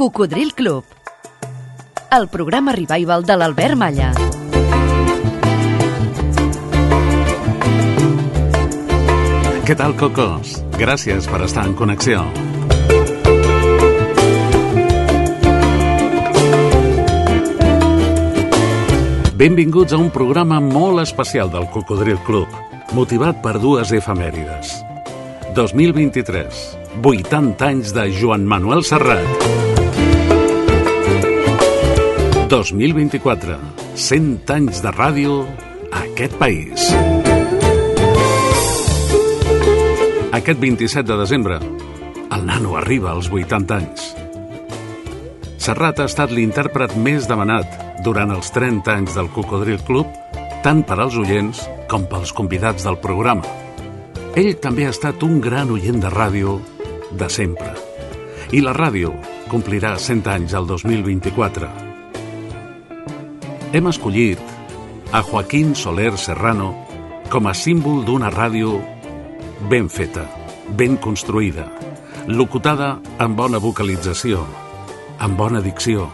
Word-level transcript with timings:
Cocodril 0.00 0.54
Club. 0.54 0.84
El 2.10 2.26
programa 2.32 2.72
revival 2.72 3.20
de 3.28 3.34
l'Albert 3.36 3.76
Malla. 3.76 4.06
Què 9.68 9.76
tal, 9.76 9.92
Cocos? 10.00 10.54
Gràcies 10.80 11.28
per 11.28 11.42
estar 11.44 11.66
en 11.68 11.76
connexió. 11.76 12.24
Benvinguts 19.36 19.92
a 19.92 20.00
un 20.00 20.08
programa 20.08 20.64
molt 20.64 21.04
especial 21.04 21.52
del 21.52 21.68
Cocodril 21.76 22.24
Club, 22.24 22.48
motivat 22.96 23.44
per 23.44 23.58
dues 23.60 23.92
efemèrides. 23.92 24.78
2023, 25.52 26.68
80 27.04 27.74
anys 27.74 27.92
de 27.92 28.08
Joan 28.16 28.48
Manuel 28.48 28.80
Serrat. 28.80 29.59
2024, 32.50 33.54
100 33.94 34.50
anys 34.50 34.80
de 34.82 34.90
ràdio 34.90 35.34
a 35.94 36.00
aquest 36.02 36.32
país. 36.34 36.88
Aquest 40.34 40.58
27 40.58 41.06
de 41.06 41.18
desembre, 41.20 41.60
el 42.34 42.42
nano 42.48 42.74
arriba 42.74 43.12
als 43.12 43.28
80 43.30 43.76
anys. 43.76 44.08
Serrat 45.62 46.02
ha 46.02 46.08
estat 46.10 46.34
l'intèrpret 46.34 46.96
més 46.98 47.28
demanat 47.30 48.02
durant 48.02 48.34
els 48.34 48.50
30 48.50 48.96
anys 48.96 49.14
del 49.14 49.30
Cocodril 49.30 49.78
Club, 49.86 50.08
tant 50.64 50.82
per 50.82 50.96
als 50.98 51.14
oients 51.22 51.60
com 51.86 52.08
pels 52.10 52.32
convidats 52.34 52.82
del 52.88 52.98
programa. 52.98 53.46
Ell 54.34 54.56
també 54.58 54.88
ha 54.88 54.96
estat 54.96 55.22
un 55.22 55.38
gran 55.38 55.70
oient 55.70 56.02
de 56.02 56.10
ràdio 56.10 56.58
de 57.14 57.30
sempre. 57.30 57.70
I 58.50 58.64
la 58.66 58.74
ràdio 58.74 59.14
complirà 59.54 59.94
100 60.02 60.26
anys 60.34 60.58
el 60.58 60.66
2024. 60.66 61.89
Hem 63.72 63.86
escollit 63.86 64.40
a 65.12 65.22
Joaquín 65.22 65.76
Soler 65.76 66.18
Serrano 66.18 66.72
com 67.30 67.46
a 67.46 67.52
símbol 67.54 68.00
d'una 68.02 68.26
ràdio 68.34 68.80
ben 69.70 69.86
feta, 69.86 70.24
ben 70.74 70.96
construïda, 70.98 71.68
locutada 72.26 72.96
amb 73.22 73.38
bona 73.38 73.60
vocalització, 73.62 74.42
amb 75.22 75.38
bona 75.38 75.62
dicció, 75.62 76.08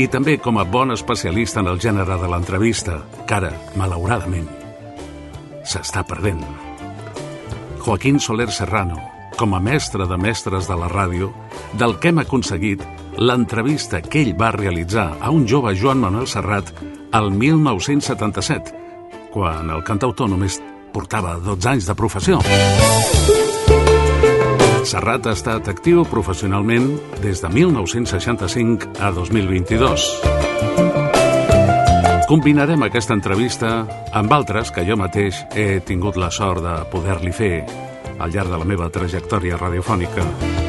i 0.00 0.08
també 0.08 0.38
com 0.40 0.56
a 0.56 0.64
bon 0.64 0.94
especialista 0.96 1.60
en 1.60 1.68
el 1.68 1.76
gènere 1.76 2.16
de 2.16 2.30
l'entrevista, 2.32 3.02
que 3.28 3.36
ara, 3.36 3.52
malauradament, 3.76 4.48
s'està 5.68 6.06
perdent. 6.08 6.40
Joaquín 7.84 8.16
Soler 8.16 8.48
Serrano, 8.48 8.96
com 9.36 9.52
a 9.52 9.60
mestre 9.60 10.08
de 10.08 10.16
mestres 10.16 10.64
de 10.64 10.80
la 10.80 10.88
ràdio, 10.88 11.34
del 11.76 11.98
que 12.00 12.14
hem 12.14 12.24
aconseguit 12.24 12.80
l'entrevista 13.18 14.00
que 14.00 14.22
ell 14.22 14.34
va 14.38 14.52
realitzar 14.54 15.16
a 15.20 15.30
un 15.34 15.46
jove 15.48 15.74
Joan 15.76 15.98
Manuel 15.98 16.28
Serrat 16.30 16.70
el 17.18 17.30
1977, 17.34 18.74
quan 19.34 19.70
el 19.74 19.82
cantautor 19.84 20.30
només 20.30 20.60
portava 20.94 21.36
12 21.42 21.68
anys 21.72 21.88
de 21.90 21.96
professió. 21.98 22.38
Serrat 24.88 25.26
ha 25.26 25.34
estat 25.34 25.68
actiu 25.68 26.04
professionalment 26.08 26.94
des 27.20 27.42
de 27.42 27.50
1965 27.52 28.94
a 29.02 29.10
2022. 29.12 30.06
Combinarem 32.28 32.82
aquesta 32.84 33.16
entrevista 33.16 33.72
amb 34.12 34.32
altres 34.32 34.70
que 34.70 34.84
jo 34.86 34.96
mateix 35.00 35.42
he 35.56 35.80
tingut 35.80 36.16
la 36.20 36.30
sort 36.30 36.62
de 36.64 36.76
poder-li 36.92 37.32
fer 37.32 37.54
al 38.18 38.30
llarg 38.30 38.52
de 38.52 38.60
la 38.60 38.68
meva 38.68 38.90
trajectòria 38.92 39.58
radiofònica 39.58 40.24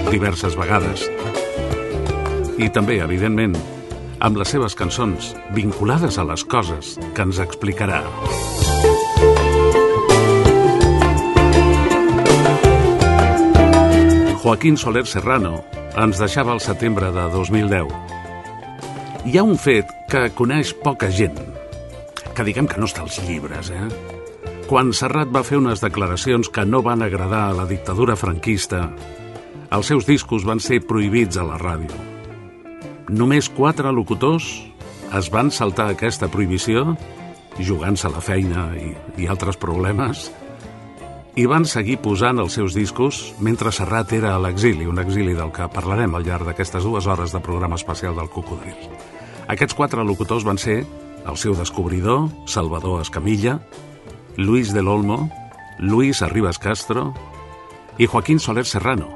diverses 0.09 0.55
vegades. 0.57 1.05
I 2.59 2.67
també, 2.75 2.97
evidentment, 2.99 3.53
amb 4.19 4.35
les 4.39 4.49
seves 4.51 4.75
cançons 4.75 5.31
vinculades 5.55 6.17
a 6.19 6.25
les 6.27 6.43
coses 6.43 6.97
que 7.15 7.23
ens 7.23 7.39
explicarà. 7.39 8.01
Joaquín 14.43 14.75
Soler 14.81 15.05
Serrano 15.07 15.61
ens 15.95 16.19
deixava 16.19 16.51
el 16.51 16.59
setembre 16.59 17.13
de 17.15 17.25
2010. 17.31 17.95
Hi 19.29 19.39
ha 19.39 19.47
un 19.47 19.55
fet 19.55 19.87
que 20.11 20.27
coneix 20.35 20.75
poca 20.83 21.07
gent, 21.15 21.39
que 22.35 22.47
diguem 22.47 22.67
que 22.67 22.79
no 22.79 22.91
està 22.91 23.07
als 23.07 23.21
llibres, 23.23 23.71
eh? 23.71 23.87
Quan 24.67 24.91
Serrat 24.91 25.31
va 25.31 25.47
fer 25.47 25.63
unes 25.63 25.79
declaracions 25.79 26.51
que 26.51 26.67
no 26.67 26.83
van 26.83 27.07
agradar 27.07 27.47
a 27.47 27.57
la 27.63 27.69
dictadura 27.71 28.19
franquista, 28.19 28.83
els 29.71 29.91
seus 29.91 30.07
discos 30.09 30.43
van 30.43 30.59
ser 30.59 30.83
prohibits 30.83 31.39
a 31.39 31.47
la 31.47 31.57
ràdio. 31.61 32.08
Només 33.09 33.47
quatre 33.49 33.89
locutors 33.89 34.45
es 35.17 35.29
van 35.33 35.49
saltar 35.49 35.87
aquesta 35.89 36.27
prohibició, 36.29 36.93
jugant-se 37.57 38.11
la 38.13 38.21
feina 38.21 38.67
i, 38.77 38.91
i 39.17 39.25
altres 39.25 39.57
problemes, 39.57 40.27
i 41.33 41.47
van 41.49 41.65
seguir 41.65 41.97
posant 42.03 42.37
els 42.43 42.53
seus 42.59 42.75
discos 42.77 43.33
mentre 43.41 43.73
Serrat 43.73 44.13
era 44.13 44.35
a 44.35 44.41
l'exili, 44.43 44.85
un 44.85 45.01
exili 45.01 45.33
del 45.33 45.49
que 45.55 45.65
parlarem 45.73 46.13
al 46.13 46.27
llarg 46.27 46.45
d'aquestes 46.45 46.85
dues 46.85 47.07
hores 47.09 47.33
de 47.33 47.41
programa 47.41 47.79
especial 47.81 48.13
del 48.19 48.29
Cocodril. 48.29 48.77
Aquests 49.49 49.73
quatre 49.73 50.05
locutors 50.05 50.45
van 50.45 50.61
ser 50.61 50.83
el 51.25 51.37
seu 51.37 51.57
descobridor, 51.57 52.27
Salvador 52.45 53.01
Escamilla, 53.01 53.57
Luis 54.37 54.69
del 54.73 54.87
Olmo, 54.87 55.31
Luis 55.79 56.21
Arribas 56.21 56.61
Castro 56.61 57.15
i 57.97 58.05
Joaquín 58.05 58.37
Soler 58.39 58.67
Serrano, 58.69 59.15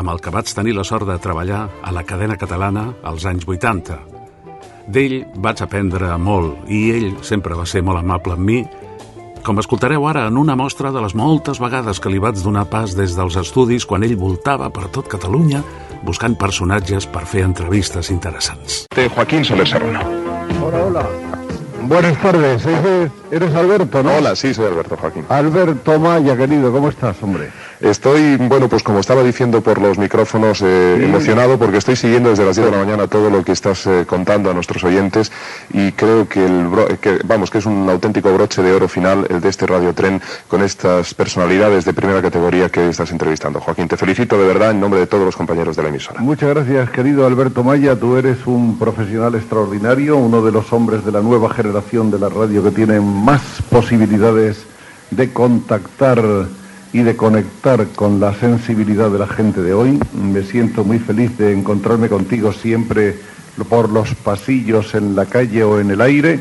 amb 0.00 0.10
el 0.14 0.20
que 0.24 0.32
vaig 0.32 0.48
tenir 0.56 0.74
la 0.76 0.84
sort 0.84 1.06
de 1.08 1.18
treballar 1.20 1.66
a 1.84 1.92
la 1.92 2.04
cadena 2.08 2.38
catalana 2.40 2.88
als 3.04 3.26
anys 3.28 3.46
80. 3.46 3.98
D'ell 4.90 5.20
vaig 5.36 5.60
aprendre 5.62 6.16
molt 6.18 6.70
i 6.72 6.88
ell 6.96 7.10
sempre 7.22 7.58
va 7.58 7.68
ser 7.68 7.84
molt 7.84 8.00
amable 8.00 8.34
amb 8.34 8.48
mi 8.48 8.62
com 9.44 9.56
escoltareu 9.60 10.04
ara 10.04 10.26
en 10.28 10.36
una 10.36 10.56
mostra 10.56 10.90
de 10.92 11.00
les 11.00 11.14
moltes 11.16 11.60
vegades 11.62 12.00
que 12.00 12.10
li 12.12 12.20
vaig 12.20 12.42
donar 12.44 12.66
pas 12.68 12.92
des 12.96 13.14
dels 13.16 13.38
estudis 13.40 13.86
quan 13.88 14.04
ell 14.04 14.16
voltava 14.20 14.68
per 14.68 14.90
tot 14.92 15.08
Catalunya 15.08 15.62
buscant 16.04 16.36
personatges 16.36 17.06
per 17.08 17.24
fer 17.28 17.46
entrevistes 17.46 18.10
interessants. 18.12 18.84
De 18.94 19.08
Joaquín 19.08 19.44
Soler 19.44 19.68
Serrano. 19.68 20.04
Hola, 20.60 20.84
hola. 20.84 21.06
Buenas 21.88 22.20
tardes, 22.20 22.66
eres, 22.66 23.10
eres 23.30 23.54
Alberto, 23.54 24.02
¿no? 24.02 24.12
Hola, 24.12 24.36
sí, 24.36 24.52
soy 24.52 24.66
Alberto 24.66 24.96
Joaquín. 24.96 25.24
Alberto 25.28 25.98
Maya, 25.98 26.36
querido, 26.36 26.70
¿cómo 26.70 26.90
estás, 26.90 27.16
hombre? 27.22 27.50
Estoy, 27.80 28.36
bueno, 28.36 28.68
pues 28.68 28.82
como 28.82 29.00
estaba 29.00 29.22
diciendo 29.22 29.62
por 29.62 29.80
los 29.80 29.96
micrófonos, 29.96 30.60
eh, 30.62 30.96
Sí. 30.98 31.04
emocionado 31.04 31.58
porque 31.58 31.78
estoy 31.78 31.96
siguiendo 31.96 32.28
desde 32.28 32.44
las 32.44 32.56
10 32.56 32.66
de 32.70 32.76
la 32.76 32.84
mañana 32.84 33.06
todo 33.06 33.30
lo 33.30 33.42
que 33.42 33.52
estás 33.52 33.86
eh, 33.86 34.04
contando 34.06 34.50
a 34.50 34.54
nuestros 34.54 34.84
oyentes 34.84 35.32
y 35.72 35.92
creo 35.92 36.28
que, 36.28 36.44
el 36.44 36.66
bro- 36.68 36.90
eh, 36.90 36.98
que, 37.00 37.20
vamos, 37.24 37.50
que 37.50 37.56
es 37.56 37.64
un 37.64 37.88
auténtico 37.88 38.30
broche 38.34 38.60
de 38.62 38.72
oro 38.72 38.86
final 38.86 39.26
el 39.30 39.40
de 39.40 39.48
este 39.48 39.66
radiotren 39.66 40.20
con 40.46 40.62
estas 40.62 41.14
personalidades 41.14 41.86
de 41.86 41.94
primera 41.94 42.20
categoría 42.20 42.68
que 42.68 42.90
estás 42.90 43.12
entrevistando. 43.12 43.60
Joaquín, 43.60 43.88
te 43.88 43.96
felicito 43.96 44.38
de 44.38 44.46
verdad 44.46 44.72
en 44.72 44.80
nombre 44.80 45.00
de 45.00 45.06
todos 45.06 45.24
los 45.24 45.36
compañeros 45.36 45.74
de 45.74 45.82
la 45.82 45.88
emisora. 45.88 46.20
Muchas 46.20 46.50
gracias, 46.50 46.90
querido 46.90 47.26
Alberto 47.26 47.64
Maya. 47.64 47.96
Tú 47.98 48.16
eres 48.16 48.46
un 48.46 48.78
profesional 48.78 49.34
extraordinario, 49.36 50.18
uno 50.18 50.42
de 50.42 50.52
los 50.52 50.70
hombres 50.74 51.02
de 51.02 51.12
la 51.12 51.22
nueva 51.22 51.48
generación 51.54 52.10
de 52.10 52.18
la 52.18 52.28
radio 52.28 52.62
que 52.62 52.72
tienen 52.72 53.02
más 53.24 53.40
posibilidades 53.70 54.64
de 55.10 55.32
contactar 55.32 56.22
y 56.92 57.02
de 57.02 57.16
conectar 57.16 57.86
con 57.94 58.20
la 58.20 58.34
sensibilidad 58.34 59.10
de 59.10 59.18
la 59.18 59.26
gente 59.26 59.62
de 59.62 59.72
hoy. 59.72 59.98
Me 60.14 60.42
siento 60.42 60.84
muy 60.84 60.98
feliz 60.98 61.36
de 61.38 61.52
encontrarme 61.52 62.08
contigo 62.08 62.52
siempre 62.52 63.16
por 63.68 63.90
los 63.90 64.14
pasillos, 64.14 64.94
en 64.94 65.14
la 65.14 65.26
calle 65.26 65.62
o 65.64 65.78
en 65.78 65.90
el 65.90 66.00
aire. 66.00 66.40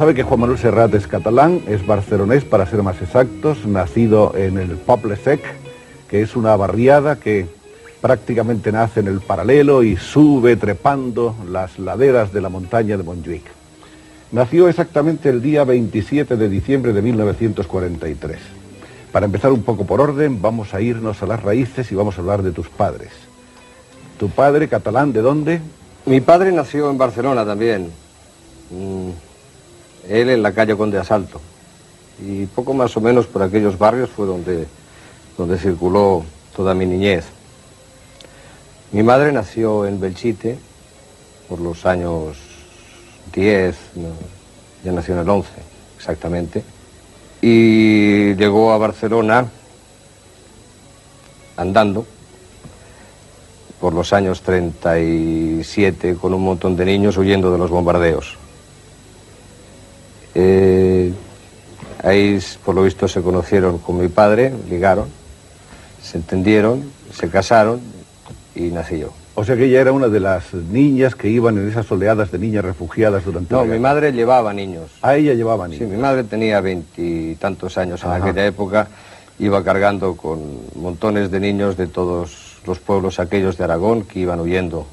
Sabe 0.00 0.14
que 0.14 0.22
Juan 0.22 0.40
Manuel 0.40 0.58
Serrat 0.58 0.94
es 0.94 1.06
catalán, 1.06 1.60
es 1.68 1.86
barcelonés 1.86 2.42
para 2.42 2.64
ser 2.64 2.82
más 2.82 3.02
exactos, 3.02 3.66
nacido 3.66 4.34
en 4.34 4.56
el 4.56 4.78
Poble 4.78 5.14
Sec, 5.14 5.42
que 6.08 6.22
es 6.22 6.36
una 6.36 6.56
barriada 6.56 7.16
que 7.16 7.46
prácticamente 8.00 8.72
nace 8.72 9.00
en 9.00 9.08
el 9.08 9.20
paralelo 9.20 9.82
y 9.82 9.98
sube 9.98 10.56
trepando 10.56 11.36
las 11.50 11.78
laderas 11.78 12.32
de 12.32 12.40
la 12.40 12.48
montaña 12.48 12.96
de 12.96 13.02
Montjuic. 13.02 13.42
Nació 14.32 14.70
exactamente 14.70 15.28
el 15.28 15.42
día 15.42 15.64
27 15.64 16.34
de 16.34 16.48
diciembre 16.48 16.94
de 16.94 17.02
1943. 17.02 18.38
Para 19.12 19.26
empezar 19.26 19.52
un 19.52 19.64
poco 19.64 19.84
por 19.84 20.00
orden, 20.00 20.40
vamos 20.40 20.72
a 20.72 20.80
irnos 20.80 21.22
a 21.22 21.26
las 21.26 21.42
raíces 21.42 21.92
y 21.92 21.94
vamos 21.94 22.16
a 22.16 22.22
hablar 22.22 22.42
de 22.42 22.52
tus 22.52 22.70
padres. 22.70 23.10
¿Tu 24.18 24.30
padre 24.30 24.66
catalán 24.66 25.12
de 25.12 25.20
dónde? 25.20 25.60
Mi 26.06 26.22
padre 26.22 26.52
nació 26.52 26.88
en 26.88 26.96
Barcelona 26.96 27.44
también. 27.44 27.90
Mm, 28.70 29.10
Él 30.08 30.30
en 30.30 30.42
la 30.42 30.52
calle 30.52 30.76
Conde 30.76 30.98
Asalto. 30.98 31.40
y 32.22 32.44
poco 32.46 32.74
más 32.74 32.94
o 32.96 33.00
menos 33.00 33.26
por 33.26 33.42
aquellos 33.42 33.78
barrios 33.78 34.10
fue 34.10 34.26
donde, 34.26 34.66
donde 35.38 35.58
circuló 35.58 36.24
toda 36.54 36.74
mi 36.74 36.84
niñez. 36.84 37.24
Mi 38.92 39.02
madre 39.02 39.32
nació 39.32 39.86
en 39.86 40.00
Belchite 40.00 40.58
por 41.48 41.60
los 41.60 41.86
años 41.86 42.36
10, 43.32 43.76
ya 44.84 44.92
nació 44.92 45.14
en 45.14 45.20
el 45.20 45.28
11 45.28 45.48
exactamente, 45.96 46.62
y 47.40 48.34
llegó 48.34 48.72
a 48.72 48.78
Barcelona 48.78 49.46
andando 51.56 52.04
por 53.80 53.94
los 53.94 54.12
años 54.12 54.42
37 54.42 56.16
con 56.16 56.34
un 56.34 56.42
montón 56.42 56.76
de 56.76 56.84
niños 56.84 57.16
huyendo 57.16 57.50
de 57.50 57.58
los 57.58 57.70
bombardeos. 57.70 58.36
Eh, 60.34 61.12
ahí, 62.02 62.38
por 62.64 62.74
lo 62.74 62.82
visto, 62.82 63.08
se 63.08 63.20
conocieron 63.22 63.78
con 63.78 63.98
mi 64.00 64.08
padre, 64.08 64.52
ligaron, 64.68 65.06
se 66.02 66.18
entendieron, 66.18 66.84
se 67.12 67.28
casaron 67.28 67.80
y 68.54 68.62
nací 68.68 68.98
yo. 68.98 69.12
O 69.34 69.44
sea 69.44 69.56
que 69.56 69.64
ella 69.66 69.80
era 69.80 69.92
una 69.92 70.08
de 70.08 70.20
las 70.20 70.52
niñas 70.52 71.14
que 71.14 71.28
iban 71.28 71.56
en 71.56 71.68
esas 71.68 71.90
oleadas 71.90 72.30
de 72.30 72.38
niñas 72.38 72.64
refugiadas 72.64 73.24
durante 73.24 73.54
No, 73.54 73.60
la 73.60 73.64
mi 73.64 73.70
guerra. 73.70 73.80
madre 73.82 74.12
llevaba 74.12 74.52
niños. 74.52 74.90
A 75.02 75.16
ella 75.16 75.34
llevaba 75.34 75.66
Sí, 75.66 75.72
niños. 75.74 75.88
mi 75.90 75.96
madre 75.96 76.24
tenía 76.24 76.60
veintitantos 76.60 77.78
años 77.78 78.02
en 78.02 78.10
Ajá. 78.10 78.16
aquella 78.24 78.44
época, 78.46 78.88
iba 79.38 79.64
cargando 79.64 80.16
con 80.16 80.40
montones 80.74 81.30
de 81.30 81.40
niños 81.40 81.76
de 81.76 81.86
todos 81.86 82.58
los 82.66 82.78
pueblos 82.80 83.18
aquellos 83.18 83.56
de 83.56 83.64
Aragón 83.64 84.02
que 84.02 84.18
iban 84.20 84.40
huyendo 84.40 84.86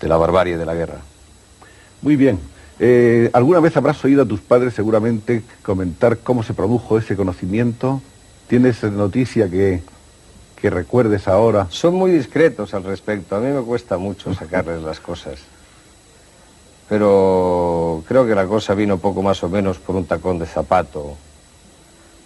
de 0.00 0.08
la 0.08 0.16
barbarie 0.16 0.56
de 0.56 0.66
la 0.66 0.74
guerra. 0.74 0.98
Muy 2.02 2.14
bien. 2.14 2.38
Eh, 2.80 3.28
¿Alguna 3.32 3.58
vez 3.58 3.76
habrás 3.76 4.04
oído 4.04 4.22
a 4.22 4.26
tus 4.26 4.40
padres 4.40 4.74
seguramente 4.74 5.42
comentar 5.62 6.18
cómo 6.18 6.42
se 6.42 6.54
produjo 6.54 6.98
ese 6.98 7.16
conocimiento? 7.16 8.00
¿Tienes 8.46 8.82
noticia 8.84 9.50
que, 9.50 9.82
que 10.60 10.70
recuerdes 10.70 11.26
ahora? 11.26 11.66
Son 11.70 11.94
muy 11.94 12.12
discretos 12.12 12.74
al 12.74 12.84
respecto, 12.84 13.34
a 13.34 13.40
mí 13.40 13.48
me 13.48 13.62
cuesta 13.62 13.98
mucho 13.98 14.32
sacarles 14.32 14.82
las 14.82 15.00
cosas. 15.00 15.40
Pero 16.88 18.02
creo 18.06 18.26
que 18.26 18.34
la 18.34 18.46
cosa 18.46 18.74
vino 18.74 18.98
poco 18.98 19.22
más 19.22 19.42
o 19.42 19.48
menos 19.48 19.78
por 19.78 19.96
un 19.96 20.06
tacón 20.06 20.38
de 20.38 20.46
zapato 20.46 21.16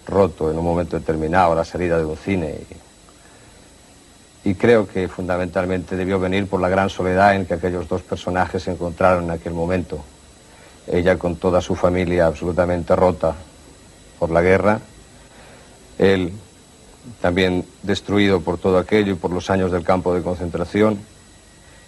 roto 0.07 0.51
en 0.51 0.57
un 0.57 0.63
momento 0.63 0.97
determinado, 0.97 1.53
a 1.53 1.55
la 1.55 1.65
salida 1.65 1.97
de 1.97 2.05
un 2.05 2.15
cine. 2.15 2.59
Y, 4.43 4.49
y 4.51 4.55
creo 4.55 4.87
que 4.87 5.07
fundamentalmente 5.07 5.95
debió 5.95 6.19
venir 6.19 6.47
por 6.47 6.61
la 6.61 6.69
gran 6.69 6.89
soledad 6.89 7.35
en 7.35 7.45
que 7.45 7.55
aquellos 7.55 7.87
dos 7.87 8.03
personajes 8.03 8.63
se 8.63 8.71
encontraron 8.71 9.25
en 9.25 9.31
aquel 9.31 9.53
momento. 9.53 10.03
Ella 10.87 11.17
con 11.17 11.37
toda 11.37 11.61
su 11.61 11.75
familia 11.75 12.27
absolutamente 12.27 12.95
rota 12.95 13.35
por 14.19 14.31
la 14.31 14.41
guerra, 14.41 14.79
él 15.97 16.33
también 17.21 17.65
destruido 17.81 18.41
por 18.41 18.57
todo 18.57 18.77
aquello 18.77 19.13
y 19.13 19.15
por 19.15 19.31
los 19.31 19.49
años 19.49 19.71
del 19.71 19.83
campo 19.83 20.13
de 20.13 20.21
concentración. 20.21 20.99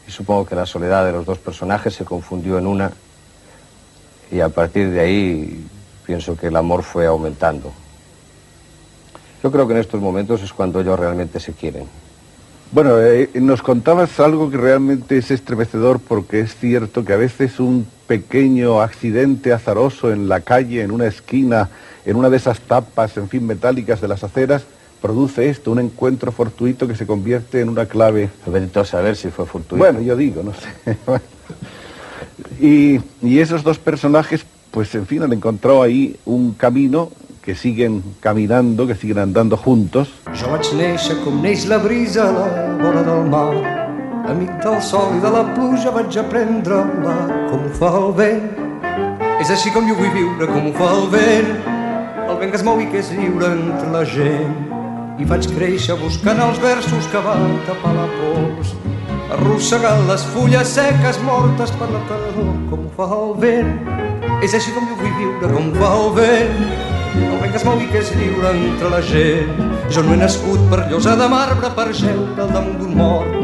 Y 0.07 0.12
supongo 0.12 0.45
que 0.45 0.56
la 0.56 0.65
soledad 0.65 1.06
de 1.06 1.12
los 1.12 1.25
dos 1.25 1.39
personajes 1.39 1.95
se 1.95 2.06
confundió 2.06 2.57
en 2.57 2.68
una 2.68 2.92
y 4.31 4.39
a 4.39 4.50
partir 4.50 4.92
de 4.92 5.00
ahí 5.00 5.68
pienso 6.06 6.36
que 6.36 6.47
el 6.47 6.56
amor 6.56 6.83
fue 6.83 7.06
aumentando. 7.06 7.71
Yo 9.44 9.51
creo 9.51 9.68
que 9.68 9.74
en 9.74 9.80
estos 9.80 10.01
momentos 10.01 10.42
es 10.42 10.53
cuando 10.53 10.80
ellos 10.80 11.00
realmente 11.00 11.39
se 11.39 11.53
quieren. 11.53 11.88
Bueno, 12.72 13.00
eh, 13.00 13.30
nos 13.36 13.62
contabas 13.62 14.20
algo 14.20 14.50
que 14.50 14.58
realmente 14.58 15.18
es 15.18 15.32
estremecedor 15.32 16.00
porque 16.00 16.42
es 16.42 16.56
cierto 16.56 17.06
que 17.06 17.14
a 17.14 17.18
veces 17.18 17.60
un 17.60 17.88
pequeño 18.08 18.82
accidente 18.82 19.54
azaroso 19.54 20.12
en 20.12 20.28
la 20.28 20.42
calle, 20.42 20.82
en 20.82 20.92
una 20.92 21.08
esquina, 21.08 21.70
en 22.06 22.16
una 22.16 22.30
de 22.30 22.38
esas 22.38 22.60
tapas, 22.60 23.18
en 23.18 23.30
fin, 23.30 23.46
metálicas 23.46 24.02
de 24.02 24.08
las 24.08 24.24
aceras, 24.24 24.66
produce 25.02 25.50
esto, 25.50 25.72
un 25.72 25.80
encuentro 25.80 26.32
fortuito 26.32 26.88
que 26.88 26.96
se 26.96 27.06
convierte 27.06 27.62
en 27.62 27.70
una 27.70 27.86
clave. 27.86 28.30
A 28.76 28.86
saber 28.86 29.16
si 29.16 29.30
fue 29.30 29.46
fortuito. 29.46 29.78
Bueno, 29.78 30.02
yo 30.02 30.16
digo, 30.16 30.44
no 30.44 30.54
sé. 30.54 30.98
Y, 32.60 33.00
y 33.22 33.40
esos 33.40 33.64
dos 33.64 33.80
personajes, 33.80 34.46
pues 34.72 34.94
en 34.96 35.06
fin, 35.06 35.24
han 35.24 35.34
encontrado 35.34 35.82
ahí 35.84 36.16
un 36.26 36.54
camino 36.54 37.12
que 37.45 37.53
siguen 37.53 38.01
caminando, 38.19 38.88
que 38.88 38.95
siguen 38.95 39.19
andando 39.19 39.56
juntos. 39.56 40.09
Jo 40.33 40.50
vaig 40.50 40.65
néixer 40.74 41.19
com 41.21 41.38
neix 41.44 41.68
la 41.69 41.77
brisa 41.77 42.25
a 42.25 42.31
la 42.33 42.47
vora 42.81 43.03
del 43.06 43.30
mar. 43.30 43.53
Amic 44.25 44.50
del 44.63 44.80
sol 44.81 45.13
i 45.13 45.21
de 45.21 45.30
la 45.30 45.44
pluja 45.53 45.94
vaig 45.94 46.18
aprendre-la 46.18 47.13
com 47.51 47.68
ho 47.68 47.74
fa 47.77 47.92
el 48.00 48.09
vent. 48.18 48.47
És 49.44 49.51
així 49.53 49.69
com 49.75 49.86
jo 49.86 49.94
vull 50.00 50.09
viure, 50.15 50.47
com 50.50 50.71
ho 50.71 50.74
fa 50.74 50.89
el 50.95 51.06
vent. 51.13 51.51
El 52.25 52.39
vent 52.42 52.50
que 52.50 52.57
es 52.57 52.65
mou 52.65 52.81
i 52.81 52.89
que 52.89 52.97
és 53.03 53.13
lliure 53.13 53.51
entre 53.53 53.94
la 53.94 54.01
gent. 54.09 54.57
I 55.21 55.30
vaig 55.30 55.45
créixer 55.53 56.00
buscant 56.01 56.42
els 56.42 56.57
versos 56.63 57.12
que 57.13 57.21
van 57.27 57.45
tapar 57.69 57.94
la 57.94 58.09
pols. 58.18 58.74
Arrossegant 59.38 60.09
les 60.09 60.25
fulles 60.33 60.74
seques 60.80 61.21
mortes 61.30 61.77
per 61.77 61.94
la 61.94 62.01
tardor, 62.09 62.51
com 62.74 62.89
ho 62.89 62.92
fa 62.97 63.07
el 63.21 63.38
vent. 63.45 63.71
És 64.42 64.57
així 64.57 64.74
com 64.74 64.89
jo 64.89 64.97
vull 65.06 65.18
viure, 65.21 65.53
com 65.53 65.69
ho 65.69 65.80
fa 65.86 65.94
el 66.01 66.13
vent. 66.18 67.03
El 67.22 67.38
vent 67.42 67.52
que 67.54 67.60
es 67.62 67.66
mou 67.68 67.80
i 67.82 67.88
que 67.92 68.02
és 68.04 68.12
lliure 68.18 68.52
entre 68.52 68.92
la 68.92 69.02
gent. 69.06 69.62
Jo 69.94 70.04
no 70.06 70.16
he 70.16 70.20
nascut 70.20 70.64
per 70.72 70.86
llosa 70.90 71.16
de 71.20 71.30
marbre 71.32 71.72
per 71.78 71.92
geure 71.94 72.42
al 72.44 72.52
damunt 72.52 72.82
d'un 72.82 72.96
mort. 73.00 73.36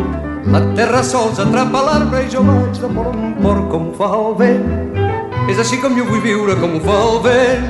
La 0.52 0.62
terra 0.76 1.04
sols 1.06 1.40
atrapa 1.40 1.84
l'arbre 1.86 2.24
i 2.26 2.32
jo 2.34 2.42
vaig 2.44 2.80
de 2.82 2.90
port 2.96 3.14
en 3.16 3.36
port 3.44 3.68
com 3.72 3.92
ho 3.92 3.94
fa 4.00 4.10
el 4.18 4.34
vent. 4.40 5.00
És 5.52 5.60
així 5.62 5.78
com 5.82 5.96
jo 5.98 6.06
vull 6.08 6.24
viure, 6.24 6.56
com 6.62 6.76
ho 6.78 6.82
fa 6.84 6.98
el 7.06 7.20
vent. 7.28 7.70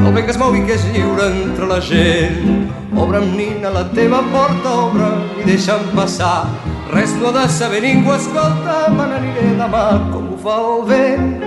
El 0.00 0.12
vent 0.14 0.26
que 0.26 0.34
es 0.34 0.38
mou 0.40 0.54
i 0.56 0.60
que 0.66 0.74
és 0.74 0.84
lliure 0.94 1.30
entre 1.30 1.68
la 1.70 1.80
gent. 1.84 2.68
Obre'm, 2.98 3.30
nina, 3.38 3.70
la 3.74 3.84
teva 3.94 4.20
porta, 4.32 4.74
obre 4.88 5.10
i 5.40 5.46
deixa'm 5.46 5.90
passar. 5.94 6.48
Res 6.90 7.14
no 7.20 7.30
ha 7.30 7.36
de 7.38 7.48
saber 7.54 7.82
ningú, 7.84 8.12
escolta, 8.16 8.80
me 8.90 9.06
n'aniré 9.10 9.52
demà 9.60 9.84
com 10.10 10.32
ho 10.34 10.38
fa 10.42 10.56
el 10.66 10.86
vent. 10.90 11.44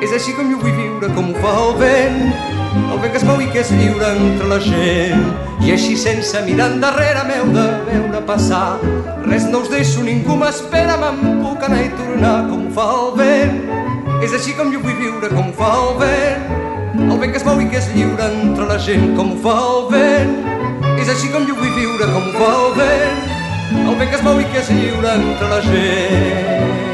És 0.00 0.12
així 0.16 0.32
com 0.36 0.48
jo 0.52 0.60
vull 0.62 0.76
viure, 0.80 1.12
com 1.16 1.32
ho 1.32 1.42
fa 1.42 1.56
el 1.66 1.74
vent. 1.82 2.55
El 2.96 3.02
vent 3.02 3.12
que 3.12 3.18
es 3.20 3.24
mou 3.28 3.40
i 3.44 3.46
que 3.52 3.60
és 3.60 3.70
lliure 3.76 4.06
entre 4.08 4.46
la 4.48 4.56
gent. 4.64 5.24
I 5.66 5.74
així 5.74 5.98
sense 6.00 6.40
mirar 6.46 6.70
endarrere 6.72 7.26
m'heu 7.28 7.50
de 7.52 7.64
veure 7.90 8.22
passar. 8.24 8.78
Res 9.26 9.44
no 9.50 9.60
us 9.60 9.68
deixo, 9.68 10.00
ningú 10.06 10.38
m'espera, 10.40 10.94
me'n 11.02 11.42
puc 11.42 11.66
anar 11.66 11.82
i 11.84 11.90
tornar 11.98 12.32
com 12.48 12.64
fa 12.72 12.86
el 12.94 13.12
vent. 13.18 13.60
És 14.24 14.32
així 14.40 14.56
com 14.56 14.72
jo 14.72 14.80
vull 14.80 14.96
viure, 15.02 15.28
com 15.34 15.52
fa 15.60 15.74
el 15.82 15.92
vent. 16.00 16.48
El 17.02 17.20
vent 17.20 17.36
que 17.36 17.42
es 17.42 17.46
mou 17.50 17.60
i 17.60 17.68
que 17.68 17.82
és 17.82 17.92
lliure 17.92 18.30
entre 18.30 18.70
la 18.72 18.80
gent, 18.88 19.06
com 19.20 19.36
fa 19.44 19.58
el 19.66 19.86
vent. 19.92 20.34
És 20.96 21.12
així 21.18 21.28
com 21.36 21.44
jo 21.44 21.60
vull 21.60 21.76
viure, 21.76 22.10
com 22.16 22.32
fa 22.40 22.50
el 22.64 22.74
vent. 22.80 23.22
El 23.84 23.92
vent 23.92 24.08
que 24.08 24.20
es 24.22 24.24
mou 24.24 24.40
i 24.40 24.48
que 24.48 24.64
és 24.64 24.72
lliure 24.72 25.16
entre 25.20 25.52
la 25.52 25.64
gent. 25.68 26.85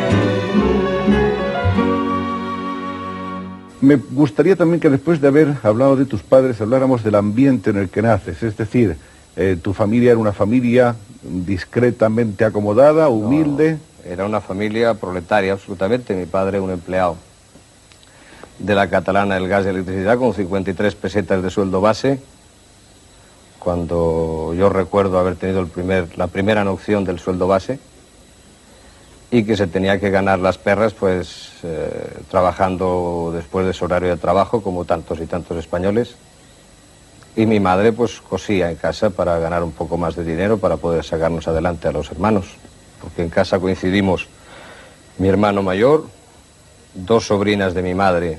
Me 3.83 3.97
gustaría 3.97 4.55
también 4.55 4.79
que 4.79 4.89
después 4.89 5.21
de 5.21 5.27
haber 5.27 5.57
hablado 5.65 5.97
de 5.97 6.05
tus 6.05 6.23
padres 6.23 6.61
habláramos 6.61 7.03
del 7.03 7.17
ambiente 7.17 7.71
en 7.71 7.79
el 7.79 7.89
que 7.89 8.01
naces, 8.01 8.41
es 8.45 8.57
decir, 8.57 8.97
eh, 9.35 9.59
tu 9.61 9.75
familia 9.75 10.13
era 10.13 10.21
una 10.21 10.33
familia 10.33 10.95
discretamente 11.23 12.45
acomodada, 12.45 13.09
humilde. 13.09 13.79
Era 14.05 14.25
una 14.25 14.41
familia 14.41 14.95
proletaria 14.95 15.55
absolutamente. 15.55 16.15
Mi 16.15 16.27
padre 16.27 16.61
un 16.61 16.71
empleado 16.71 17.17
de 18.61 18.75
la 18.75 18.89
catalana 18.89 19.35
del 19.35 19.49
gas 19.49 19.67
y 19.67 19.71
electricidad 19.71 20.17
con 20.17 20.33
53 20.33 20.95
pesetas 20.95 21.43
de 21.43 21.51
sueldo 21.51 21.81
base. 21.81 22.21
Cuando 23.59 24.55
yo 24.57 24.69
recuerdo 24.69 25.19
haber 25.19 25.35
tenido 25.35 25.61
el 25.61 25.67
primer, 25.67 26.17
la 26.17 26.29
primera 26.29 26.63
noción 26.63 27.05
del 27.05 27.19
sueldo 27.19 27.49
base 27.49 27.81
y 29.33 29.45
que 29.45 29.57
se 29.57 29.67
tenía 29.67 29.99
que 29.99 30.11
ganar 30.11 30.39
las 30.41 30.59
perras 30.59 30.93
pues 30.93 31.53
eh, 31.63 32.21
trabajando 32.31 33.33
después 33.35 33.67
de 33.67 33.73
su 33.73 33.87
horario 33.87 34.11
de 34.11 34.19
trabajo 34.19 34.63
como 34.63 34.85
tantos 34.85 35.19
y 35.21 35.27
tantos 35.27 35.57
españoles. 35.57 36.17
Y 37.35 37.47
mi 37.47 37.59
madre 37.59 37.95
pues 37.95 38.21
cosía 38.21 38.71
en 38.71 38.77
casa 38.77 39.09
para 39.09 39.39
ganar 39.39 39.63
un 39.63 39.73
poco 39.73 39.97
más 39.97 40.17
de 40.17 40.25
dinero 40.25 40.59
para 40.59 40.77
poder 40.77 41.03
sacarnos 41.03 41.49
adelante 41.49 41.89
a 41.89 41.93
los 41.93 42.11
hermanos. 42.11 42.45
Porque 43.01 43.23
en 43.23 43.31
casa 43.31 43.59
coincidimos 43.59 44.29
mi 45.17 45.29
hermano 45.29 45.63
mayor, 45.63 46.09
dos 46.93 47.27
sobrinas 47.27 47.73
de 47.73 47.83
mi 47.83 47.95
madre 47.95 48.39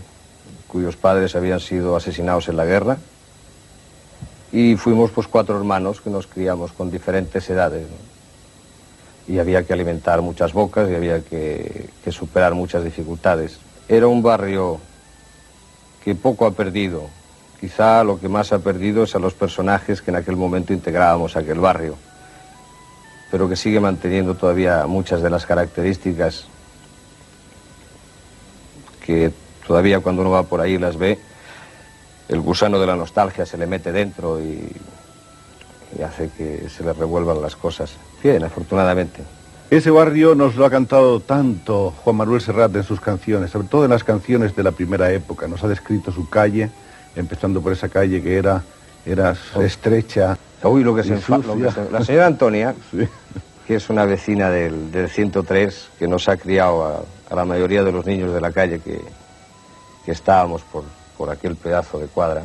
cuyos 0.67 0.95
padres 0.95 1.35
habían 1.35 1.59
sido 1.59 1.95
asesinados 1.95 2.49
en 2.49 2.57
la 2.57 2.65
guerra 2.65 2.97
y 4.51 4.75
fuimos 4.75 5.09
pues 5.09 5.27
cuatro 5.27 5.57
hermanos 5.57 6.01
que 6.01 6.11
nos 6.11 6.27
criamos 6.27 6.71
con 6.71 6.91
diferentes 6.91 7.49
edades. 7.49 7.87
Y 9.27 9.39
había 9.39 9.63
que 9.63 9.73
alimentar 9.73 10.21
muchas 10.21 10.53
bocas 10.53 10.89
y 10.89 10.95
había 10.95 11.21
que, 11.21 11.89
superar 12.11 12.53
muchas 12.53 12.83
dificultades. 12.83 13.57
Era 13.87 14.07
un 14.07 14.21
barrio 14.21 14.79
que 16.03 16.15
poco 16.15 16.45
ha 16.45 16.51
perdido. 16.51 17.09
Quizá 17.59 18.03
lo 18.03 18.19
que 18.19 18.27
más 18.27 18.51
ha 18.51 18.59
perdido 18.59 19.03
es 19.03 19.15
a 19.15 19.19
los 19.19 19.33
personajes 19.33 20.01
que 20.01 20.11
en 20.11 20.17
aquel 20.17 20.35
momento 20.35 20.73
integrábamos 20.73 21.37
aquel 21.37 21.59
barrio, 21.59 21.95
pero 23.31 23.47
que 23.47 23.55
sigue 23.55 23.79
manteniendo 23.79 24.35
todavía 24.35 24.85
muchas 24.85 25.21
de 25.21 25.29
las 25.29 25.45
características 25.45 26.45
que 29.05 29.31
todavía 29.65 30.01
cuando 30.01 30.21
uno 30.21 30.31
va 30.31 30.43
por 30.43 30.59
ahí 30.59 30.77
las 30.77 30.97
ve 30.97 31.19
el 32.29 32.41
gusano 32.41 32.79
de 32.79 32.87
la 32.87 32.95
nostalgia 32.95 33.45
se 33.45 33.57
le 33.57 33.67
mete 33.67 33.91
dentro 33.91 34.41
y 34.41 34.71
hace 36.03 36.29
que 36.29 36.67
se 36.69 36.83
le 36.83 36.93
revuelvan 36.93 37.41
las 37.41 37.55
cosas. 37.55 37.91
Bien, 38.23 38.43
afortunadamente. 38.43 39.21
Ese 39.69 39.89
barrio 39.91 40.35
nos 40.35 40.55
lo 40.55 40.65
ha 40.65 40.69
cantado 40.69 41.19
tanto 41.19 41.91
Juan 42.03 42.15
Manuel 42.15 42.41
Serrat 42.41 42.75
en 42.75 42.83
sus 42.83 43.01
canciones, 43.01 43.51
sobre 43.51 43.67
todo 43.67 43.83
en 43.85 43.89
las 43.91 44.03
canciones 44.03 44.55
de 44.55 44.63
la 44.63 44.71
primera 44.71 45.11
época. 45.11 45.47
Nos 45.47 45.63
ha 45.63 45.67
descrito 45.67 46.11
su 46.11 46.29
calle, 46.29 46.69
empezando 47.15 47.61
por 47.61 47.71
esa 47.73 47.89
calle 47.89 48.21
que 48.21 48.37
era, 48.37 48.61
era 49.05 49.35
estrecha. 49.61 50.37
Uy, 50.63 50.83
lo 50.83 50.95
que 50.95 51.03
se, 51.03 51.15
enfa- 51.17 51.43
lo 51.43 51.55
que 51.55 51.65
sucia. 51.65 51.71
se- 51.85 51.91
La 51.91 52.03
señora 52.05 52.27
Antonia, 52.27 52.75
Sí. 52.91 53.07
que 53.67 53.75
es 53.75 53.89
una 53.89 54.05
vecina 54.05 54.49
del, 54.49 54.91
del 54.91 55.09
103, 55.09 55.89
que 55.99 56.07
nos 56.07 56.29
ha 56.29 56.37
criado 56.37 56.85
a, 56.85 57.01
a 57.31 57.35
la 57.35 57.43
mayoría 57.45 57.83
de 57.83 57.91
los 57.91 58.05
niños 58.05 58.33
de 58.33 58.41
la 58.41 58.51
calle 58.51 58.79
que, 58.79 59.01
que 60.05 60.11
estábamos 60.11 60.61
por, 60.61 60.83
por 61.17 61.29
aquel 61.31 61.55
pedazo 61.55 61.97
de 61.99 62.05
cuadra. 62.05 62.43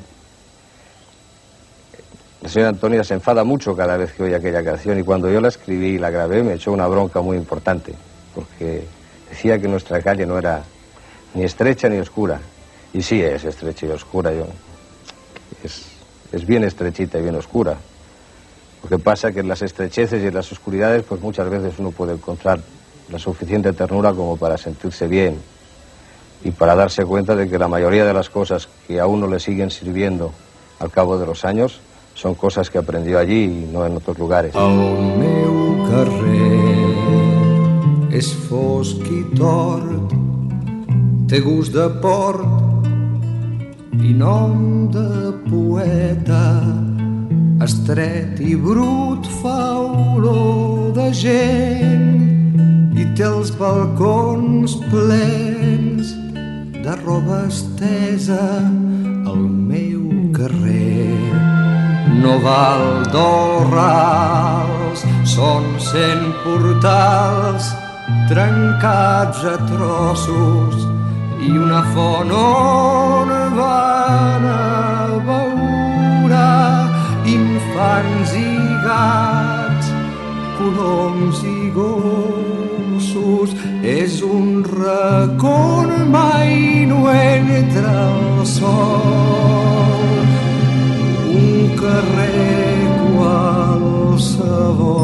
La 2.40 2.48
señora 2.48 2.70
Antonia 2.70 3.02
se 3.02 3.14
enfada 3.14 3.42
mucho 3.42 3.74
cada 3.74 3.96
vez 3.96 4.12
que 4.12 4.22
oye 4.22 4.36
aquella 4.36 4.62
canción 4.62 4.98
y 4.98 5.02
cuando 5.02 5.28
yo 5.30 5.40
la 5.40 5.48
escribí 5.48 5.88
y 5.88 5.98
la 5.98 6.10
grabé 6.10 6.42
me 6.44 6.54
echó 6.54 6.70
una 6.70 6.86
bronca 6.86 7.20
muy 7.20 7.36
importante, 7.36 7.94
porque 8.32 8.84
decía 9.28 9.58
que 9.58 9.66
nuestra 9.66 10.00
calle 10.00 10.24
no 10.24 10.38
era 10.38 10.62
ni 11.34 11.42
estrecha 11.42 11.88
ni 11.88 11.98
oscura. 11.98 12.40
Y 12.92 13.02
sí 13.02 13.20
es 13.20 13.44
estrecha 13.44 13.86
y 13.86 13.90
oscura, 13.90 14.32
yo. 14.32 14.46
Es, 15.64 15.86
es 16.30 16.46
bien 16.46 16.62
estrechita 16.62 17.18
y 17.18 17.22
bien 17.22 17.34
oscura. 17.34 17.76
Lo 18.84 18.88
que 18.88 18.98
pasa 18.98 19.32
que 19.32 19.40
en 19.40 19.48
las 19.48 19.62
estrecheces 19.62 20.22
y 20.22 20.28
en 20.28 20.34
las 20.34 20.50
oscuridades, 20.52 21.02
pues 21.02 21.20
muchas 21.20 21.50
veces 21.50 21.74
uno 21.78 21.90
puede 21.90 22.12
encontrar 22.12 22.60
la 23.10 23.18
suficiente 23.18 23.72
ternura 23.72 24.12
como 24.12 24.36
para 24.36 24.56
sentirse 24.56 25.08
bien 25.08 25.40
y 26.44 26.52
para 26.52 26.76
darse 26.76 27.04
cuenta 27.04 27.34
de 27.34 27.48
que 27.48 27.58
la 27.58 27.66
mayoría 27.66 28.04
de 28.04 28.14
las 28.14 28.30
cosas 28.30 28.68
que 28.86 29.00
a 29.00 29.06
uno 29.06 29.26
le 29.26 29.40
siguen 29.40 29.70
sirviendo 29.70 30.32
al 30.78 30.90
cabo 30.92 31.18
de 31.18 31.26
los 31.26 31.44
años 31.44 31.80
son 32.18 32.34
cosas 32.34 32.68
que 32.68 32.78
aprendió 32.78 33.16
allí 33.20 33.44
y 33.44 33.70
no 33.72 33.86
en 33.86 33.94
otros 33.94 34.18
lugares. 34.18 34.52
El 34.56 34.74
meu 35.20 35.86
carrer 35.86 36.88
és 38.10 38.32
fosc 38.48 39.06
i 39.06 39.22
tort, 39.38 40.10
té 41.30 41.38
gust 41.44 41.72
de 41.76 41.86
port 42.02 42.42
i 44.02 44.10
nom 44.18 44.90
de 44.90 45.30
poeta. 45.46 46.42
Estret 47.62 48.42
i 48.42 48.56
brut 48.58 49.26
fa 49.38 49.78
olor 49.78 50.90
de 50.98 51.08
gent 51.14 52.98
i 52.98 53.06
té 53.14 53.30
els 53.30 53.54
balcons 53.62 54.74
plens 54.90 56.14
de 56.82 56.98
roba 57.04 57.44
estesa 57.46 58.42
al 58.58 59.42
meu 59.46 60.32
carrer. 60.34 61.27
No 62.18 62.34
val 62.42 63.04
d'orrals, 63.12 65.04
són 65.30 65.66
cent 65.78 66.24
portals 66.42 67.68
trencats 68.30 69.44
a 69.46 69.54
trossos 69.68 70.82
i 71.46 71.52
una 71.54 71.82
font 71.94 72.32
on 72.38 73.30
van 73.54 74.48
a 74.50 75.20
veure 75.28 76.42
infants 77.36 78.34
i 78.40 78.50
gats, 78.82 79.94
coloms 80.58 81.44
i 81.46 81.70
gossos. 81.78 83.54
És 83.94 84.20
un 84.26 84.64
racó 84.66 85.54
on 85.84 86.10
mai 86.10 86.84
no 86.90 87.06
entra 87.14 87.94
el 88.10 88.46
sol 88.58 90.07
carrer 91.80 92.76
qualsevol. 93.14 94.98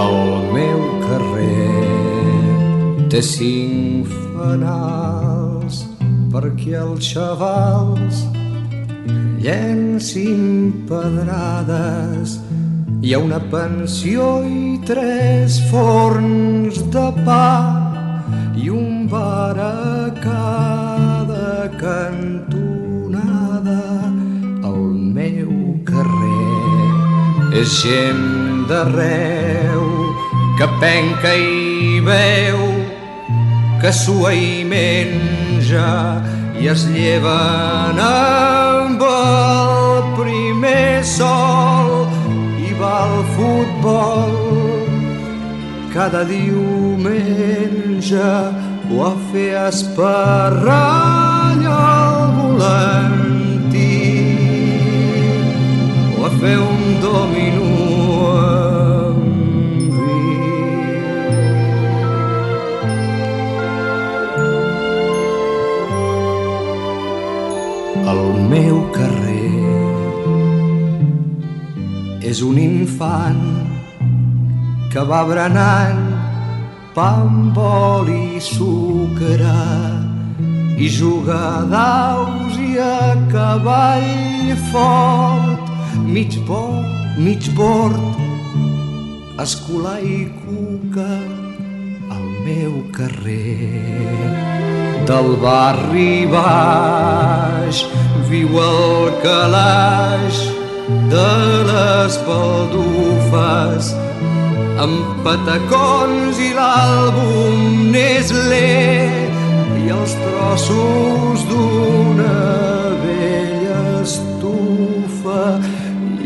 El 0.00 0.16
meu 0.54 0.80
carrer 1.06 3.06
té 3.10 3.20
cinc 3.26 4.06
fanals 4.34 5.74
perquè 6.30 6.74
els 6.82 7.02
xavals 7.14 8.16
llencin 9.40 10.40
pedrades 10.88 12.38
hi 13.00 13.14
ha 13.14 13.18
una 13.24 13.40
pensió 13.52 14.24
i 14.44 14.78
tres 14.86 15.60
forns 15.70 16.82
de 16.92 17.06
pa 17.24 17.79
un 19.40 19.40
bar 19.40 19.58
a 19.58 20.12
cada 20.20 21.68
cantonada 21.78 22.52
al 24.62 24.92
meu 25.16 25.50
carrer 25.84 27.60
és 27.60 27.68
gent 27.82 28.66
d'arreu 28.68 29.84
que 30.58 30.66
penca 30.80 31.34
i 31.34 32.00
veu 32.00 32.58
que 33.80 33.92
sua 33.92 34.34
i 34.34 34.64
menja 34.64 36.22
i 36.60 36.68
es 36.68 36.84
lleven 36.92 37.98
amb 37.98 39.02
el 39.02 40.02
primer 40.20 41.04
sol 41.04 42.08
i 42.60 42.72
va 42.80 42.96
al 43.08 43.24
futbol. 43.36 44.34
Cada 45.94 46.24
diumenge 46.24 48.28
o 48.90 49.04
a 49.06 49.12
fer 49.30 49.54
esparrall 49.68 51.62
al 51.70 52.32
volantí 52.38 53.96
o 56.18 56.26
a 56.26 56.30
fer 56.40 56.56
un 56.58 56.80
vi. 57.32 57.48
El 68.10 68.22
meu 68.50 68.76
carrer 68.96 69.64
és 72.30 72.42
un 72.42 72.58
infant 72.58 73.42
que 74.90 75.02
va 75.06 75.22
berenant 75.28 76.09
pa 76.94 77.08
amb 77.22 77.58
oli 77.58 78.36
i 78.36 78.40
sucre 78.40 79.58
i 80.80 80.88
juga 80.88 81.38
a 81.60 81.64
daus 81.68 82.56
i 82.56 82.78
a 82.78 83.16
cavall 83.32 84.56
fort. 84.72 85.66
Mig 86.04 86.38
bo, 86.46 86.64
mig 87.18 87.44
bord 87.54 88.20
escolar 89.40 90.00
i 90.02 90.32
cuca 90.40 91.12
al 92.14 92.26
meu 92.46 92.74
carrer. 92.96 94.28
Del 95.08 95.36
barri 95.44 96.26
baix 96.32 97.84
viu 98.28 98.60
el 98.64 99.10
calaix 99.24 100.44
de 101.12 101.32
les 101.70 102.20
baldufes 102.26 103.94
amb 104.80 105.18
patacons 105.24 106.38
i 106.40 106.54
l'àlbum 106.56 107.90
Nestlé 107.92 108.68
i 109.76 109.90
els 109.92 110.14
trossos 110.22 111.42
d'una 111.50 112.36
vella 113.02 113.80
estufa 113.98 115.42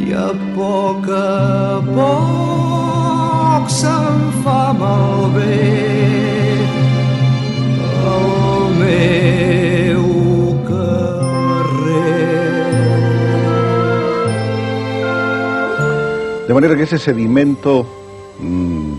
i 0.05 0.15
a 0.15 0.29
poc 0.55 1.09
a 1.11 1.81
poc 1.89 3.65
se'n 3.79 4.23
fa 4.45 4.63
malbé 4.79 5.59
el 8.13 8.63
meu 8.79 10.07
carrer. 10.71 12.23
De 16.47 16.55
manera 16.55 16.77
que 16.77 16.85
ese 16.87 16.99
sedimento 17.03 18.04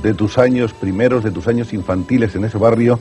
de 0.05 0.13
tus 0.13 0.38
años 0.38 0.71
primeros, 0.74 1.24
de 1.24 1.31
tus 1.31 1.47
años 1.47 1.74
infantiles 1.74 2.35
en 2.35 2.45
ese 2.45 2.59
barrio, 2.59 3.00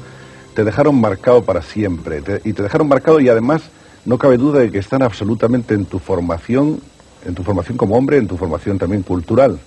te 0.54 0.64
dejaron 0.64 0.98
marcado 0.98 1.42
para 1.42 1.60
siempre. 1.60 2.22
Y 2.44 2.54
te 2.54 2.62
dejaron 2.62 2.88
marcado 2.88 3.20
y 3.20 3.28
además 3.28 3.62
no 4.06 4.16
cabe 4.16 4.38
duda 4.38 4.60
de 4.60 4.70
que 4.70 4.78
están 4.78 5.02
absolutamente 5.02 5.74
en 5.74 5.84
tu 5.84 5.98
formación, 5.98 6.80
en 7.26 7.34
tu 7.34 7.42
formación 7.42 7.76
como 7.76 7.96
hombre, 7.96 8.16
en 8.16 8.26
tu 8.26 8.38
formación 8.38 8.78
también 8.78 9.02
cultural. 9.02 9.58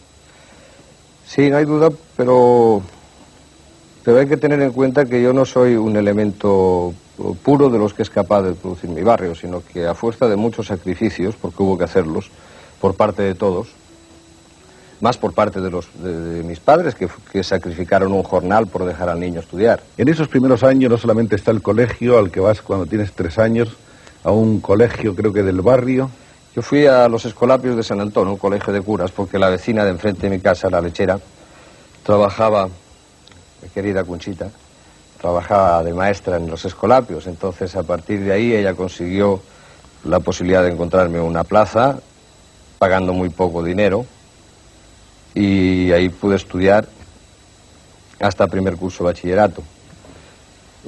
Sí, 1.28 1.50
no 1.52 1.58
hay 1.58 1.66
duda, 1.66 1.90
pero, 2.16 2.82
pero 4.04 4.18
hay 4.18 4.28
que 4.28 4.38
tener 4.38 4.60
en 4.62 4.72
cuenta 4.72 5.06
que 5.06 5.22
yo 5.22 5.32
no 5.32 5.46
soy 5.46 5.76
un 5.76 5.96
elemento 5.96 6.94
puro 7.44 7.70
de 7.70 7.78
los 7.78 7.94
que 7.94 8.02
es 8.02 8.10
capaz 8.10 8.42
de 8.42 8.54
producir 8.54 8.90
mi 8.90 9.04
barrio, 9.04 9.36
sino 9.36 9.62
que 9.62 9.86
a 9.86 9.94
fuerza 9.94 10.28
de 10.28 10.38
muchos 10.38 10.68
sacrificios, 10.68 11.36
porque 11.36 11.62
hubo 11.62 11.78
que 11.78 11.84
hacerlos, 11.84 12.32
por 12.82 12.96
parte 12.96 13.22
de 13.22 13.36
todos, 13.36 13.68
más 15.02 15.18
por 15.18 15.34
parte 15.34 15.62
de, 15.62 15.70
los, 15.70 15.88
de, 16.02 16.20
de 16.20 16.44
mis 16.44 16.60
padres 16.60 16.96
que, 16.96 17.08
que 17.32 17.44
sacrificaron 17.44 18.12
un 18.12 18.24
jornal 18.24 18.68
por 18.68 18.86
dejar 18.86 19.10
al 19.10 19.20
niño 19.20 19.40
estudiar. 19.40 19.82
En 19.98 20.08
esos 20.08 20.28
primeros 20.28 20.64
años 20.64 20.90
no 20.90 20.98
solamente 20.98 21.36
está 21.36 21.52
el 21.52 21.62
colegio 21.62 22.18
al 22.18 22.32
que 22.32 22.40
vas 22.40 22.62
cuando 22.62 22.86
tienes 22.86 23.12
tres 23.14 23.38
años, 23.38 23.70
a 24.24 24.32
un 24.32 24.60
colegio 24.60 25.16
creo 25.16 25.32
que 25.32 25.44
del 25.44 25.62
barrio. 25.62 26.10
Yo 26.56 26.62
fui 26.62 26.88
a 26.88 27.08
los 27.08 27.24
Escolapios 27.26 27.76
de 27.76 27.84
San 27.84 28.02
Antonio, 28.02 28.34
un 28.34 28.40
colegio 28.40 28.74
de 28.74 28.82
curas, 28.82 29.12
porque 29.12 29.38
la 29.38 29.50
vecina 29.50 29.86
de 29.86 29.92
enfrente 29.92 30.28
de 30.28 30.36
mi 30.36 30.42
casa, 30.42 30.70
la 30.70 30.82
lechera, 30.82 31.20
trabajaba, 32.04 32.68
mi 33.62 33.70
querida 33.70 34.04
Conchita, 34.04 34.50
trabajaba 35.22 35.84
de 35.84 35.94
maestra 35.94 36.38
en 36.38 36.50
los 36.50 36.66
Escolapios. 36.66 37.28
Entonces, 37.28 37.76
a 37.76 37.84
partir 37.84 38.22
de 38.22 38.34
ahí, 38.34 38.56
ella 38.56 38.74
consiguió 38.74 39.40
la 40.04 40.20
posibilidad 40.20 40.64
de 40.64 40.72
encontrarme 40.72 41.20
una 41.20 41.44
plaza, 41.44 42.00
pagando 42.80 43.14
muy 43.14 43.30
poco 43.30 43.64
dinero, 43.64 44.06
y 45.38 45.92
ahí 45.92 46.10
pude 46.10 46.36
estudiar 46.36 46.88
hasta 48.20 48.48
primer 48.48 48.76
curso 48.76 49.04
de 49.04 49.12
bachillerato. 49.12 49.62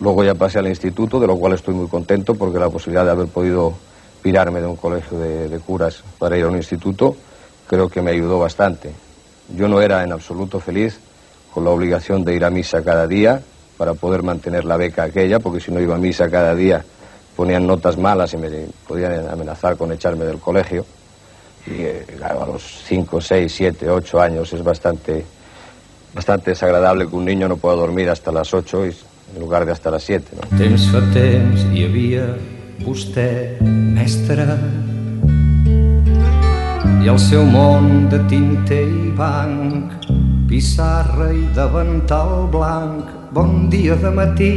Luego 0.01 0.23
ya 0.23 0.33
pasé 0.33 0.57
al 0.57 0.67
instituto, 0.67 1.19
de 1.19 1.27
lo 1.27 1.37
cual 1.37 1.53
estoy 1.53 1.75
muy 1.75 1.87
contento 1.87 2.33
porque 2.33 2.57
la 2.57 2.69
posibilidad 2.69 3.05
de 3.05 3.11
haber 3.11 3.27
podido 3.27 3.75
pirarme 4.23 4.59
de 4.59 4.65
un 4.65 4.75
colegio 4.75 5.19
de, 5.19 5.49
de, 5.49 5.59
curas 5.59 6.03
para 6.17 6.35
ir 6.35 6.45
a 6.45 6.47
un 6.47 6.57
instituto 6.57 7.15
creo 7.67 7.89
que 7.89 8.01
me 8.01 8.09
ayudó 8.09 8.39
bastante. 8.39 8.91
Yo 9.55 9.67
no 9.67 9.81
era 9.81 10.03
en 10.03 10.11
absoluto 10.11 10.59
feliz 10.59 10.99
con 11.53 11.63
la 11.63 11.69
obligación 11.69 12.23
de 12.23 12.35
ir 12.35 12.43
a 12.43 12.49
misa 12.49 12.83
cada 12.83 13.05
día 13.05 13.41
para 13.77 13.93
poder 13.93 14.23
mantener 14.23 14.65
la 14.65 14.77
beca 14.77 15.03
aquella, 15.03 15.39
porque 15.39 15.59
si 15.59 15.71
no 15.71 15.79
iba 15.79 15.93
a 15.95 15.99
misa 15.99 16.27
cada 16.29 16.55
día 16.55 16.83
ponían 17.35 17.67
notas 17.67 17.97
malas 17.97 18.33
y 18.33 18.37
me 18.37 18.49
podían 18.87 19.29
amenazar 19.29 19.77
con 19.77 19.91
echarme 19.91 20.25
del 20.25 20.39
colegio. 20.39 20.85
Y 21.69 21.83
eh, 21.83 22.05
claro, 22.17 22.43
a 22.43 22.47
los 22.47 22.63
5, 22.87 23.21
6, 23.21 23.53
7, 23.53 23.89
8 23.89 24.21
años 24.21 24.51
es 24.53 24.63
bastante, 24.63 25.23
bastante 26.15 26.51
desagradable 26.51 27.07
que 27.07 27.15
un 27.15 27.25
niño 27.25 27.47
no 27.47 27.57
pueda 27.57 27.75
dormir 27.75 28.09
hasta 28.09 28.31
las 28.31 28.53
8 28.53 28.87
y, 28.87 28.95
en 29.35 29.39
lugar 29.39 29.65
de 29.65 29.71
hasta 29.71 29.91
las 29.91 30.03
7. 30.03 30.35
¿no? 30.35 30.57
Temps 30.57 30.89
fa 30.89 31.01
temps 31.13 31.65
hi 31.69 31.85
havia 31.85 32.25
vostè, 32.81 33.59
mestre, 33.61 34.47
i 36.99 37.07
el 37.11 37.19
seu 37.21 37.45
món 37.45 38.09
de 38.11 38.19
tinter 38.31 38.83
i 38.83 39.11
banc, 39.15 40.09
pissarra 40.49 41.29
i 41.35 41.45
davantal 41.55 42.49
blanc. 42.51 43.13
Bon 43.31 43.69
dia 43.69 43.95
de 44.01 44.09
matí, 44.09 44.53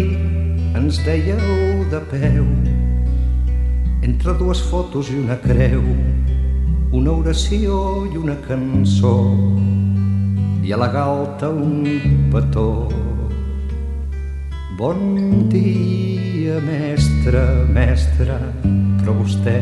ens 0.73 1.03
dèieu 1.05 1.85
de 1.93 2.01
peu, 2.09 2.47
entre 4.01 4.39
dues 4.41 4.65
fotos 4.71 5.13
i 5.13 5.19
una 5.21 5.37
creu, 5.45 5.85
una 6.93 7.13
oració 7.17 7.77
i 8.05 8.19
una 8.21 8.35
cançó, 8.45 9.15
i 10.61 10.75
a 10.75 10.77
la 10.77 10.91
galta 10.93 11.49
un 11.49 11.87
petó. 12.29 12.91
Bon 14.77 15.01
dia, 15.49 16.59
mestre, 16.67 17.41
mestre, 17.73 18.37
però 19.01 19.15
vostè 19.23 19.57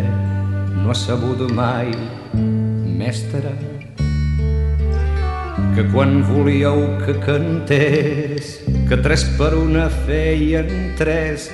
no 0.81 0.91
ha 0.91 0.97
sabut 0.99 1.45
mai, 1.55 1.93
mestre, 2.99 3.55
que 5.77 5.87
quan 5.95 6.25
volíeu 6.33 6.83
que 7.05 7.15
cantés, 7.23 8.59
que 8.91 8.99
tres 9.07 9.29
per 9.39 9.53
una 9.55 9.87
feien 10.03 10.91
tres, 10.99 11.47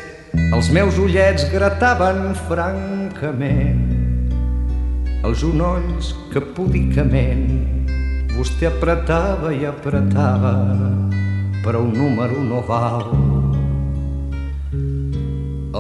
els 0.55 0.73
meus 0.73 0.97
ullets 0.97 1.51
grataven 1.53 2.33
francament, 2.49 4.06
els 5.27 5.43
unolls 5.43 6.13
que 6.31 6.39
púdicament 6.55 7.89
vostè 8.37 8.69
apretava 8.69 9.51
i 9.51 9.65
apretava, 9.67 10.53
però 11.65 11.81
un 11.83 11.93
número 11.99 12.39
no 12.47 12.61
val. 12.69 13.09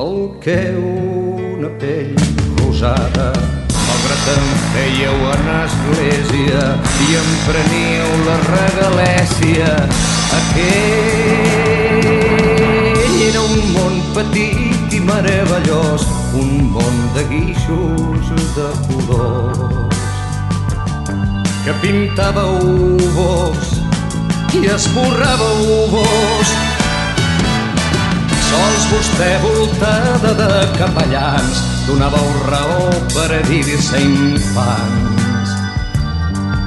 El 0.03 0.17
que 0.43 0.59
una 0.83 1.71
pell 1.79 2.17
rosada 2.59 3.29
malgrat 3.87 4.27
em 4.35 4.47
fèieu 4.75 5.17
en 5.37 5.47
església 5.61 6.63
i 7.07 7.09
em 7.23 7.31
preníeu 7.47 8.11
la 8.27 8.37
regalèsia 8.51 9.71
aquell 10.43 11.57
era 13.31 13.41
un 13.47 13.59
món 13.79 13.95
petit 14.19 14.87
i 14.99 15.01
meravellós 15.07 16.16
un 16.41 16.71
món 16.75 16.97
de 17.15 17.25
guixos 17.31 18.31
de 18.57 18.69
colors 18.87 20.05
que 21.65 21.75
pintàveu 21.83 22.61
vos 23.17 23.73
i 24.59 24.63
esborràveu 24.75 25.63
vos 25.95 26.53
sols 28.51 28.87
vostè 28.93 29.33
voltada 29.45 30.35
de 30.43 30.53
capellans 30.77 31.65
donàveu 31.89 32.31
raó 32.51 32.87
per 33.15 33.43
dir-se 33.49 34.05
infants 34.05 35.57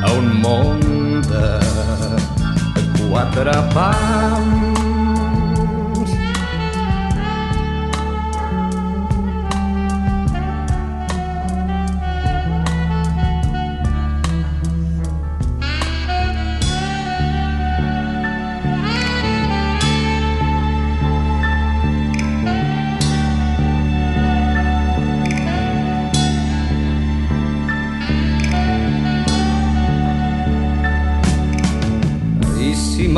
a 0.04 0.12
un 0.18 0.30
món 0.44 0.84
de 1.32 1.48
quatre 3.10 3.58
pams. 3.74 4.79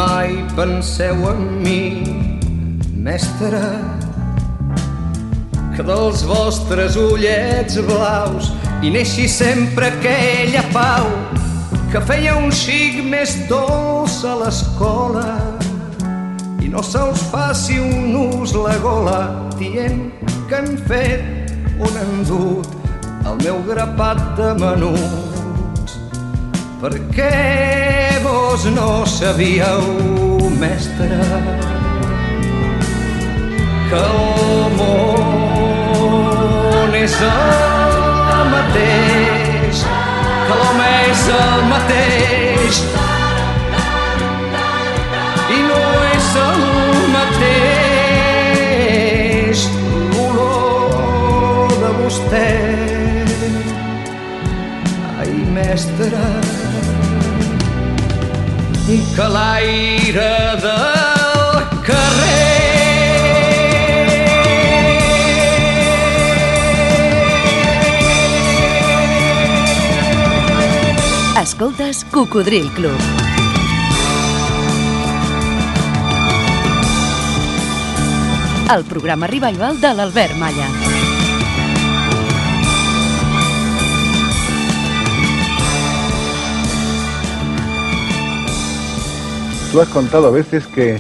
Mai 0.02 0.46
penseu 0.56 1.18
en 1.30 1.42
mi, 1.62 2.04
mestre, 3.06 3.62
que 5.76 5.84
dels 5.86 6.24
vostres 6.26 6.98
ullets 6.98 7.78
blaus 7.86 8.50
hi 8.82 8.90
neixi 8.96 9.28
sempre 9.30 9.92
aquella 9.92 10.64
pau 10.74 11.06
que 11.94 12.02
feia 12.10 12.34
un 12.40 12.50
xic 12.64 12.98
més 13.14 13.36
dolç 13.52 14.18
a 14.26 14.34
l'escola 14.42 15.30
i 16.66 16.72
no 16.74 16.82
se'ls 16.92 17.22
faci 17.34 17.78
un 17.84 18.18
ús 18.26 18.56
la 18.58 18.76
gola 18.82 19.22
dient 19.62 20.08
que 20.50 20.62
han 20.64 20.76
fet 20.90 21.54
un 21.78 22.04
endut 22.08 22.78
el 23.30 23.38
meu 23.46 23.62
grapat 23.70 24.22
de 24.40 24.54
menuts. 24.64 25.98
Perquè 26.82 28.01
vos 28.23 28.65
no 28.65 29.05
sabíeu, 29.05 29.81
mestre, 30.60 31.07
que 33.89 33.95
el 33.97 34.71
món 34.77 36.21
és 36.95 37.15
el 37.27 38.43
mateix, 38.53 39.75
que 40.47 40.53
l'home 40.60 40.89
és 41.10 41.23
el 41.38 41.60
mateix, 41.71 42.73
i 45.57 45.60
no 45.69 45.84
és 46.12 46.29
el 46.45 46.62
mateix 47.15 47.97
l'olor 50.13 51.69
de 51.81 51.91
vostè. 52.01 52.51
Ai, 55.17 55.34
mestre, 55.57 56.23
que 59.15 59.28
l'aire 59.28 60.32
del 60.63 61.58
carrer. 61.88 62.32
Escoltes 71.41 72.06
Cocodril 72.12 72.69
Club. 72.71 73.00
El 78.74 78.86
programa 78.86 79.28
revival 79.28 79.82
de 79.82 79.93
l'Albert 79.93 80.38
Malla. 80.38 81.11
Tú 89.71 89.79
has 89.79 89.88
contado 89.88 90.27
a 90.27 90.31
veces 90.31 90.67
que 90.67 90.99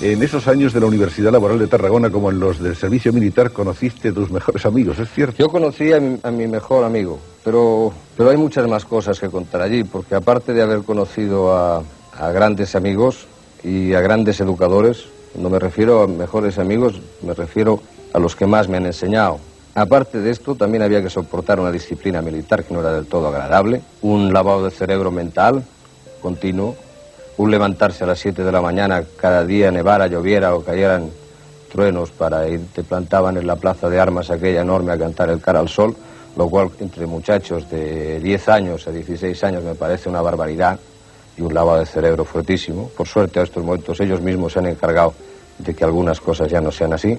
En 0.00 0.20
esos 0.20 0.48
años 0.48 0.72
de 0.72 0.80
la 0.80 0.86
Universidad 0.86 1.30
Laboral 1.30 1.60
de 1.60 1.68
Tarragona, 1.68 2.10
como 2.10 2.32
en 2.32 2.40
los 2.40 2.58
del 2.58 2.74
servicio 2.74 3.12
militar, 3.12 3.52
conociste 3.52 4.10
tus 4.10 4.32
mejores 4.32 4.66
amigos, 4.66 4.98
¿es 4.98 5.08
cierto? 5.08 5.36
Yo 5.38 5.48
conocí 5.48 5.92
a 5.92 6.00
mi, 6.00 6.48
mejor 6.48 6.82
amigo, 6.82 7.20
pero, 7.44 7.92
pero 8.16 8.30
hay 8.30 8.36
muchas 8.36 8.66
más 8.66 8.84
cosas 8.84 9.20
que 9.20 9.30
contar 9.30 9.62
allí, 9.62 9.84
porque 9.84 10.16
aparte 10.16 10.52
de 10.52 10.62
haber 10.62 10.82
conocido 10.82 11.56
a, 11.56 11.84
a 12.18 12.32
grandes 12.32 12.74
amigos 12.74 13.28
y 13.62 13.94
a 13.94 14.00
grandes 14.00 14.40
educadores, 14.40 15.04
cuando 15.32 15.50
me 15.50 15.60
refiero 15.60 16.02
a 16.02 16.08
mejores 16.08 16.58
amigos, 16.58 17.00
me 17.22 17.34
refiero 17.34 17.80
a 18.12 18.18
los 18.18 18.34
que 18.34 18.46
más 18.46 18.68
me 18.68 18.78
han 18.78 18.86
enseñado. 18.86 19.38
Aparte 19.76 20.18
de 20.18 20.32
esto, 20.32 20.56
también 20.56 20.82
había 20.82 21.00
que 21.00 21.10
soportar 21.10 21.60
una 21.60 21.70
disciplina 21.70 22.20
militar 22.22 22.64
que 22.64 22.74
no 22.74 22.80
era 22.80 22.92
del 22.92 23.06
todo 23.06 23.28
agradable, 23.28 23.82
un 24.00 24.32
lavado 24.32 24.64
de 24.64 24.72
cerebro 24.72 25.12
mental 25.12 25.62
continuo, 26.20 26.76
un 27.36 27.50
levantarse 27.50 28.04
a 28.04 28.06
las 28.06 28.18
7 28.18 28.44
de 28.44 28.52
la 28.52 28.60
mañana 28.60 29.02
cada 29.16 29.44
día, 29.44 29.70
nevara, 29.70 30.06
lloviera 30.06 30.54
o 30.54 30.62
cayeran 30.62 31.10
truenos 31.70 32.10
para 32.10 32.46
ir, 32.48 32.60
te 32.74 32.84
plantaban 32.84 33.36
en 33.38 33.46
la 33.46 33.56
plaza 33.56 33.88
de 33.88 33.98
armas 33.98 34.30
aquella 34.30 34.60
enorme 34.60 34.92
a 34.92 34.98
cantar 34.98 35.30
el 35.30 35.40
cara 35.40 35.60
al 35.60 35.68
sol, 35.68 35.96
lo 36.36 36.48
cual 36.48 36.70
entre 36.80 37.06
muchachos 37.06 37.68
de 37.70 38.20
10 38.20 38.48
años 38.48 38.86
a 38.86 38.90
16 38.90 39.42
años 39.44 39.64
me 39.64 39.74
parece 39.74 40.08
una 40.08 40.20
barbaridad 40.20 40.78
y 41.36 41.40
un 41.40 41.54
lavado 41.54 41.80
de 41.80 41.86
cerebro 41.86 42.24
fuertísimo. 42.24 42.90
Por 42.96 43.08
suerte 43.08 43.40
a 43.40 43.42
estos 43.42 43.64
momentos 43.64 43.98
ellos 44.00 44.20
mismos 44.20 44.52
se 44.52 44.58
han 44.58 44.66
encargado 44.66 45.14
de 45.58 45.74
que 45.74 45.84
algunas 45.84 46.20
cosas 46.20 46.50
ya 46.50 46.60
no 46.60 46.70
sean 46.70 46.92
así, 46.92 47.18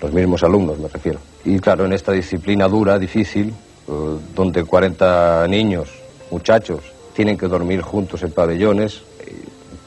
los 0.00 0.12
mismos 0.12 0.44
alumnos 0.44 0.78
me 0.78 0.88
refiero. 0.88 1.18
Y 1.44 1.58
claro, 1.58 1.84
en 1.84 1.92
esta 1.92 2.12
disciplina 2.12 2.68
dura, 2.68 2.98
difícil, 2.98 3.48
eh, 3.48 3.92
donde 4.34 4.64
40 4.64 5.46
niños, 5.48 5.88
muchachos, 6.30 6.80
tienen 7.14 7.36
que 7.36 7.48
dormir 7.48 7.80
juntos 7.80 8.22
en 8.22 8.30
pabellones, 8.30 9.02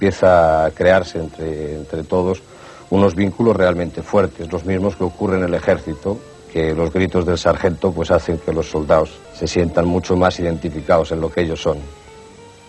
empieza 0.02 0.66
a 0.66 0.72
crearse 0.72 1.20
entre, 1.20 1.76
entre 1.76 2.04
todos 2.04 2.42
unos 2.90 3.14
vínculos 3.14 3.56
realmente 3.56 4.02
fuertes, 4.02 4.52
los 4.52 4.66
mismos 4.66 4.96
que 4.96 5.04
ocurren 5.04 5.42
en 5.42 5.50
el 5.50 5.54
ejército, 5.54 6.18
que 6.52 6.74
los 6.74 6.92
gritos 6.92 7.24
del 7.24 7.38
sargento 7.38 7.92
pues 7.92 8.10
hacen 8.10 8.40
que 8.40 8.52
los 8.52 8.68
soldados 8.68 9.12
se 9.36 9.46
sientan 9.46 9.86
mucho 9.86 10.16
más 10.18 10.40
identificados 10.40 11.12
en 11.12 11.22
lo 11.22 11.32
que 11.32 11.42
ellos 11.42 11.62
son. 11.62 11.78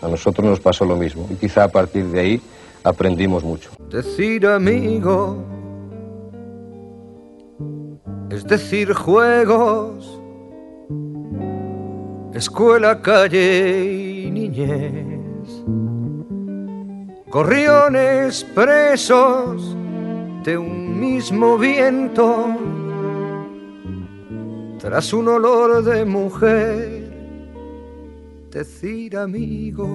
A 0.03 0.09
nosotros 0.09 0.47
nos 0.47 0.61
pasó 0.61 0.85
lo 0.85 0.95
mismo 0.95 1.27
y 1.31 1.37
quizá 1.37 1.64
a 1.64 1.68
partir 1.68 2.05
de 2.09 2.21
ahí 2.21 2.40
aprendimos 2.85 3.42
mucho. 3.45 3.71
Decir 3.88 4.47
amigo 4.47 5.42
es 8.29 8.47
decir 8.47 8.92
juegos, 8.92 10.21
escuela, 12.35 13.01
calle 13.01 14.27
y 14.27 14.31
niñez 14.31 15.12
gorriones 17.33 18.45
presos 18.45 19.75
de 20.45 20.59
un 20.59 21.01
mismo 21.01 21.57
viento, 21.57 22.59
tras 24.79 25.14
un 25.14 25.29
olor 25.29 25.83
de 25.83 26.05
mujer, 26.05 27.11
decir 28.51 29.16
amigo, 29.16 29.88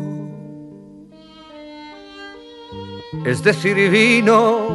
es 3.23 3.43
decir 3.43 3.91
vino, 3.91 4.69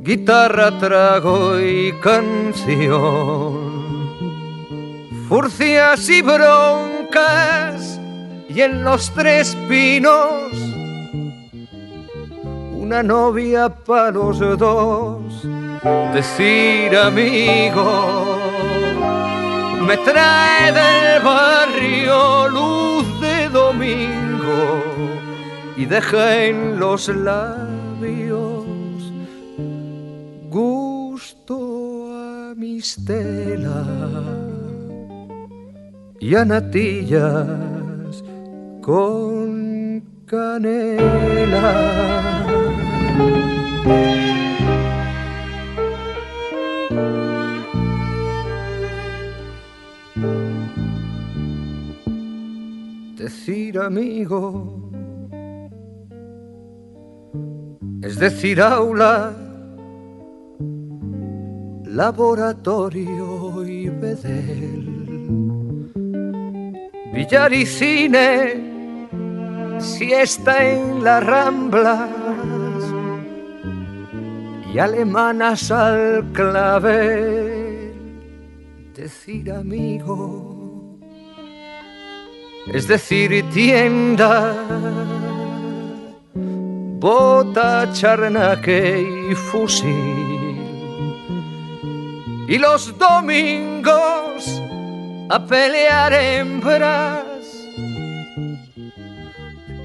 guitarra, 0.00 0.78
trago 0.78 1.60
y 1.60 1.92
canción, 2.00 3.58
furcias 5.28 6.08
y 6.08 6.22
broncas 6.22 7.99
y 8.54 8.62
en 8.62 8.82
los 8.82 9.10
tres 9.14 9.56
pinos 9.68 10.52
una 12.74 13.02
novia 13.02 13.68
para 13.68 14.10
los 14.10 14.40
dos. 14.58 15.46
Decir 16.12 16.96
amigo, 16.96 18.24
me 19.86 19.96
trae 19.98 20.72
del 20.72 21.22
barrio 21.22 22.48
luz 22.48 23.20
de 23.20 23.48
domingo 23.48 24.82
y 25.76 25.86
deja 25.86 26.44
en 26.44 26.78
los 26.80 27.08
labios 27.08 28.64
gusto 30.50 31.54
a 32.12 32.54
mis 32.56 33.04
telas 33.04 33.86
y 36.18 36.34
a 36.34 36.44
natillas 36.44 37.79
con 38.80 40.02
canela. 40.26 41.96
Decir 53.16 53.78
amigo 53.78 54.80
es 58.02 58.18
decir 58.18 58.60
aula, 58.60 59.32
laboratorio 61.84 63.64
y 63.66 63.88
bedel, 63.88 65.92
billar 67.12 67.52
y 67.52 67.66
cine 67.66 68.69
si 69.80 70.12
está 70.12 70.64
en 70.68 71.02
las 71.02 71.24
ramblas 71.24 72.10
y 74.72 74.78
alemanas 74.78 75.70
al 75.70 76.24
clavel, 76.32 77.92
decir 78.94 79.50
amigo, 79.50 80.98
es 82.72 82.86
decir 82.86 83.44
tienda, 83.50 84.54
bota, 86.34 87.90
charnaque 87.92 89.30
y 89.30 89.34
fusil. 89.34 90.56
Y 92.48 92.58
los 92.58 92.96
domingos 92.98 94.62
a 95.30 95.44
pelear 95.46 96.12
hembras 96.12 97.29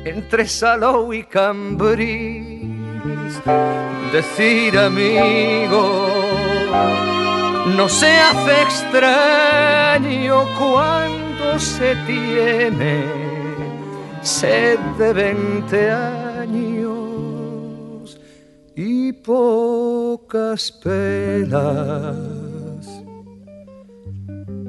entre 0.06 0.48
Salou 0.48 1.12
y 1.14 1.24
Cambrís, 1.24 2.64
decir 4.14 4.78
amigo, 4.78 6.08
no 7.76 7.90
se 7.90 8.12
hace 8.12 8.62
extraño 8.62 10.46
cuando 10.58 11.60
se 11.60 11.96
tiene. 12.06 13.04
Sed 14.22 14.80
de 14.98 15.14
veinte 15.14 15.92
años 15.92 16.96
y 18.76 19.12
pocas 19.12 20.72
penas. 20.72 22.16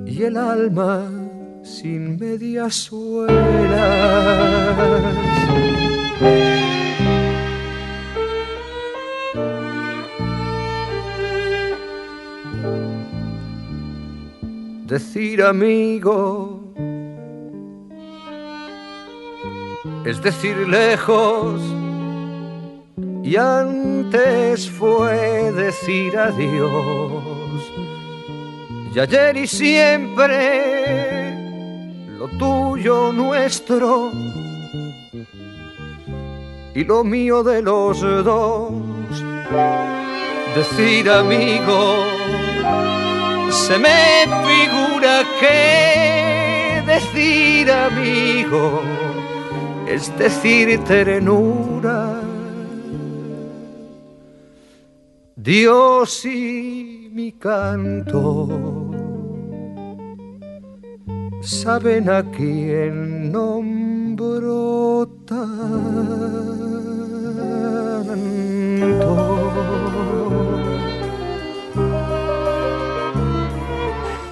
Y 0.06 0.22
el 0.22 0.36
alma 0.38 1.25
sin 1.66 2.16
medias 2.16 2.74
suelas. 2.74 3.36
Decir 14.86 15.42
amigo 15.42 16.62
es 20.04 20.22
decir 20.22 20.56
lejos 20.68 21.60
y 23.24 23.34
antes 23.36 24.70
fue 24.70 25.50
decir 25.50 26.16
adiós 26.16 27.72
y 28.94 29.00
ayer 29.00 29.36
y 29.36 29.46
siempre 29.48 31.25
lo 32.18 32.28
tuyo 32.28 33.12
nuestro 33.12 34.10
y 36.74 36.84
lo 36.84 37.04
mío 37.04 37.42
de 37.42 37.62
los 37.62 38.00
dos. 38.00 38.72
Decir 40.54 41.10
amigo, 41.10 42.04
se 43.50 43.78
me 43.78 44.26
figura 44.48 45.22
que 45.40 46.82
decir 46.86 47.70
amigo 47.70 48.80
es 49.86 50.16
decir 50.18 50.82
ternura. 50.84 52.22
Dios 55.36 56.24
y 56.24 57.10
mi 57.12 57.32
canto 57.32 58.85
saben 61.46 62.10
a 62.10 62.24
quién 62.24 63.30
nombró 63.30 65.08
tanto. 65.26 65.46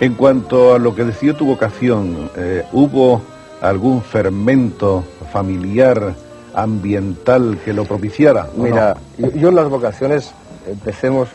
En 0.01 0.15
cuanto 0.15 0.75
a 0.75 0.79
lo 0.79 0.95
que 0.95 1.05
decidió 1.05 1.37
tu 1.37 1.47
vocación, 1.47 2.31
eh, 2.37 2.65
¿hubo 2.73 3.23
algún 3.63 4.03
fermento 4.03 5.05
familiar, 5.33 6.15
ambiental 6.53 7.59
que 7.65 7.73
lo 7.73 7.85
propiciara? 7.85 8.49
Mira, 8.57 8.97
yo, 9.17 9.31
yo, 9.31 9.51
las 9.53 9.69
vocaciones, 9.69 10.35
empecemos 10.67 11.29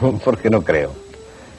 porque 0.24 0.48
no 0.48 0.62
creo. 0.62 0.90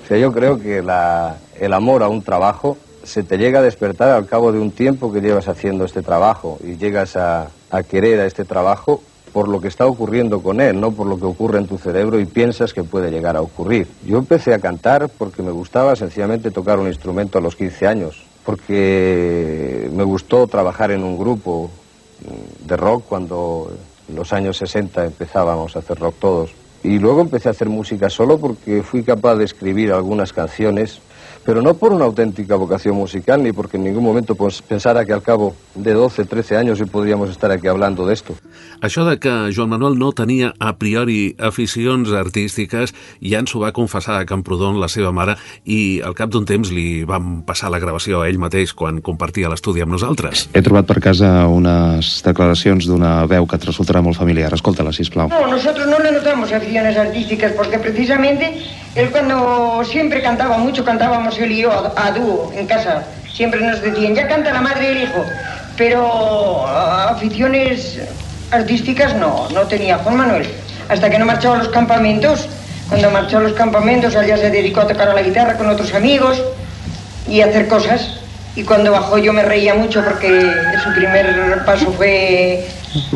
O 0.03 0.07
sea, 0.07 0.17
yo 0.17 0.33
creo 0.33 0.59
que 0.59 0.81
la, 0.81 1.37
el 1.59 1.73
amor 1.73 2.01
a 2.01 2.09
un 2.09 2.23
trabajo 2.23 2.77
se 3.07 3.23
te 3.23 3.37
llega 3.37 3.59
a 3.59 3.63
despertar 3.63 4.09
al 4.09 4.25
cabo 4.25 4.51
de 4.51 4.59
un 4.59 4.71
tiempo 4.71 5.13
que 5.13 5.21
llevas 5.21 5.47
haciendo 5.47 5.85
este 5.85 6.01
trabajo 6.01 6.59
y 6.61 6.75
llegas 6.75 7.15
a, 7.15 7.47
querer 7.89 8.19
a 8.19 8.25
este 8.25 8.43
trabajo 8.43 9.01
por 9.31 9.47
lo 9.47 9.61
que 9.61 9.69
está 9.69 9.85
ocurriendo 9.85 10.41
con 10.41 10.59
él, 10.59 10.79
no 10.79 10.91
por 10.91 11.07
lo 11.07 11.17
que 11.17 11.25
ocurre 11.25 11.59
en 11.59 11.67
tu 11.67 11.77
cerebro 11.77 12.19
y 12.19 12.25
piensas 12.25 12.73
que 12.73 12.83
puede 12.83 13.09
llegar 13.09 13.37
a 13.37 13.41
ocurrir. 13.41 13.87
Yo 14.05 14.17
empecé 14.17 14.53
a 14.53 14.59
cantar 14.59 15.09
porque 15.09 15.41
me 15.41 15.51
gustaba 15.51 15.95
sencillamente 15.95 16.51
tocar 16.51 16.79
un 16.79 16.87
instrumento 16.87 17.37
a 17.37 17.41
los 17.41 17.55
15 17.55 17.87
años, 17.87 18.23
porque 18.45 19.89
me 19.93 20.03
gustó 20.03 20.47
trabajar 20.47 20.91
en 20.91 21.03
un 21.03 21.17
grupo 21.17 21.69
de 22.65 22.77
rock 22.77 23.05
cuando 23.07 23.71
en 24.09 24.15
los 24.15 24.33
años 24.33 24.57
60 24.57 25.05
empezábamos 25.05 25.75
a 25.75 25.79
hacer 25.79 25.97
rock 25.97 26.15
todos. 26.19 26.51
Y 26.83 26.99
luego 26.99 27.21
empecé 27.21 27.47
a 27.47 27.51
hacer 27.51 27.69
música 27.69 28.09
solo 28.09 28.37
porque 28.37 28.83
fui 28.83 29.03
capaz 29.03 29.35
de 29.35 29.45
escribir 29.45 29.93
algunas 29.93 30.33
canciones 30.33 30.99
pero 31.47 31.61
no 31.61 31.75
por 31.75 31.93
una 31.93 32.03
auténtica 32.03 32.55
vocación 32.55 32.97
musical, 32.97 33.41
ni 33.41 33.53
porque 33.53 33.77
en 33.77 33.85
ningún 33.85 34.03
momento 34.03 34.35
pues, 34.35 34.61
pensara 34.61 35.05
que 35.05 35.13
al 35.13 35.21
cabo 35.21 35.55
de 35.75 35.93
12, 35.93 36.25
13 36.25 36.57
años 36.57 36.81
hoy 36.81 36.87
podríamos 36.87 37.29
estar 37.29 37.49
aquí 37.51 37.67
hablando 37.67 38.05
de 38.05 38.13
esto. 38.13 38.35
Això 38.81 39.05
de 39.07 39.15
que 39.17 39.31
Joan 39.55 39.71
Manuel 39.71 39.95
no 39.97 40.11
tenia 40.11 40.51
a 40.59 40.75
priori 40.75 41.37
aficions 41.39 42.11
artístiques 42.11 42.91
ja 43.23 43.39
ens 43.39 43.55
ho 43.55 43.61
va 43.63 43.71
confessar 43.71 44.17
a 44.19 44.25
Camprodon 44.27 44.81
la 44.81 44.89
seva 44.91 45.13
mare 45.15 45.37
i 45.63 46.01
al 46.03 46.17
cap 46.19 46.33
d'un 46.35 46.43
temps 46.43 46.67
li 46.67 47.05
vam 47.07 47.45
passar 47.47 47.71
la 47.71 47.79
gravació 47.79 48.19
a 48.21 48.27
ell 48.27 48.41
mateix 48.43 48.75
quan 48.75 48.99
compartia 48.99 49.47
l'estudi 49.47 49.85
amb 49.85 49.95
nosaltres. 49.95 50.49
He 50.51 50.61
trobat 50.65 50.91
per 50.91 50.99
casa 50.99 51.47
unes 51.47 52.11
declaracions 52.27 52.89
d'una 52.91 53.23
veu 53.23 53.47
que 53.47 53.55
et 53.55 53.69
resultarà 53.71 54.03
molt 54.03 54.19
familiar. 54.19 54.51
Escolta-la, 54.51 54.91
sisplau. 54.91 55.31
No, 55.31 55.47
nosotros 55.47 55.87
no 55.87 56.03
le 56.03 56.11
notamos 56.11 56.51
aficiones 56.51 56.97
artísticas 56.97 57.55
porque 57.55 57.79
precisamente 57.79 58.51
él 58.97 59.11
cuando 59.11 59.83
siempre 59.85 60.23
cantaba 60.23 60.57
mucho, 60.57 60.83
cantábamos 60.83 61.37
él 61.37 61.51
y 61.51 61.61
yo 61.61 61.93
a, 61.95 62.11
dúo 62.11 62.51
en 62.55 62.65
casa. 62.65 63.03
Siempre 63.31 63.61
nos 63.61 63.79
decían, 63.79 64.15
ya 64.15 64.27
canta 64.27 64.51
la 64.51 64.61
madre 64.61 64.85
y 64.85 64.87
el 64.87 65.03
hijo. 65.03 65.23
Pero 65.77 66.65
aficiones 66.67 67.99
artísticas 68.49 69.15
no, 69.15 69.47
no 69.49 69.61
tenía 69.67 69.99
Juan 69.99 70.17
Manuel. 70.17 70.47
Hasta 70.89 71.11
que 71.11 71.19
no 71.19 71.27
marchaba 71.27 71.55
a 71.55 71.57
los 71.59 71.69
campamentos. 71.69 72.49
Cuando 72.89 73.11
marchó 73.11 73.37
a 73.37 73.41
los 73.41 73.53
campamentos, 73.53 74.13
ya 74.13 74.35
se 74.35 74.49
dedicó 74.49 74.81
a 74.81 74.87
tocar 74.87 75.09
a 75.09 75.13
la 75.13 75.21
guitarra 75.21 75.57
con 75.57 75.69
otros 75.69 75.93
amigos 75.93 76.41
y 77.27 77.41
hacer 77.41 77.67
cosas. 77.67 78.21
Y 78.55 78.63
cuando 78.63 78.91
bajó 78.91 79.19
yo 79.19 79.31
me 79.31 79.43
reía 79.43 79.75
mucho 79.75 80.03
porque 80.03 80.51
su 80.83 80.91
primer 80.95 81.63
paso 81.65 81.91
fue 81.91 82.65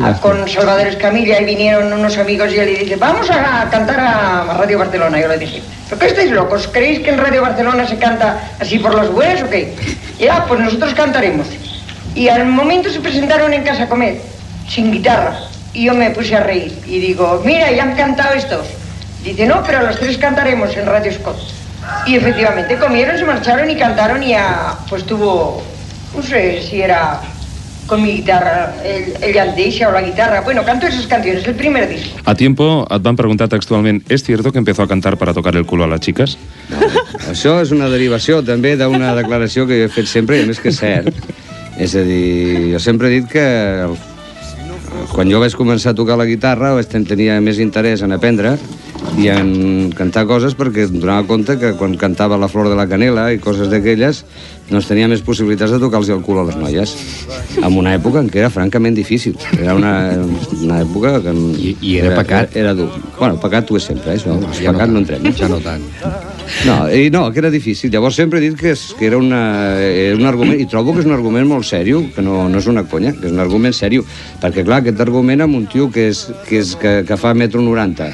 a, 0.02 0.12
con 0.20 0.48
Salvador 0.48 0.86
Escamilla 0.86 1.40
y 1.40 1.44
vinieron 1.44 1.92
unos 1.92 2.16
amigos 2.18 2.52
y 2.52 2.58
él 2.58 2.72
le 2.72 2.80
dice, 2.80 2.96
vamos 2.96 3.30
a 3.30 3.68
cantar 3.70 4.00
a 4.00 4.58
Radio 4.58 4.78
Barcelona. 4.78 5.20
Yo 5.20 5.28
le 5.28 5.38
dije, 5.38 5.62
¿pero 5.88 5.98
qué 6.00 6.06
estáis 6.06 6.30
locos? 6.30 6.68
¿Creéis 6.68 7.00
que 7.00 7.10
en 7.10 7.18
Radio 7.18 7.42
Barcelona 7.42 7.86
se 7.86 7.98
canta 7.98 8.40
así 8.60 8.78
por 8.78 8.94
las 8.94 9.10
buenas 9.10 9.42
o 9.42 9.50
qué? 9.50 9.74
Ya, 10.18 10.44
pues 10.46 10.60
nosotros 10.60 10.94
cantaremos. 10.94 11.46
Y 12.14 12.28
al 12.28 12.46
momento 12.46 12.90
se 12.90 13.00
presentaron 13.00 13.52
en 13.54 13.62
casa 13.62 13.84
a 13.84 13.88
comer, 13.88 14.20
sin 14.68 14.92
guitarra. 14.92 15.38
Y 15.72 15.84
yo 15.84 15.94
me 15.94 16.10
puse 16.10 16.36
a 16.36 16.40
reír 16.40 16.78
y 16.86 16.98
digo, 17.00 17.42
mira, 17.44 17.70
ya 17.70 17.84
han 17.84 17.94
cantado 17.94 18.34
estos. 18.34 18.66
Dice, 19.24 19.46
no, 19.46 19.62
pero 19.64 19.82
los 19.82 19.98
tres 19.98 20.18
cantaremos 20.18 20.76
en 20.76 20.86
Radio 20.86 21.12
Scott. 21.12 21.38
Y 22.06 22.16
efectivamente 22.16 22.76
comieron, 22.76 23.18
se 23.18 23.24
marcharon 23.24 23.68
y 23.70 23.76
cantaron 23.76 24.22
y 24.22 24.28
ya, 24.28 24.76
pues 24.88 25.04
tuvo, 25.04 25.62
no 26.14 26.22
sé 26.22 26.62
si 26.62 26.82
era 26.82 27.20
con 27.86 28.02
mi 28.02 28.12
guitarra, 28.12 28.74
el, 28.84 29.12
el 29.22 29.34
Yandeixa 29.34 29.88
o 29.88 29.92
la 29.92 30.02
guitarra. 30.02 30.40
Bueno, 30.42 30.64
canto 30.64 30.86
esas 30.86 31.06
canciones, 31.06 31.46
el 31.46 31.54
primer 31.54 31.88
disco. 31.88 32.18
A 32.24 32.34
tiempo 32.34 32.86
et 32.90 33.02
van 33.02 33.16
preguntar 33.16 33.48
textualment 33.48 34.10
¿Es 34.10 34.22
cierto 34.22 34.52
que 34.52 34.58
empezó 34.58 34.82
a 34.82 34.88
cantar 34.88 35.16
para 35.18 35.34
tocar 35.34 35.56
el 35.56 35.66
culo 35.66 35.84
a 35.84 35.86
las 35.86 36.00
chicas? 36.00 36.38
No, 36.70 36.78
això 37.32 37.58
és 37.62 37.72
una 37.74 37.90
derivació 37.92 38.42
també 38.44 38.76
d'una 38.76 39.14
declaració 39.18 39.66
que 39.66 39.82
jo 39.82 39.90
he 39.90 39.92
fet 39.92 40.08
sempre 40.10 40.38
i 40.38 40.46
a 40.46 40.48
més 40.48 40.60
que 40.60 40.70
és 40.72 40.80
cert. 40.80 41.12
És 41.80 41.94
a 41.96 42.04
dir, 42.06 42.72
jo 42.74 42.80
sempre 42.80 43.08
he 43.08 43.20
dit 43.20 43.28
que 43.32 43.44
el, 43.88 43.96
quan 45.12 45.30
jo 45.30 45.40
vaig 45.42 45.54
començar 45.56 45.92
a 45.92 45.98
tocar 45.98 46.16
la 46.20 46.28
guitarra 46.28 46.74
vaig 46.76 46.88
tenia 46.88 47.40
més 47.44 47.58
interès 47.62 48.02
en 48.04 48.12
aprendre 48.12 48.54
i 49.18 49.28
en 49.32 49.90
cantar 49.96 50.24
coses 50.28 50.54
perquè 50.56 50.86
em 50.86 51.00
donava 51.00 51.26
compte 51.28 51.58
que 51.60 51.72
quan 51.76 51.96
cantava 52.00 52.38
La 52.40 52.48
flor 52.48 52.70
de 52.70 52.76
la 52.78 52.86
canela 52.88 53.26
i 53.32 53.40
coses 53.42 53.68
d'aquelles 53.72 54.22
doncs 54.72 54.88
tenia 54.88 55.08
més 55.10 55.22
possibilitats 55.24 55.74
de 55.74 55.78
tocar-los 55.82 56.10
el 56.12 56.22
cul 56.24 56.40
a 56.40 56.46
les 56.48 56.56
noies. 56.56 56.94
En 57.60 57.76
una 57.78 57.94
època 57.96 58.22
en 58.22 58.30
què 58.32 58.42
era 58.42 58.50
francament 58.52 58.96
difícil. 58.96 59.36
Era 59.58 59.76
una, 59.76 59.92
una 60.62 60.80
època 60.82 61.18
que 61.24 61.34
I, 61.52 61.76
i 61.80 61.96
era, 62.00 62.12
era 62.12 62.22
pecat? 62.22 62.56
era 62.56 62.74
dur. 62.78 62.88
Bueno, 63.18 63.38
pecat 63.42 63.70
ho 63.70 63.78
és 63.78 63.88
sempre, 63.92 64.14
eh, 64.14 64.18
això, 64.18 64.38
ja 64.58 64.72
pecat 64.72 64.88
no, 64.88 64.98
no 64.98 65.04
entrem. 65.04 65.28
Ja 65.36 65.50
no 65.52 65.60
tant. 65.62 65.84
No, 66.66 66.76
i 66.90 67.10
no, 67.12 67.26
que 67.32 67.40
era 67.42 67.50
difícil. 67.52 67.92
Llavors 67.92 68.16
sempre 68.18 68.40
he 68.40 68.48
dit 68.48 68.58
que, 68.58 68.72
és, 68.74 68.88
que 68.98 69.06
era, 69.08 69.20
una, 69.20 69.42
era 69.78 70.16
un 70.16 70.26
argument, 70.28 70.58
i 70.60 70.66
trobo 70.70 70.96
que 70.96 71.04
és 71.04 71.08
un 71.08 71.14
argument 71.14 71.48
molt 71.48 71.68
sèrio, 71.68 72.02
que 72.14 72.24
no, 72.24 72.46
no 72.50 72.60
és 72.60 72.68
una 72.70 72.84
conya, 72.88 73.14
que 73.18 73.28
és 73.28 73.36
un 73.36 73.42
argument 73.44 73.76
sèrio. 73.76 74.06
Perquè, 74.42 74.64
clar, 74.66 74.82
aquest 74.82 75.00
argument 75.04 75.44
amb 75.44 75.60
un 75.60 75.68
tio 75.70 75.90
que, 75.92 76.08
és, 76.12 76.26
que, 76.48 76.60
és, 76.64 76.76
que, 76.80 77.00
que 77.08 77.20
fa 77.20 77.34
metro 77.38 77.62
90, 77.64 78.10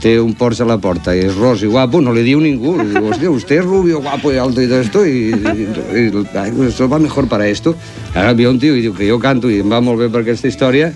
té 0.00 0.14
un 0.20 0.32
Porsche 0.34 0.62
a 0.64 0.66
la 0.66 0.78
porta 0.80 1.12
i 1.14 1.20
és 1.26 1.34
ros 1.36 1.62
i 1.62 1.68
guapo, 1.68 2.00
no 2.00 2.12
li 2.16 2.22
diu 2.24 2.40
ningú. 2.40 2.76
Le 2.78 2.86
digo, 2.88 3.08
hostia, 3.12 3.30
usted 3.30 3.58
es 3.60 3.64
rubio, 3.66 4.00
guapo 4.00 4.32
y 4.32 4.38
alto 4.38 4.62
y 4.62 4.66
todo 4.66 4.80
esto, 4.80 5.06
y, 5.06 5.30
y, 5.30 6.10
y 6.10 6.36
ay, 6.38 6.52
eso 6.68 6.88
va 6.88 6.98
mejor 6.98 7.28
para 7.28 7.46
esto. 7.48 7.74
Ara 8.14 8.32
ve 8.32 8.48
un 8.48 8.58
tio 8.58 8.74
i 8.76 8.80
diu 8.80 8.94
que 8.96 9.08
jo 9.10 9.18
canto 9.20 9.50
i 9.50 9.60
em 9.60 9.70
va 9.70 9.80
molt 9.84 10.00
bé 10.00 10.08
per 10.08 10.22
aquesta 10.24 10.48
història, 10.48 10.92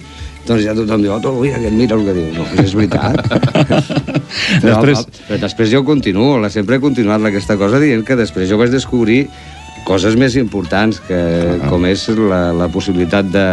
doncs 0.48 0.64
ja 0.64 0.74
tothom 0.76 1.02
diu, 1.04 1.12
oh, 1.12 1.34
ui, 1.40 1.52
aquest 1.52 1.72
mira 1.76 1.96
el 1.96 2.04
que 2.04 2.14
diu. 2.16 2.30
No, 2.36 2.46
és 2.64 2.72
veritat. 2.74 3.20
però, 4.62 4.80
Després- 4.80 5.06
però 5.28 5.40
després 5.40 5.70
jo 5.72 5.84
continuo, 5.84 6.38
la, 6.40 6.50
sempre 6.50 6.76
he 6.76 6.80
continuat 6.82 7.24
aquesta 7.28 7.56
cosa 7.60 7.80
dient 7.82 8.04
que 8.04 8.16
després 8.16 8.48
jo 8.48 8.56
vaig 8.60 8.72
descobrir 8.72 9.26
coses 9.84 10.16
més 10.16 10.36
importants, 10.40 11.00
que, 11.04 11.18
Ah. 11.60 11.68
com 11.68 11.84
és 11.84 12.08
la, 12.08 12.52
la 12.56 12.68
possibilitat 12.72 13.26
de, 13.28 13.44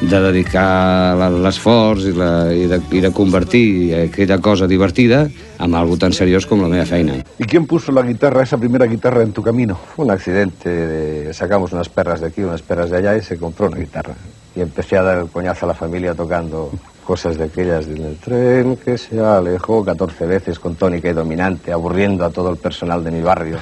de 0.00 0.20
dedicar 0.22 1.16
l'esforç 1.42 2.04
i, 2.06 2.12
la, 2.14 2.52
i, 2.54 2.66
de, 2.70 2.78
i 2.94 3.00
de 3.02 3.10
convertir 3.10 3.94
aquella 4.04 4.38
cosa 4.38 4.68
divertida 4.70 5.24
en 5.58 5.74
algo 5.74 5.96
tan 5.98 6.12
seriós 6.14 6.46
com 6.46 6.62
la 6.62 6.68
meva 6.70 6.86
feina. 6.86 7.16
¿Y 7.38 7.44
quién 7.44 7.66
puso 7.66 7.90
la 7.90 8.02
guitarra, 8.02 8.44
esa 8.44 8.56
primera 8.58 8.86
guitarra 8.86 9.22
en 9.22 9.32
tu 9.32 9.42
camino? 9.42 9.74
Fue 9.96 10.04
un 10.04 10.12
accidente, 10.12 10.68
de- 10.70 11.34
sacamos 11.34 11.72
unas 11.72 11.88
perras 11.88 12.20
de 12.20 12.28
aquí, 12.28 12.42
unas 12.42 12.62
perras 12.62 12.90
de 12.90 12.98
allá 12.98 13.16
y 13.16 13.22
se 13.22 13.36
compró 13.38 13.66
una 13.66 13.78
guitarra. 13.78 14.14
Y 14.54 14.60
empecé 14.60 14.96
a 14.96 15.02
dar 15.02 15.18
el 15.18 15.28
coñazo 15.30 15.66
a 15.66 15.68
la 15.68 15.74
familia 15.74 16.14
tocando 16.14 16.70
cosas 17.04 17.36
de 17.36 17.44
aquellas 17.44 17.86
en 17.88 18.04
el 18.04 18.16
tren 18.18 18.76
que 18.76 18.98
se 18.98 19.18
alejó 19.18 19.84
14 19.84 20.26
veces 20.26 20.58
con 20.60 20.76
tónica 20.76 21.08
y 21.08 21.12
dominante, 21.12 21.72
aburriendo 21.72 22.24
a 22.24 22.30
todo 22.30 22.50
el 22.50 22.56
personal 22.56 23.02
de 23.02 23.10
mi 23.10 23.20
barrio 23.20 23.58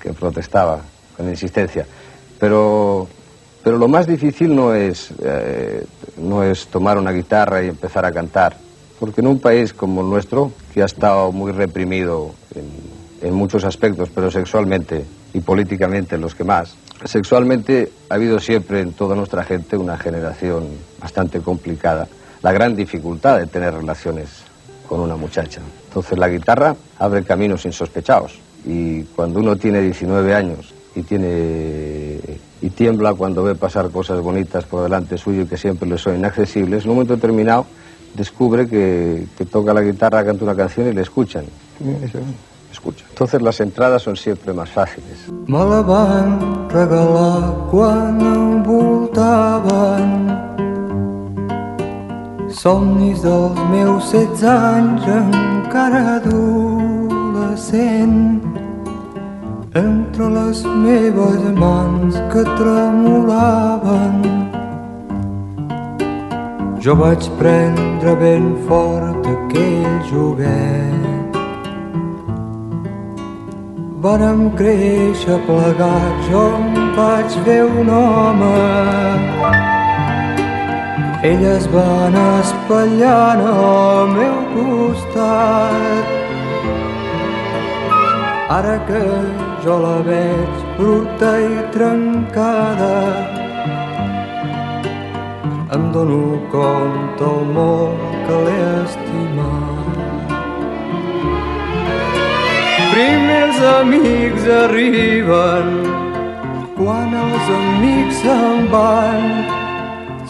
que 0.00 0.12
protestaba 0.14 0.80
con 1.16 1.28
insistencia. 1.28 1.84
Pero, 2.38 3.08
pero 3.68 3.76
lo 3.76 3.86
más 3.86 4.06
difícil 4.06 4.56
no 4.56 4.72
es, 4.72 5.10
eh, 5.22 5.84
no 6.16 6.42
es 6.42 6.68
tomar 6.68 6.96
una 6.96 7.12
guitarra 7.12 7.62
y 7.62 7.68
empezar 7.68 8.06
a 8.06 8.12
cantar, 8.12 8.56
porque 8.98 9.20
en 9.20 9.26
un 9.26 9.40
país 9.40 9.74
como 9.74 10.00
el 10.00 10.08
nuestro, 10.08 10.52
que 10.72 10.80
ha 10.80 10.86
estado 10.86 11.32
muy 11.32 11.52
reprimido 11.52 12.30
en, 13.20 13.34
muchos 13.34 13.64
aspectos, 13.64 14.08
pero 14.14 14.30
sexualmente 14.30 15.04
y 15.34 15.40
políticamente 15.40 16.16
los 16.16 16.34
que 16.34 16.44
más, 16.44 16.76
sexualmente 17.04 17.92
ha 18.08 18.14
habido 18.14 18.40
siempre 18.40 18.80
en 18.80 18.94
toda 18.94 19.14
nuestra 19.14 19.44
gente 19.44 19.76
una 19.76 19.98
generación 19.98 20.68
bastante 20.98 21.40
complicada, 21.40 22.08
la 22.40 22.52
gran 22.52 22.74
dificultad 22.74 23.38
de 23.38 23.48
tener 23.48 23.74
relaciones 23.74 24.44
con 24.88 25.00
una 25.00 25.16
muchacha. 25.16 25.60
Entonces 25.88 26.16
la 26.16 26.30
guitarra 26.30 26.74
abre 26.98 27.22
caminos 27.22 27.66
insospechados 27.66 28.40
y 28.64 29.02
cuando 29.14 29.40
uno 29.40 29.56
tiene 29.56 29.82
19 29.82 30.34
años 30.34 30.72
y 30.94 31.02
tiene 31.02 32.47
y 32.60 32.70
tiembla 32.70 33.14
cuando 33.14 33.44
ve 33.44 33.54
pasar 33.54 33.90
cosas 33.90 34.20
bonitas 34.20 34.64
por 34.64 34.82
delante 34.82 35.16
suyo 35.18 35.42
y 35.42 35.46
que 35.46 35.56
siempre 35.56 35.88
le 35.88 35.98
son 35.98 36.16
inaccesibles, 36.16 36.84
en 36.84 36.90
un 36.90 36.96
momento 36.96 37.14
determinado 37.14 37.66
descubre 38.14 38.68
que, 38.68 39.26
que 39.36 39.44
toca 39.44 39.72
la 39.72 39.82
guitarra, 39.82 40.24
canta 40.24 40.42
una 40.44 40.56
canción 40.56 40.88
y 40.88 40.92
le 40.92 41.02
escuchan. 41.02 41.44
Escucha. 42.70 43.04
Entonces 43.08 43.40
las 43.42 43.60
entradas 43.60 44.02
son 44.02 44.16
siempre 44.16 44.52
más 44.52 44.70
fáciles. 44.70 45.28
Me 45.46 45.58
la 45.58 45.82
van 45.82 46.68
regalar 46.68 47.68
quan 47.70 48.20
envoltaven 48.20 50.28
somnis 52.50 53.22
dels 53.22 53.54
meus 53.70 54.10
setze 54.10 54.48
anys 54.48 55.06
encara 55.06 56.18
adolescent 56.18 58.47
entre 59.74 60.28
les 60.30 60.64
meves 60.64 61.42
mans 61.58 62.14
que 62.32 62.44
tremolaven 62.56 64.16
jo 66.80 66.94
vaig 67.02 67.30
prendre 67.38 68.16
ben 68.22 68.54
fort 68.68 69.26
aquell 69.36 69.98
joguet 70.10 71.08
vàrem 74.02 74.50
créixer 74.58 75.38
plegats, 75.46 76.28
jo 76.30 76.42
em 76.56 76.92
vaig 76.96 77.34
fer 77.44 77.62
un 77.66 77.88
home. 77.90 78.52
Elles 81.30 81.66
van 81.72 82.14
espatllant 82.22 83.42
al 83.48 84.14
meu 84.14 84.36
costat. 84.54 86.14
Ara 88.58 88.78
que 88.88 89.02
jo 89.68 89.76
la 89.84 89.98
veig 90.00 90.60
bruta 90.78 91.30
i 91.44 91.56
trencada, 91.74 92.98
em 95.76 95.84
dono 95.92 96.40
compte 96.52 97.24
el 97.30 97.42
molt 97.56 98.00
que 98.24 98.36
l'he 98.46 98.62
estimat. 98.86 100.28
Primers 102.94 103.58
amics 103.74 104.44
arriben 104.62 105.68
quan 106.78 107.08
els 107.24 107.46
amics 107.60 108.16
se'n 108.24 108.58
van. 108.72 109.24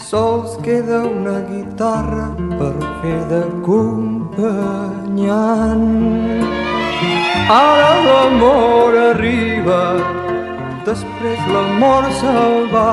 Sols 0.09 0.51
queda 0.65 0.99
una 1.07 1.37
guitarra 1.51 2.27
per 2.59 2.75
fer 2.99 3.21
de 3.31 3.43
companyant. 3.69 4.67
Ara 7.49 7.93
l'amor 8.05 8.95
arriba, 8.95 9.77
després 10.85 11.39
l'amor 11.49 12.05
se'l 12.19 12.67
va. 12.69 12.91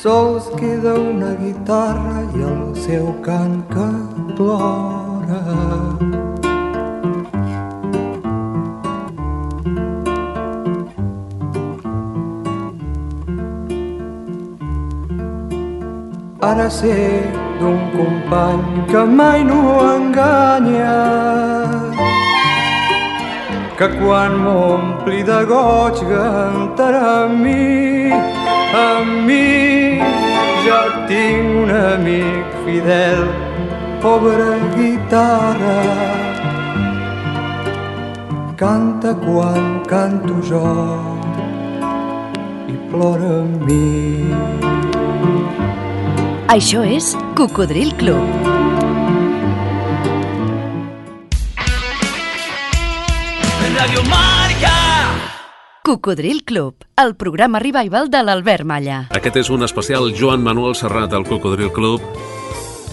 Sols 0.00 0.46
queda 0.56 0.94
una 0.96 1.34
guitarra 1.42 2.22
i 2.32 2.46
el 2.50 2.62
seu 2.86 3.10
cant 3.26 3.58
que 3.68 3.90
plora. 4.38 5.42
Ara 16.52 16.70
sé 16.80 16.96
d'un 17.60 17.78
company 17.92 18.88
que 18.88 19.04
mai 19.20 19.44
no 19.52 19.60
enganya 19.90 20.96
que 23.78 23.88
quan 23.98 24.36
m'ompli 24.44 25.22
de 25.24 25.38
goig 25.48 26.00
cantarà 26.08 27.24
a 27.24 27.28
mi, 27.28 28.12
a 28.84 28.88
mi. 29.26 29.98
Jo 30.64 30.80
tinc 31.10 31.56
un 31.62 31.70
amic 31.74 32.56
fidel, 32.64 33.24
pobra 34.04 34.52
guitarra, 34.76 35.78
canta 38.62 39.14
quan 39.24 39.82
canto 39.90 40.38
jo 40.50 40.64
i 42.70 42.78
plora 42.92 43.36
a 43.40 43.44
mi. 43.66 44.32
Això 46.52 46.84
és 46.86 47.16
Cocodril 47.34 47.96
Club. 47.96 48.61
Radio 53.82 54.02
Marca. 54.04 54.74
Cocodril 55.82 56.44
Club, 56.44 56.84
el 56.96 57.16
programa 57.16 57.58
revival 57.58 58.10
de 58.10 58.20
l'Albert 58.22 58.62
Malla. 58.62 58.98
Aquest 59.10 59.40
és 59.40 59.48
un 59.50 59.66
especial 59.66 60.12
Joan 60.14 60.44
Manuel 60.44 60.76
Serrat 60.78 61.10
al 61.18 61.26
Cocodril 61.26 61.72
Club 61.74 62.04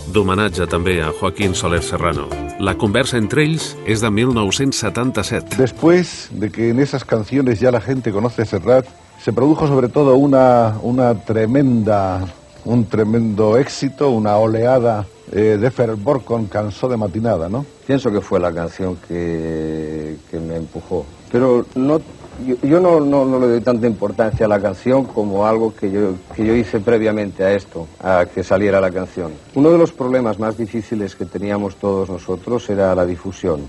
d'homenatge 0.09 0.65
també 0.71 0.95
a 1.05 1.11
Joaquín 1.13 1.53
Soler 1.53 1.83
Serrano. 1.85 2.25
La 2.57 2.73
conversa 2.73 3.19
entre 3.21 3.45
ells 3.45 3.75
és 3.85 4.01
de 4.01 4.09
1977. 4.09 5.59
Después 5.61 6.31
de 6.31 6.49
que 6.49 6.71
en 6.71 6.81
esas 6.81 7.05
canciones 7.05 7.59
ya 7.59 7.69
la 7.69 7.85
gente 7.85 8.09
conoce 8.11 8.41
a 8.41 8.49
Serrat, 8.49 8.89
se 9.21 9.31
produjo 9.31 9.67
sobre 9.67 9.89
todo 9.89 10.15
una, 10.15 10.79
una 10.81 11.13
tremenda, 11.21 12.25
un 12.65 12.89
tremendo 12.89 13.57
éxito, 13.57 14.09
una 14.09 14.37
oleada 14.37 15.05
eh, 15.31 15.57
de 15.59 15.71
fervor 15.71 16.23
con 16.23 16.45
Cansó 16.47 16.87
de 16.87 16.97
Matinada, 16.97 17.49
¿no? 17.49 17.65
Pienso 17.85 18.11
que 18.11 18.21
fue 18.21 18.39
la 18.39 18.51
canción 18.53 18.97
que, 19.07 20.17
que 20.29 20.39
me 20.39 20.55
empujó. 20.55 21.05
Pero 21.31 21.65
no, 21.75 22.01
yo, 22.45 22.55
yo 22.63 22.79
no, 22.79 22.99
no, 22.99 23.25
no 23.25 23.39
le 23.39 23.47
doy 23.47 23.61
tanta 23.61 23.85
importancia 23.85 24.45
a 24.45 24.49
la 24.49 24.59
canción 24.59 25.05
como 25.05 25.45
algo 25.45 25.75
que 25.75 25.91
yo, 25.91 26.13
que 26.35 26.45
yo 26.45 26.55
hice 26.55 26.79
previamente 26.79 27.43
a 27.43 27.53
esto, 27.53 27.87
a 28.01 28.25
que 28.25 28.43
saliera 28.43 28.81
la 28.81 28.91
canción. 28.91 29.33
Uno 29.55 29.71
de 29.71 29.77
los 29.77 29.91
problemas 29.91 30.39
más 30.39 30.57
difíciles 30.57 31.15
que 31.15 31.25
teníamos 31.25 31.75
todos 31.75 32.09
nosotros 32.09 32.69
era 32.69 32.95
la 32.95 33.05
difusión. 33.05 33.61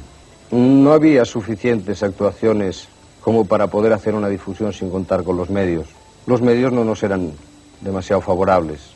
No 0.51 0.93
había 0.93 1.25
suficientes 1.25 2.03
actuaciones 2.03 2.89
como 3.21 3.45
para 3.45 3.67
poder 3.67 3.93
hacer 3.93 4.15
una 4.15 4.29
difusión 4.29 4.73
sin 4.73 4.91
contar 4.91 5.23
con 5.25 5.37
los 5.37 5.51
medios. 5.51 5.87
Los 6.27 6.41
medios 6.41 6.73
no 6.73 6.85
nos 6.85 7.03
eran 7.03 7.33
demasiado 7.81 8.23
favorables. 8.23 8.90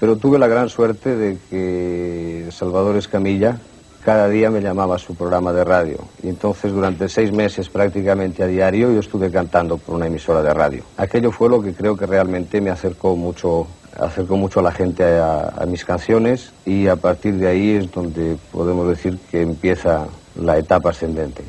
Pero 0.00 0.16
tuve 0.16 0.38
la 0.38 0.46
gran 0.46 0.68
suerte 0.68 1.16
de 1.16 1.38
que 1.50 2.46
Salvador 2.50 2.96
Escamilla 2.96 3.58
cada 4.04 4.28
día 4.28 4.50
me 4.50 4.60
llamaba 4.60 4.94
a 4.94 4.98
su 4.98 5.14
programa 5.16 5.52
de 5.52 5.64
radio. 5.64 5.98
Y 6.22 6.28
entonces 6.28 6.72
durante 6.72 7.08
seis 7.08 7.32
meses 7.32 7.68
prácticamente 7.68 8.42
a 8.42 8.46
diario 8.46 8.92
yo 8.92 9.00
estuve 9.00 9.30
cantando 9.30 9.76
por 9.76 9.96
una 9.96 10.06
emisora 10.06 10.40
de 10.42 10.54
radio. 10.54 10.82
Aquello 10.96 11.30
fue 11.32 11.48
lo 11.50 11.60
que 11.60 11.72
creo 11.74 11.96
que 11.96 12.06
realmente 12.06 12.60
me 12.60 12.70
acercó 12.70 13.16
mucho, 13.16 13.66
acercó 13.98 14.36
mucho 14.36 14.60
a 14.60 14.62
la 14.62 14.72
gente 14.72 15.02
a, 15.04 15.48
a 15.48 15.66
mis 15.66 15.84
canciones 15.84 16.52
y 16.64 16.86
a 16.86 16.96
partir 16.96 17.34
de 17.34 17.48
ahí 17.48 17.70
es 17.72 17.90
donde 17.90 18.36
podemos 18.52 18.88
decir 18.88 19.18
que 19.30 19.42
empieza 19.42 20.06
la 20.40 20.56
etapa 20.56 20.90
ascendente. 20.90 21.42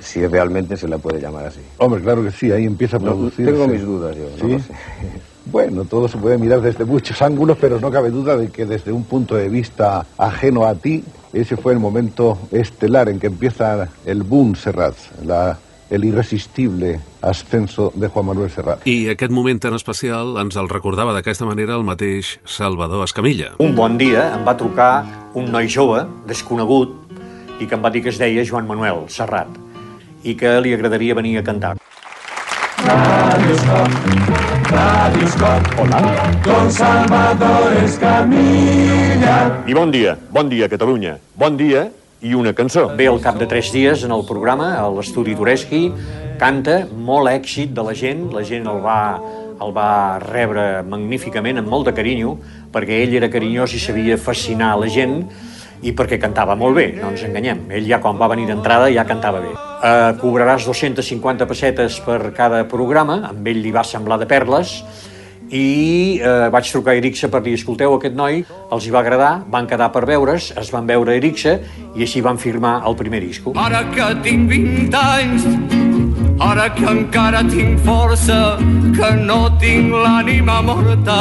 Si 0.00 0.26
realmente 0.26 0.76
se 0.76 0.88
la 0.88 0.98
puede 0.98 1.20
llamar 1.20 1.46
así. 1.46 1.60
Hombre, 1.78 2.02
claro 2.02 2.22
que 2.22 2.32
sí, 2.32 2.50
ahí 2.52 2.64
empieza 2.64 2.96
a 2.96 3.00
No, 3.00 3.12
producirse. 3.14 3.50
tengo 3.52 3.66
mis 3.68 3.82
dudas 3.82 4.14
yo, 4.16 4.24
no 4.24 4.36
¿Sí? 4.36 4.52
lo 4.52 4.58
sé. 4.58 4.72
Bueno, 5.46 5.84
todo 5.84 6.08
se 6.08 6.16
puede 6.18 6.38
mirar 6.38 6.60
desde 6.62 6.84
muchos 6.84 7.20
ángulos, 7.20 7.58
pero 7.60 7.78
no 7.78 7.90
cabe 7.90 8.10
duda 8.10 8.36
de 8.36 8.48
que 8.50 8.64
desde 8.64 8.92
un 8.92 9.04
punto 9.04 9.34
de 9.36 9.48
vista 9.48 10.06
ajeno 10.16 10.64
a 10.64 10.74
ti, 10.74 11.04
ese 11.32 11.56
fue 11.56 11.72
el 11.74 11.78
momento 11.78 12.38
estelar 12.50 13.08
en 13.08 13.18
que 13.20 13.26
empieza 13.26 13.88
el 14.06 14.22
boom 14.22 14.54
Serrat, 14.56 14.94
la- 15.24 15.58
el 15.90 16.02
irresistible 16.04 16.98
ascenso 17.20 17.92
de 17.94 18.08
Juan 18.08 18.26
Manuel 18.26 18.50
Serrat. 18.50 18.86
I 18.88 19.10
aquest 19.10 19.30
moment 19.30 19.60
tan 19.60 19.74
especial 19.76 20.38
ens 20.40 20.56
el 20.56 20.68
recordava 20.68 21.12
d'aquesta 21.12 21.44
manera 21.44 21.76
el 21.76 21.84
mateix 21.84 22.40
Salvador 22.44 23.04
Escamilla. 23.04 23.52
Un 23.58 23.74
bon 23.76 23.98
dia 23.98 24.34
em 24.34 24.46
va 24.48 24.56
trucar 24.56 25.04
un 25.34 25.52
noi 25.52 25.68
jove, 25.68 26.06
desconegut, 26.26 26.96
i 27.60 27.66
que 27.66 27.74
em 27.76 27.84
va 27.84 27.90
dir 27.90 28.02
que 28.02 28.08
es 28.08 28.18
deia 28.18 28.42
Joan 28.48 28.66
Manuel 28.66 29.04
Serrat 29.08 29.48
i 30.24 30.34
que 30.34 30.56
li 30.64 30.72
agradaria 30.72 31.14
venir 31.14 31.36
a 31.38 31.44
cantar. 31.44 31.76
I 39.70 39.74
bon 39.76 39.92
dia, 39.94 40.16
bon 40.34 40.50
dia, 40.50 40.68
Catalunya. 40.68 41.18
Bon 41.38 41.56
dia 41.56 41.86
i 42.24 42.34
una 42.34 42.54
cançó. 42.56 42.88
Ve 42.98 43.06
al 43.06 43.20
cap 43.22 43.38
de 43.38 43.46
tres 43.46 43.70
dies 43.72 44.02
en 44.04 44.12
el 44.16 44.24
programa, 44.26 44.72
a 44.80 44.88
l'estudi 44.90 45.36
Tureski, 45.38 45.86
canta, 46.40 46.80
molt 46.90 47.30
èxit 47.30 47.74
de 47.76 47.84
la 47.86 47.94
gent, 47.94 48.26
la 48.34 48.42
gent 48.42 48.66
el 48.70 48.80
va, 48.82 49.00
el 49.62 49.74
va 49.76 50.18
rebre 50.24 50.82
magníficament, 50.88 51.60
amb 51.62 51.70
molt 51.70 51.90
de 51.90 51.94
carinyo, 51.96 52.34
perquè 52.74 53.04
ell 53.04 53.14
era 53.20 53.30
carinyós 53.30 53.76
i 53.76 53.82
sabia 53.82 54.18
fascinar 54.18 54.74
la 54.80 54.88
gent, 54.90 55.20
i 55.82 55.92
perquè 55.92 56.18
cantava 56.20 56.54
molt 56.54 56.76
bé, 56.78 56.86
no 57.00 57.10
ens 57.12 57.24
enganyem. 57.26 57.64
Ell 57.74 57.88
ja 57.88 58.00
quan 58.00 58.20
va 58.20 58.28
venir 58.32 58.46
d'entrada 58.50 58.92
ja 58.92 59.06
cantava 59.08 59.40
bé. 59.42 59.54
Uh, 59.54 60.14
cobraràs 60.20 60.68
250 60.68 61.48
pessetes 61.50 61.98
per 62.04 62.20
cada 62.36 62.62
programa, 62.68 63.20
amb 63.30 63.50
ell 63.50 63.60
li 63.64 63.74
va 63.74 63.84
semblar 63.84 64.20
de 64.22 64.30
perles, 64.30 64.78
i 65.54 66.18
eh, 66.22 66.48
vaig 66.50 66.70
trucar 66.72 66.94
a 66.94 66.98
Erixa 66.98 67.28
per 67.28 67.42
dir, 67.44 67.54
escolteu, 67.58 67.94
aquest 67.98 68.16
noi 68.16 68.42
els 68.72 68.86
hi 68.86 68.92
va 68.94 69.02
agradar, 69.04 69.44
van 69.50 69.68
quedar 69.70 69.90
per 69.92 70.04
veure's, 70.08 70.50
es 70.60 70.72
van 70.72 70.88
veure 70.88 71.12
a 71.12 71.18
Erixa 71.20 71.58
i 71.94 72.04
així 72.06 72.22
van 72.24 72.40
firmar 72.40 72.80
el 72.88 72.96
primer 72.96 73.20
disco. 73.26 73.54
Ara 73.60 73.84
que 73.94 74.10
tinc 74.24 74.48
20 74.50 74.98
anys, 74.98 75.46
ara 76.42 76.68
que 76.74 76.86
encara 76.90 77.44
tinc 77.50 77.80
força, 77.86 78.56
que 78.96 79.14
no 79.20 79.46
tinc 79.60 79.92
l'ànima 79.92 80.60
morta 80.62 81.18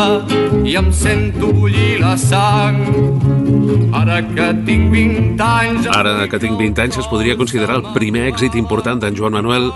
i 0.64 0.78
em 0.80 0.92
sento 0.92 1.54
bullir 1.54 2.00
la 2.02 2.18
sang. 2.18 3.43
Ara 3.64 4.18
que 4.28 4.48
tinc 4.68 4.90
20 4.92 5.44
anys... 5.44 5.86
Ara 5.96 6.28
que 6.28 6.40
tinc 6.42 6.58
20 6.60 6.82
anys 6.84 6.98
es 7.00 7.08
podria 7.08 7.38
considerar 7.40 7.78
el 7.80 7.86
primer 7.96 8.26
èxit 8.32 8.58
important 8.60 9.00
d'en 9.00 9.16
Joan 9.16 9.38
Manuel 9.38 9.70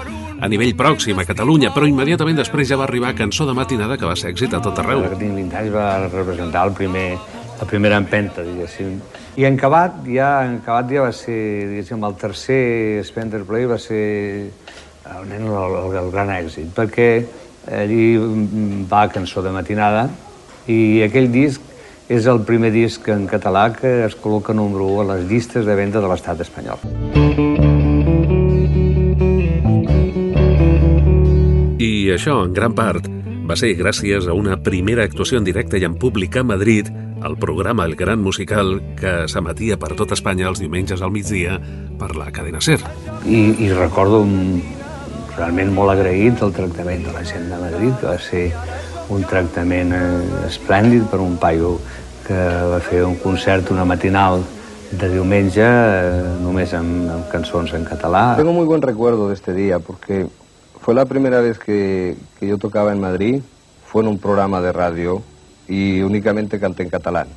a 0.44 0.50
nivell 0.52 0.74
pròxim 0.78 1.22
a 1.22 1.26
Catalunya, 1.28 1.72
però 1.74 1.88
immediatament 1.88 2.38
després 2.38 2.68
ja 2.68 2.78
va 2.80 2.84
arribar 2.88 3.14
Cançó 3.18 3.48
de 3.48 3.56
Matinada, 3.56 3.96
que 3.98 4.10
va 4.10 4.16
ser 4.20 4.34
èxit 4.34 4.58
a 4.58 4.62
tot 4.66 4.82
arreu. 4.84 5.06
Ara 5.06 5.14
que 5.14 5.22
tinc 5.22 5.38
20 5.40 5.60
anys 5.62 5.74
va 5.74 5.88
representar 6.10 6.66
el 6.68 6.76
primer, 6.76 7.06
la 7.62 7.70
primera 7.70 8.02
empenta, 8.04 8.44
diguéssim. 8.44 8.98
I 9.40 9.48
en 9.48 9.56
acabat 9.56 10.02
ja, 10.10 10.32
en 10.50 10.60
acabat 10.60 10.92
ja 10.92 11.08
va 11.08 11.14
ser, 11.16 11.40
diguéssim, 11.72 12.04
el 12.04 12.20
tercer 12.20 12.62
Spender 13.08 13.46
Play 13.48 13.70
va 13.72 13.80
ser 13.80 14.04
el, 14.52 15.32
el, 15.32 15.48
el, 15.48 15.98
el 16.04 16.12
gran 16.12 16.34
èxit, 16.36 16.74
perquè 16.76 17.10
allí 17.80 18.84
va 18.92 19.08
Cançó 19.16 19.46
de 19.46 19.56
Matinada 19.56 20.10
i 20.68 21.00
aquell 21.08 21.32
disc 21.32 21.66
és 22.08 22.28
el 22.32 22.39
primer 22.47 22.72
disc 22.72 23.08
en 23.12 23.26
català 23.28 23.68
que 23.76 23.89
es 24.05 24.16
col·loca 24.16 24.55
número 24.55 24.88
1 24.88 25.03
a 25.03 25.08
les 25.16 25.26
llistes 25.28 25.66
de 25.68 25.76
venda 25.76 25.99
de 25.99 26.08
l'estat 26.08 26.39
espanyol. 26.45 26.80
I 31.84 31.91
això, 32.16 32.39
en 32.45 32.55
gran 32.55 32.74
part, 32.78 33.10
va 33.47 33.55
ser 33.60 33.74
gràcies 33.80 34.28
a 34.28 34.36
una 34.36 34.55
primera 34.64 35.03
actuació 35.03 35.38
en 35.39 35.45
directe 35.47 35.80
i 35.80 35.86
en 35.88 35.99
públic 35.99 36.39
a 36.39 36.45
Madrid, 36.47 36.88
el 37.28 37.36
programa 37.41 37.86
El 37.86 37.95
Gran 37.99 38.22
Musical, 38.24 38.78
que 38.95 39.28
s'emetia 39.28 39.78
per 39.78 39.95
tot 39.99 40.12
Espanya 40.16 40.47
els 40.47 40.64
diumenges 40.64 41.01
al 41.01 41.12
migdia 41.12 41.60
per 41.99 42.14
la 42.16 42.32
cadena 42.32 42.62
SER. 42.62 42.80
I, 43.26 43.68
i 43.68 43.72
recordo 43.74 44.22
un, 44.24 44.62
realment 45.38 45.74
molt 45.76 45.93
agraït 45.93 46.39
del 46.41 46.53
tractament 46.55 47.03
de 47.05 47.14
la 47.14 47.24
gent 47.28 47.49
de 47.51 47.60
Madrid, 47.62 47.93
que 47.99 48.10
va 48.10 48.18
ser 48.22 48.45
un 49.10 49.24
tractament 49.24 49.93
eh, 49.95 50.47
esplèndid 50.47 51.08
per 51.12 51.20
un 51.24 51.38
paio 51.39 51.78
que 52.28 52.38
va 52.72 52.80
fer 52.84 53.03
un 53.05 53.16
concert, 53.22 53.72
una 53.72 53.86
matinal 53.88 54.43
de 54.91 55.10
diumenge, 55.12 55.64
eh, 55.64 56.24
només 56.43 56.74
amb, 56.76 57.08
amb 57.14 57.30
cançons 57.32 57.74
en 57.78 57.88
català. 57.88 58.36
Tengo 58.38 58.53
muy 58.53 58.66
buen 58.66 58.82
recuerdo 58.82 59.30
de 59.30 59.36
este 59.36 59.53
día 59.53 59.80
porque 59.80 60.28
fue 60.82 60.93
la 60.93 61.05
primera 61.05 61.41
vez 61.41 61.60
que, 61.60 62.16
que 62.39 62.47
yo 62.47 62.58
tocaba 62.58 62.91
en 62.91 62.99
Madrid, 62.99 63.41
fue 63.86 64.03
en 64.03 64.10
un 64.10 64.20
programa 64.20 64.62
de 64.62 64.72
radio 64.72 65.22
y 65.68 66.01
únicamente 66.01 66.60
canté 66.60 66.84
en 66.84 66.89
catalán. 66.89 67.28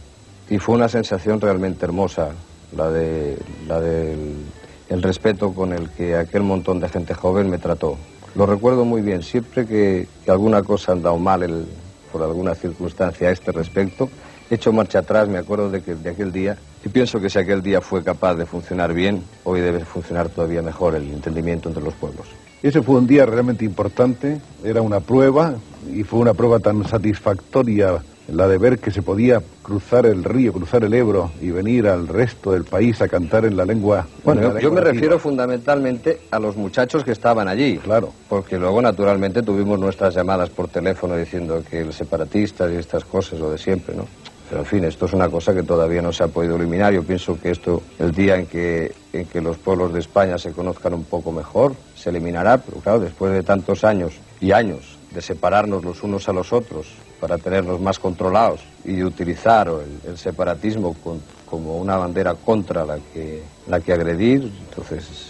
Y 0.48 0.58
fue 0.58 0.74
una 0.74 0.88
sensación 0.88 1.40
realmente 1.40 1.84
hermosa, 1.84 2.30
la 2.76 2.90
de 2.90 3.38
la 3.68 3.80
del 3.80 4.44
el 4.90 5.02
respeto 5.02 5.54
con 5.54 5.72
el 5.72 5.88
que 5.90 6.16
aquel 6.16 6.42
montón 6.42 6.80
de 6.80 6.88
gente 6.88 7.14
joven 7.14 7.48
me 7.48 7.58
trató. 7.58 7.96
Lo 8.34 8.46
recuerdo 8.46 8.84
muy 8.84 9.02
bien, 9.02 9.22
siempre 9.22 9.66
que, 9.66 10.06
alguna 10.28 10.62
cosa 10.62 10.92
ha 10.92 10.94
andado 10.94 11.18
mal 11.18 11.66
por 12.12 12.22
alguna 12.22 12.54
circunstancia 12.54 13.28
a 13.28 13.32
este 13.32 13.50
respecto, 13.52 14.08
he 14.50 14.54
hecho 14.54 14.72
marcha 14.72 15.00
atrás, 15.00 15.28
me 15.28 15.38
acuerdo 15.38 15.70
de, 15.70 15.82
que, 15.82 15.94
de 15.94 16.10
aquel 16.10 16.32
día, 16.32 16.56
y 16.84 16.88
pienso 16.88 17.20
que 17.20 17.28
si 17.28 17.38
aquel 17.38 17.62
día 17.62 17.80
fue 17.80 18.04
capaz 18.04 18.34
de 18.34 18.46
funcionar 18.46 18.92
bien, 18.92 19.22
hoy 19.44 19.60
debe 19.60 19.84
funcionar 19.84 20.28
todavía 20.28 20.62
mejor 20.62 20.94
el 20.94 21.10
entendimiento 21.10 21.68
entre 21.68 21.82
los 21.82 21.94
pueblos. 21.94 22.26
Ese 22.62 22.82
fue 22.82 22.96
un 22.96 23.06
día 23.06 23.26
realmente 23.26 23.64
importante, 23.64 24.40
era 24.62 24.80
una 24.82 25.00
prueba 25.00 25.54
y 25.92 26.02
fue 26.04 26.20
una 26.20 26.34
prueba 26.34 26.58
tan 26.58 26.86
satisfactoria 26.86 28.02
la 28.32 28.48
de 28.48 28.58
ver 28.58 28.78
que 28.78 28.90
se 28.90 29.02
podía 29.02 29.42
cruzar 29.62 30.06
el 30.06 30.24
río, 30.24 30.52
cruzar 30.52 30.84
el 30.84 30.94
Ebro 30.94 31.30
y 31.40 31.50
venir 31.50 31.88
al 31.88 32.08
resto 32.08 32.52
del 32.52 32.64
país 32.64 33.00
a 33.02 33.08
cantar 33.08 33.44
en 33.44 33.56
la 33.56 33.64
lengua. 33.64 34.06
Bueno, 34.24 34.42
en 34.42 34.58
yo, 34.58 34.70
me 34.70 34.76
nativa. 34.76 34.92
refiero 34.92 35.18
fundamentalmente 35.18 36.20
a 36.30 36.38
los 36.38 36.56
muchachos 36.56 37.04
que 37.04 37.12
estaban 37.12 37.48
allí. 37.48 37.78
Claro. 37.78 38.12
Porque 38.28 38.58
luego, 38.58 38.80
naturalmente, 38.80 39.42
tuvimos 39.42 39.78
nuestras 39.78 40.14
llamadas 40.14 40.50
por 40.50 40.68
teléfono 40.68 41.16
diciendo 41.16 41.62
que 41.68 41.80
el 41.80 41.92
separatista 41.92 42.70
y 42.70 42.76
estas 42.76 43.04
cosas, 43.04 43.38
lo 43.38 43.50
de 43.50 43.58
siempre, 43.58 43.94
¿no? 43.94 44.06
Pero, 44.48 44.62
en 44.62 44.66
fin, 44.66 44.84
esto 44.84 45.06
es 45.06 45.12
una 45.12 45.28
cosa 45.28 45.54
que 45.54 45.62
todavía 45.62 46.02
no 46.02 46.12
se 46.12 46.24
ha 46.24 46.28
podido 46.28 46.56
eliminar. 46.56 46.92
Yo 46.92 47.04
pienso 47.04 47.38
que 47.40 47.50
esto, 47.50 47.82
el 48.00 48.10
día 48.10 48.36
en 48.36 48.46
que, 48.46 48.92
en 49.12 49.26
que 49.26 49.40
los 49.40 49.58
pueblos 49.58 49.92
de 49.92 50.00
España 50.00 50.38
se 50.38 50.50
conozcan 50.50 50.92
un 50.94 51.04
poco 51.04 51.30
mejor, 51.30 51.74
se 51.94 52.10
eliminará. 52.10 52.58
Pero, 52.58 52.80
claro, 52.80 52.98
después 52.98 53.32
de 53.32 53.44
tantos 53.44 53.84
años 53.84 54.14
y 54.40 54.50
años 54.50 54.98
de 55.12 55.22
separarnos 55.22 55.84
los 55.84 56.02
unos 56.02 56.28
a 56.28 56.32
los 56.32 56.52
otros 56.52 56.86
para 57.20 57.38
tenernos 57.38 57.80
más 57.80 57.98
controlados 57.98 58.60
y 58.84 59.02
utilizar 59.02 59.68
el, 59.68 60.10
el 60.12 60.18
separatismo 60.18 60.94
con- 61.04 61.20
como 61.46 61.76
una 61.78 61.96
bandera 61.96 62.34
contra 62.34 62.84
la 62.84 62.98
que, 63.12 63.42
la 63.68 63.80
que 63.80 63.92
agredir, 63.92 64.50
entonces 64.68 65.26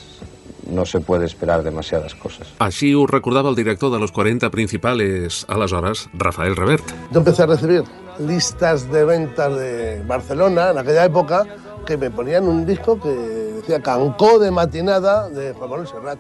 no 0.71 0.85
se 0.87 1.01
puede 1.01 1.25
esperar 1.27 1.63
demasiadas 1.65 2.15
cosas. 2.15 2.47
Així 2.61 2.93
ho 2.95 3.07
recordava 3.09 3.49
el 3.51 3.57
director 3.57 3.91
de 3.91 3.99
los 3.99 4.13
40 4.13 4.51
principales, 4.51 5.45
aleshores, 5.49 6.09
Rafael 6.13 6.55
Revert. 6.55 6.85
Yo 7.11 7.19
empecé 7.21 7.43
a 7.43 7.47
recibir 7.47 7.83
listas 8.21 8.91
de 8.93 9.05
ventas 9.05 9.57
de 9.57 10.03
Barcelona 10.07 10.71
en 10.71 10.79
aquella 10.79 11.05
época 11.07 11.45
que 11.87 11.97
me 11.97 12.11
ponían 12.11 12.47
un 12.47 12.67
disco 12.67 13.01
que 13.01 13.09
decía 13.09 13.81
Cancó 13.81 14.39
de 14.39 14.51
matinada 14.51 15.29
de 15.31 15.55
Juan 15.55 15.71
Manuel 15.71 15.89
Serrat. 15.89 16.19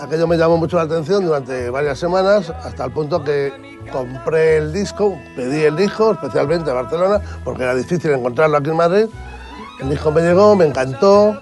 Aquello 0.00 0.26
me 0.26 0.38
llamó 0.38 0.56
mucho 0.56 0.76
la 0.78 0.84
atención 0.84 1.26
durante 1.26 1.68
varias 1.68 1.98
semanas 1.98 2.50
hasta 2.64 2.86
el 2.86 2.90
punto 2.90 3.22
que 3.22 3.52
compré 3.92 4.56
el 4.56 4.72
disco, 4.72 5.18
pedí 5.36 5.64
el 5.64 5.76
disco 5.76 6.12
especialmente 6.12 6.70
a 6.70 6.74
Barcelona 6.74 7.20
porque 7.44 7.64
era 7.64 7.74
difícil 7.74 8.10
encontrarlo 8.12 8.56
aquí 8.56 8.70
en 8.70 8.76
Madrid. 8.76 9.06
El 9.78 9.90
disco 9.90 10.10
me 10.10 10.22
llegó, 10.22 10.56
me 10.56 10.66
encantó, 10.66 11.38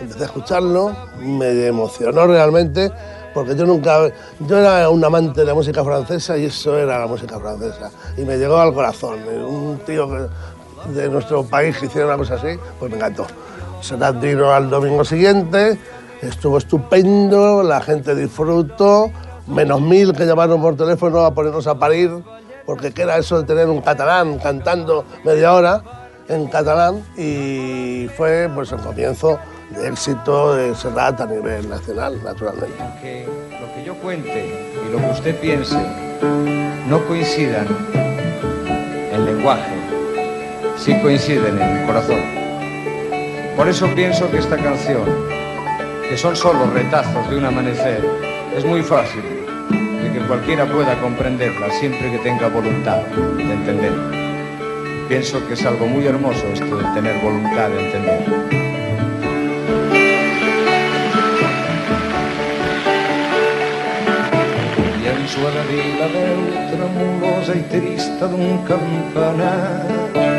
empecé 0.00 0.22
a 0.22 0.26
escucharlo, 0.26 0.94
me 1.18 1.66
emocionó 1.66 2.28
realmente 2.28 2.92
porque 3.34 3.56
yo 3.56 3.66
nunca, 3.66 4.08
yo 4.38 4.58
era 4.58 4.88
un 4.88 5.04
amante 5.04 5.40
de 5.40 5.46
la 5.46 5.54
música 5.54 5.82
francesa 5.82 6.38
y 6.38 6.46
eso 6.46 6.78
era 6.78 7.00
la 7.00 7.06
música 7.08 7.40
francesa 7.40 7.90
y 8.16 8.22
me 8.22 8.36
llegó 8.36 8.58
al 8.58 8.72
corazón. 8.72 9.18
Un 9.26 9.80
tío 9.84 10.28
de 10.94 11.08
nuestro 11.08 11.42
país 11.44 11.76
que 11.76 11.86
hiciera 11.86 12.06
una 12.06 12.16
cosa 12.16 12.34
así, 12.34 12.58
pues 12.78 12.90
me 12.90 12.98
encantó. 12.98 13.26
Será 13.80 14.12
vino 14.12 14.52
al 14.52 14.70
domingo 14.70 15.04
siguiente, 15.04 15.78
estuvo 16.22 16.58
estupendo, 16.58 17.62
la 17.62 17.80
gente 17.80 18.14
disfrutó, 18.14 19.10
menos 19.46 19.80
mil 19.80 20.12
que 20.12 20.26
llamaron 20.26 20.60
por 20.60 20.76
teléfono 20.76 21.20
a 21.20 21.34
ponernos 21.34 21.66
a 21.66 21.78
parir, 21.78 22.10
porque 22.66 22.92
qué 22.92 23.02
era 23.02 23.18
eso 23.18 23.40
de 23.40 23.46
tener 23.46 23.68
un 23.68 23.80
catalán 23.80 24.38
cantando 24.38 25.04
media 25.24 25.52
hora 25.52 25.82
en 26.28 26.46
catalán 26.46 27.02
y 27.16 28.08
fue 28.16 28.48
pues 28.54 28.70
el 28.72 28.78
comienzo 28.78 29.38
de 29.70 29.88
éxito 29.88 30.54
de 30.54 30.74
Serrat 30.74 31.20
a 31.20 31.26
nivel 31.26 31.68
nacional, 31.68 32.22
naturalmente. 32.22 32.76
que 33.00 33.26
lo 33.60 33.74
que 33.74 33.84
yo 33.84 33.94
cuente 33.96 34.72
y 34.86 34.92
lo 34.92 34.98
que 34.98 35.10
usted 35.10 35.40
piense 35.40 35.78
no 36.88 37.04
coincidan 37.06 37.66
en 39.12 39.24
lenguaje, 39.24 39.74
sí 40.76 41.00
coinciden 41.02 41.60
en 41.60 41.78
el 41.78 41.86
corazón. 41.86 42.20
Por 43.56 43.68
eso 43.68 43.86
pienso 43.94 44.30
que 44.30 44.38
esta 44.38 44.56
canción, 44.56 45.04
que 46.10 46.16
son 46.16 46.34
solo 46.34 46.66
retazos 46.74 47.30
de 47.30 47.36
un 47.36 47.44
amanecer, 47.44 48.04
es 48.56 48.64
muy 48.64 48.82
fácil 48.82 49.22
de 49.22 50.12
que 50.12 50.18
cualquiera 50.26 50.66
pueda 50.66 51.00
comprenderla 51.00 51.70
siempre 51.70 52.10
que 52.10 52.18
tenga 52.18 52.48
voluntad 52.48 53.02
de 53.36 53.52
entender. 53.52 53.92
Pienso 55.08 55.46
que 55.46 55.54
es 55.54 55.64
algo 55.64 55.86
muy 55.86 56.04
hermoso 56.04 56.44
esto 56.52 56.78
de 56.78 56.84
tener 56.94 57.22
voluntad 57.22 57.68
de 57.68 57.84
entender. 57.86 58.20
I 64.98 65.06
ens 65.06 65.36
ho 65.36 65.46
ha 65.46 65.50
de 65.52 65.62
dir 65.70 65.94
la 66.00 66.08
veu 66.10 66.40
tremolosa 66.72 67.54
i 67.54 67.62
trista 67.70 68.26
d'un 68.26 68.58
campanar. 68.66 70.29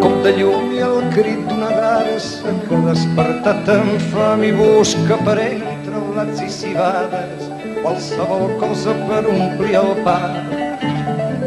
Cop 0.00 0.16
de 0.24 0.32
llum 0.38 0.72
i 0.72 0.82
el 0.84 0.98
crit 1.14 1.46
d'una 1.48 1.70
garça 1.76 2.52
que 2.66 2.82
despertat 2.88 3.68
amb 3.76 4.10
fam 4.12 4.44
i 4.48 4.52
busca 4.56 5.18
per 5.26 5.38
entre 5.44 6.04
blats 6.10 6.40
i 6.44 6.50
cibades 6.58 7.50
qualsevol 7.82 8.54
cosa 8.60 8.94
per 9.08 9.22
omplir 9.28 9.76
el 9.80 9.92
pa. 10.04 10.18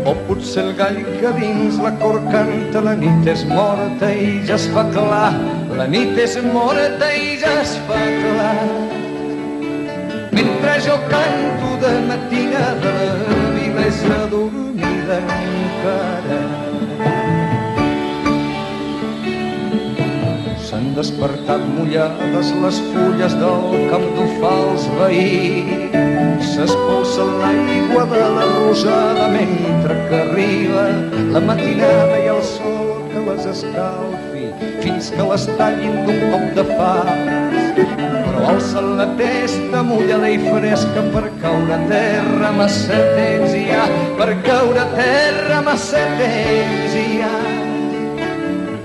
O 0.09 0.13
potser 0.27 0.65
el 0.65 0.73
gall 0.79 0.99
que 1.19 1.31
dins 1.37 1.77
la 1.83 1.93
cor 2.01 2.19
canta 2.31 2.81
la 2.87 2.95
nit 2.99 3.29
és 3.33 3.45
morta 3.49 4.09
i 4.11 4.41
ja 4.47 4.57
es 4.59 4.67
fa 4.75 4.83
clar. 4.95 5.31
La 5.77 5.87
nit 5.87 6.17
és 6.25 6.35
morta 6.49 7.13
i 7.15 7.37
ja 7.43 7.53
es 7.61 7.77
fa 7.87 8.01
clar. 8.19 8.57
Mentre 10.33 10.75
jo 10.87 10.99
canto 11.13 11.71
de 11.85 11.95
matinada, 12.09 12.93
la 13.29 13.49
vila 13.55 13.87
és 13.87 14.03
adormida 14.19 15.23
encara. 15.39 16.72
Despertat 20.93 21.63
mullades 21.73 22.51
les 22.61 22.75
fulles 22.91 23.33
del 23.39 23.87
camp 23.89 24.03
d'ofals 24.13 24.83
veí. 24.99 25.89
S'espolsa 26.51 27.25
l'aigua 27.39 28.03
de 28.11 28.21
la 28.35 28.43
rosada 28.51 29.25
mentre 29.33 29.97
que 30.09 30.19
arriba 30.19 30.85
la 31.33 31.41
matinada 31.47 32.21
i 32.21 32.29
el 32.35 32.43
sol 32.45 33.01
que 33.09 33.25
les 33.25 33.49
escalfi 33.55 34.45
fins 34.85 35.09
que 35.15 35.27
les 35.31 35.49
tallin 35.57 35.97
d'un 36.05 36.23
cop 36.29 36.47
de 36.59 36.69
fals. 36.75 37.83
Però 37.97 38.47
alça 38.53 38.85
la 39.01 39.09
testa 39.17 39.81
mullada 39.89 40.29
i 40.29 40.39
fresca 40.45 41.07
per 41.15 41.25
caure 41.41 41.77
a 41.79 41.83
terra 41.89 42.53
massa 42.61 43.01
temps 43.17 43.57
hi 43.57 43.65
ha, 43.73 43.89
per 44.21 44.33
caure 44.45 44.85
a 44.85 44.89
terra 44.93 45.61
massa 45.65 46.05
temps 46.21 46.99
hi 47.01 47.23
ha. 47.25 47.37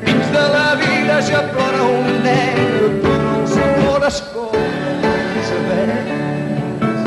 Dins 0.06 0.30
de 0.32 0.52
la 0.56 0.68
vida 0.72 0.87
ja 1.08 1.40
plora 1.52 1.82
un 1.88 2.20
nen, 2.22 2.98
però 3.00 3.30
els 3.40 3.54
amors 3.64 4.18
corren 4.32 5.06
els 5.08 5.52
verds. 5.68 7.06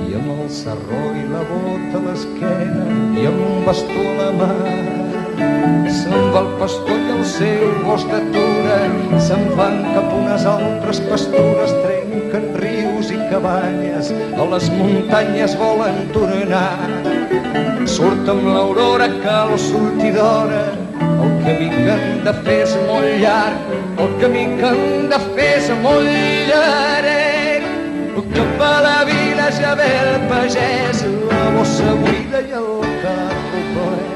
I 0.00 0.18
amb 0.18 0.32
el 0.34 0.50
sarró 0.50 1.04
i 1.14 1.22
la 1.30 1.44
bota 1.52 2.00
a 2.00 2.04
l'esquena 2.08 2.88
i 3.14 3.26
amb 3.30 3.46
un 3.46 3.62
bastó 3.68 4.02
a 4.02 4.18
la 4.18 4.28
mà 4.40 4.50
Se'n 5.94 6.28
va 6.34 6.42
el 6.42 6.50
pastor 6.58 6.98
i 6.98 7.10
el 7.14 7.24
seu 7.30 7.70
gos 7.86 8.04
d'atura, 8.10 8.78
se'n 9.28 9.46
van 9.58 9.80
cap 9.94 10.10
unes 10.18 10.46
altres 10.50 11.00
pastures, 11.06 11.74
trenquen 11.86 12.50
rius 12.58 13.14
i 13.14 13.18
cabanyes, 13.30 14.10
a 14.34 14.52
les 14.54 14.70
muntanyes 14.74 15.58
volen 15.62 16.02
tornar. 16.16 17.13
Surt 17.94 18.28
amb 18.28 18.48
l'aurora 18.50 19.06
que 19.22 19.34
el 19.40 19.58
sortidora, 19.66 20.64
el 21.02 21.36
camí 21.44 21.68
que 21.74 21.92
han 21.94 22.24
de 22.26 22.34
fer 22.42 22.60
és 22.64 22.74
molt 22.88 23.12
llarg, 23.22 23.74
el 24.02 24.16
camí 24.22 24.48
que 24.58 24.72
han 24.72 25.12
de 25.14 25.22
fer 25.30 25.52
és 25.60 25.70
molt 25.84 26.10
llarg. 26.50 26.74
casa 29.54 29.74
del 29.76 30.28
pagès, 30.28 31.00
la 31.28 31.42
bossa 31.54 31.90
buida 32.00 32.40
i 32.48 32.54
el 32.60 32.70
carro 33.02 33.60
ple. 33.74 34.06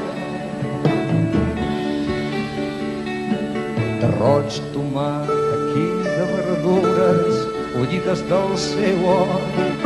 De 4.01 4.09
roig 4.17 4.59
tomat, 4.73 5.29
aquí 5.55 5.85
de 6.17 6.25
verdures, 6.33 7.43
collides 7.75 8.25
del 8.31 8.57
seu 8.57 9.05
hort. 9.05 9.78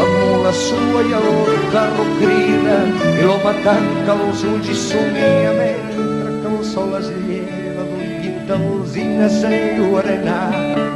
La 0.00 0.06
mula 0.08 0.52
sua 0.56 1.00
i 1.04 1.12
el 1.12 1.28
carro 1.72 2.04
crida 2.16 2.78
i 3.12 3.26
l'home 3.26 3.52
tanca 3.66 4.16
els 4.16 4.44
ulls 4.48 4.70
i 4.72 4.76
somia 4.86 5.52
mentre 5.58 6.30
que 6.40 6.48
el 6.54 6.62
sol 6.72 6.94
es 7.00 7.10
lleva 7.26 7.84
d'un 7.90 8.06
llit 8.22 8.38
d'alzina 8.48 9.28
s'enlluarenat 9.36 10.88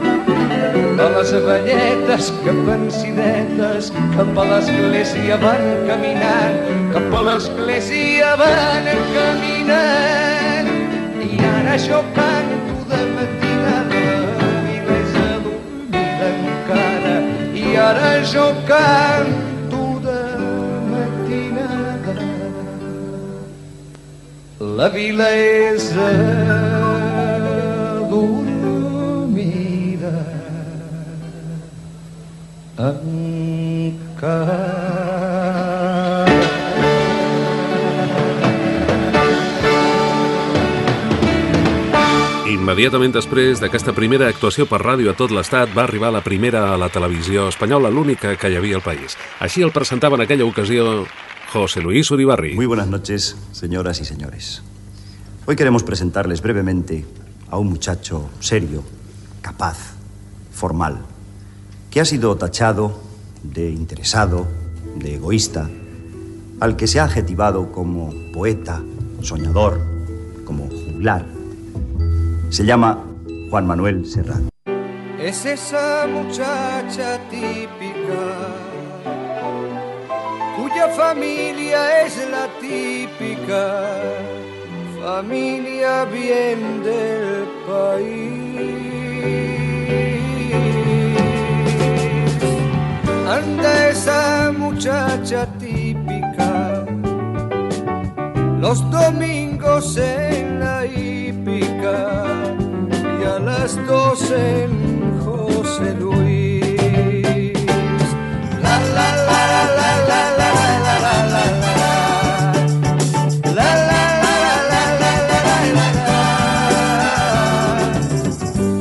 de 0.97 1.07
les 1.17 1.31
velletes 1.47 2.33
que 2.45 2.53
pensidetes 2.71 3.93
cap 4.17 4.39
a 4.43 4.45
l'església 4.51 5.37
van 5.45 5.65
caminant, 5.89 6.61
cap 6.97 7.17
a 7.21 7.23
l'església 7.29 8.35
van 8.41 8.93
caminant. 9.17 10.71
I 11.29 11.33
ara 11.55 11.77
jo 11.89 12.05
canto 12.17 12.79
de 12.91 13.01
matinada, 13.17 13.44
ara 17.89 18.13
jo 18.33 18.47
canto 18.71 19.83
de 20.05 20.21
matinada. 20.91 22.15
La 24.79 24.89
vila 24.95 25.29
és 25.31 25.85
adormida 26.07 26.95
encara. 32.91 34.74
Immediatament 42.65 43.13
després 43.13 43.61
d'aquesta 43.61 43.93
primera 43.93 44.25
actuació 44.33 44.65
per 44.65 44.79
ràdio 44.81 45.11
a 45.13 45.15
tot 45.19 45.29
l'estat 45.37 45.69
va 45.77 45.83
arribar 45.83 46.09
la 46.15 46.23
primera 46.25 46.63
a 46.73 46.79
la 46.81 46.87
televisió 46.89 47.51
espanyola, 47.51 47.91
l'única 47.93 48.31
que 48.41 48.49
hi 48.49 48.57
havia 48.57 48.79
al 48.79 48.83
país. 48.83 49.19
Així 49.45 49.61
el 49.61 49.73
presentava 49.75 50.17
en 50.17 50.23
aquella 50.25 50.47
ocasió 50.49 51.05
José 51.53 51.83
Luis 51.85 52.09
Uribarri. 52.11 52.55
Muy 52.57 52.65
buenas 52.65 52.89
noches, 52.89 53.37
señoras 53.53 54.01
y 54.01 54.07
señores. 54.07 54.63
Hoy 55.45 55.57
queremos 55.57 55.83
presentarles 55.83 56.41
brevemente 56.41 57.05
a 57.51 57.59
un 57.59 57.69
muchacho 57.69 58.31
serio, 58.41 58.83
capaz, 59.43 59.77
formal, 60.51 61.05
que 61.91 62.01
ha 62.01 62.07
sido 62.07 62.35
tachado 62.37 62.99
de 63.43 63.69
interesado, 63.69 64.49
de 64.97 65.17
egoísta, 65.17 65.69
al 66.61 66.77
que 66.77 66.87
se 66.87 66.99
ha 66.99 67.05
adjetivado 67.05 67.71
como 67.73 68.11
poeta, 68.33 68.81
soñador, 69.21 69.83
como 70.47 70.71
juglar. 70.71 71.34
Se 72.51 72.65
llama 72.65 73.05
Juan 73.51 73.67
Manuel 73.67 74.07
Serrat. 74.07 74.43
Es 75.19 75.45
esa 75.47 76.07
muchacha 76.07 77.19
típica 77.31 78.25
cuya 80.57 80.89
familia 80.89 82.07
es 82.07 82.17
la 82.31 82.47
típica 82.61 84.01
familia 85.05 86.05
bien 86.05 86.83
del 86.83 87.47
país. 87.67 88.35
Anda 93.29 93.89
esa 93.91 94.53
muchacha 94.57 95.47
típica 95.59 96.85
los 98.65 98.91
domingos 98.91 99.97
en 99.99 100.59
la 100.61 100.87
y 101.93 103.25
a 103.25 103.39
las 103.39 103.77
dos 103.87 104.31
en 104.31 105.21
José 105.25 105.95
Luis. 105.95 106.79
La 108.63 108.79
la 108.97 109.09
la 109.29 109.43
la 109.49 109.63
la 109.79 109.91
la 110.11 110.23
la 110.39 110.51
la 110.61 110.97
la 111.05 111.15
la 113.55 113.73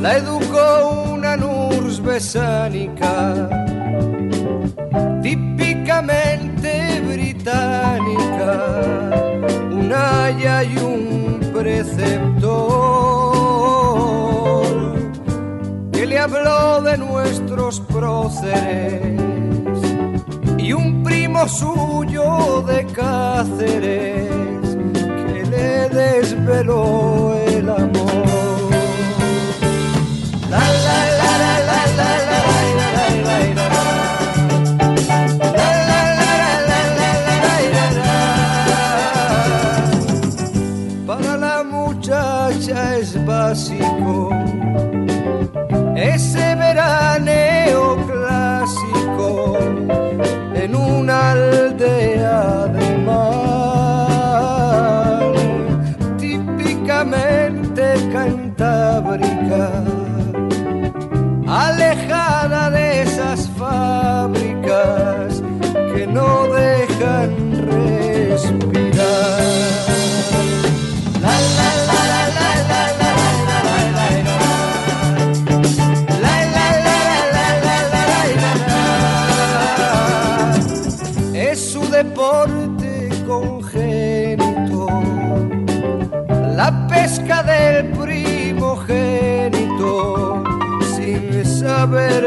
la 0.01 0.17
educó 0.17 0.67
una 1.13 1.35
besánica 2.03 3.13
típicamente 5.21 7.01
británica 7.07 8.51
un 9.71 9.91
aya 9.91 10.63
y 10.63 10.77
un 10.77 11.22
preceptor 11.63 12.51
que 15.93 16.05
le 16.05 16.19
habló 16.19 16.81
de 16.81 16.97
nuestros 16.97 17.79
próceres 17.79 19.21
y 20.57 20.73
un 20.73 21.03
primo 21.03 21.47
suyo 21.47 22.63
de 22.67 22.85
Cáceres 22.87 24.27
que 24.93 25.45
le 25.49 25.87
desveló 25.87 27.33
el 27.47 27.69
amor. 27.69 28.69
La 30.49 30.59
la 30.59 31.05
la 31.17 31.83
clásico, 43.53 44.29
ese 45.95 46.55
veraneo 46.55 48.02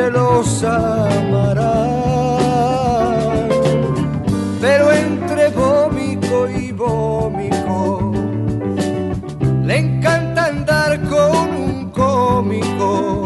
saberlos 0.07 0.63
amarán. 0.63 1.97
Pero 4.61 4.93
entre 4.93 5.49
vómico 5.51 6.49
y 6.49 6.73
vómico, 6.73 8.13
le 9.65 9.79
encanta 9.79 10.47
andar 10.47 11.01
con 11.03 11.55
un 11.55 11.91
cómico 11.91 13.25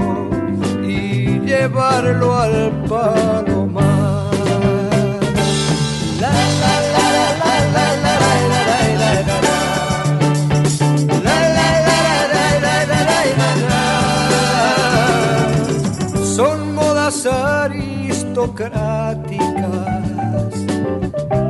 y 0.82 1.40
llevarlo 1.40 2.36
al 2.36 2.70
palomar. 2.88 3.39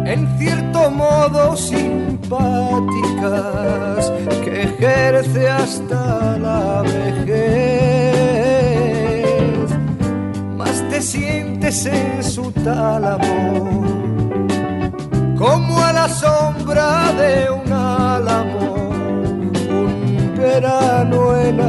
En 0.07 0.39
cierto 0.39 0.91
modo 0.91 1.57
simpáticas, 1.57 2.13
que 4.45 4.63
ejerce 4.63 5.49
hasta 5.49 6.39
la 6.39 6.83
vejez. 6.83 7.31
Más 10.57 10.89
te 10.89 11.03
sientes 11.03 11.87
en 11.87 12.23
su 12.23 12.53
tálamo, 12.53 13.83
como 15.37 15.81
a 15.81 15.93
la 15.93 16.09
sombra 16.09 17.13
de 17.15 17.51
un 17.51 17.73
álamo, 17.73 18.91
un 19.69 20.35
verano 20.37 21.37
en 21.37 21.61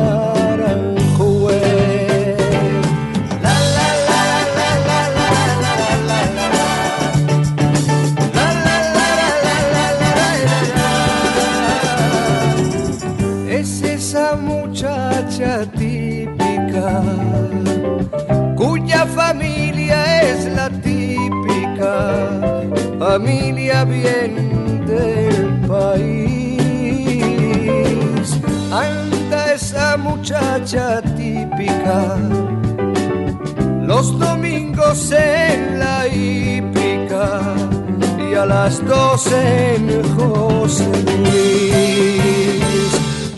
muchacha 14.35 15.65
típica, 15.77 17.01
cuya 18.55 19.05
familia 19.05 20.21
es 20.21 20.45
la 20.55 20.69
típica 20.69 22.41
familia 23.01 23.83
bien 23.83 24.85
del 24.85 25.59
país. 25.67 26.41
Anda 28.71 29.53
esa 29.53 29.97
muchacha 29.97 31.01
típica, 31.17 32.17
los 33.81 34.17
domingos 34.19 35.11
en 35.11 35.79
la 35.79 36.07
hípica 36.07 37.41
y 38.29 38.35
a 38.35 38.45
las 38.45 38.85
dos 38.85 39.27
en 39.33 40.03
José 40.15 40.87
Luis. 41.17 42.70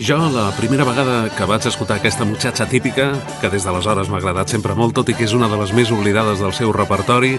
Jo, 0.04 0.18
la 0.28 0.50
primera 0.52 0.84
vegada 0.84 1.30
que 1.32 1.46
vaig 1.48 1.64
escoltar 1.64 1.96
aquesta 1.96 2.26
muchacha 2.28 2.66
típica, 2.68 3.06
que 3.40 3.48
des 3.48 3.64
d'aleshores 3.64 4.10
m'ha 4.12 4.18
agradat 4.18 4.50
sempre 4.52 4.74
molt, 4.76 4.92
tot 4.98 5.08
i 5.08 5.14
que 5.16 5.24
és 5.24 5.32
una 5.32 5.48
de 5.48 5.56
les 5.56 5.70
més 5.72 5.88
oblidades 5.94 6.42
del 6.44 6.52
seu 6.52 6.74
repertori, 6.76 7.38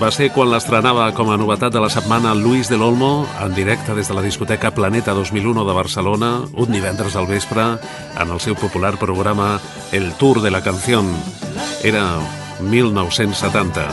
va 0.00 0.08
ser 0.08 0.30
quan 0.32 0.48
l'estrenava 0.48 1.10
com 1.12 1.28
a 1.28 1.36
novetat 1.36 1.74
de 1.74 1.82
la 1.84 1.90
setmana 1.92 2.32
Luis 2.32 2.70
del 2.72 2.80
Olmo 2.80 3.26
en 3.44 3.52
directe 3.52 3.92
des 3.92 4.08
de 4.08 4.16
la 4.16 4.24
discoteca 4.24 4.72
Planeta 4.72 5.12
2001 5.12 5.66
de 5.68 5.74
Barcelona, 5.76 6.30
un 6.54 6.72
divendres 6.72 7.14
al 7.14 7.28
vespre, 7.28 7.66
en 8.16 8.32
el 8.32 8.40
seu 8.40 8.56
popular 8.56 8.96
programa 8.96 9.60
El 9.92 10.14
Tour 10.14 10.40
de 10.40 10.50
la 10.50 10.62
Canción. 10.62 11.12
Era 11.84 12.06
1970. 12.62 13.84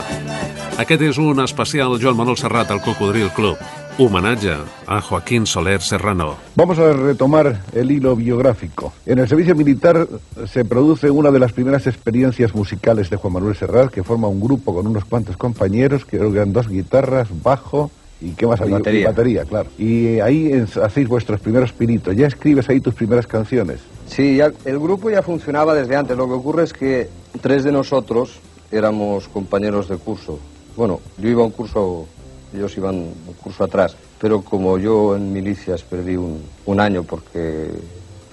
Aquest 0.80 1.04
és 1.04 1.20
un 1.20 1.44
especial 1.44 2.00
Joan 2.00 2.16
Manuel 2.16 2.40
Serrat 2.40 2.72
al 2.72 2.80
Cocodril 2.80 3.28
Club. 3.36 3.60
Homenatge 4.04 4.56
a 4.86 5.02
Joaquín 5.02 5.44
Soler 5.44 5.82
Serrano. 5.82 6.36
Vamos 6.56 6.78
a 6.78 6.90
retomar 6.94 7.60
el 7.74 7.90
hilo 7.90 8.16
biográfico. 8.16 8.94
En 9.04 9.18
el 9.18 9.28
servicio 9.28 9.54
militar 9.54 10.08
se 10.50 10.64
produce 10.64 11.10
una 11.10 11.30
de 11.30 11.38
las 11.38 11.52
primeras 11.52 11.86
experiencias 11.86 12.54
musicales 12.54 13.10
de 13.10 13.16
Juan 13.18 13.34
Manuel 13.34 13.54
Serrat, 13.56 13.90
que 13.90 14.02
forma 14.02 14.26
un 14.26 14.40
grupo 14.40 14.74
con 14.74 14.86
unos 14.86 15.04
cuantos 15.04 15.36
compañeros, 15.36 16.06
que 16.06 16.16
eran 16.16 16.50
dos 16.54 16.66
guitarras, 16.68 17.28
bajo 17.42 17.90
y 18.22 18.30
qué 18.30 18.46
más 18.46 18.58
Y 18.66 18.70
batería. 18.70 19.00
Y 19.00 19.04
batería, 19.04 19.44
claro. 19.44 19.68
Y 19.78 20.18
ahí 20.20 20.50
en- 20.50 20.66
hacéis 20.82 21.06
vuestros 21.06 21.38
primeros 21.40 21.70
pinitos. 21.74 22.16
Ya 22.16 22.26
escribes 22.26 22.70
ahí 22.70 22.80
tus 22.80 22.94
primeras 22.94 23.26
canciones. 23.26 23.80
Sí, 24.06 24.36
ya, 24.36 24.50
el 24.64 24.78
grupo 24.78 25.10
ya 25.10 25.20
funcionaba 25.20 25.74
desde 25.74 25.96
antes. 25.96 26.16
Lo 26.16 26.26
que 26.26 26.32
ocurre 26.32 26.64
es 26.64 26.72
que 26.72 27.10
tres 27.42 27.64
de 27.64 27.72
nosotros 27.72 28.40
éramos 28.72 29.28
compañeros 29.28 29.90
de 29.90 29.98
curso. 29.98 30.38
Bueno, 30.74 31.00
yo 31.18 31.28
iba 31.28 31.42
a 31.42 31.44
un 31.44 31.50
curso, 31.50 32.06
ellos 32.54 32.76
iban 32.76 32.96
un 32.96 33.34
curso 33.42 33.64
atrás, 33.64 33.96
pero 34.20 34.42
como 34.42 34.78
yo 34.78 35.16
en 35.16 35.32
milicias 35.32 35.82
perdí 35.82 36.16
un, 36.16 36.42
un 36.66 36.80
año 36.80 37.02
porque 37.04 37.70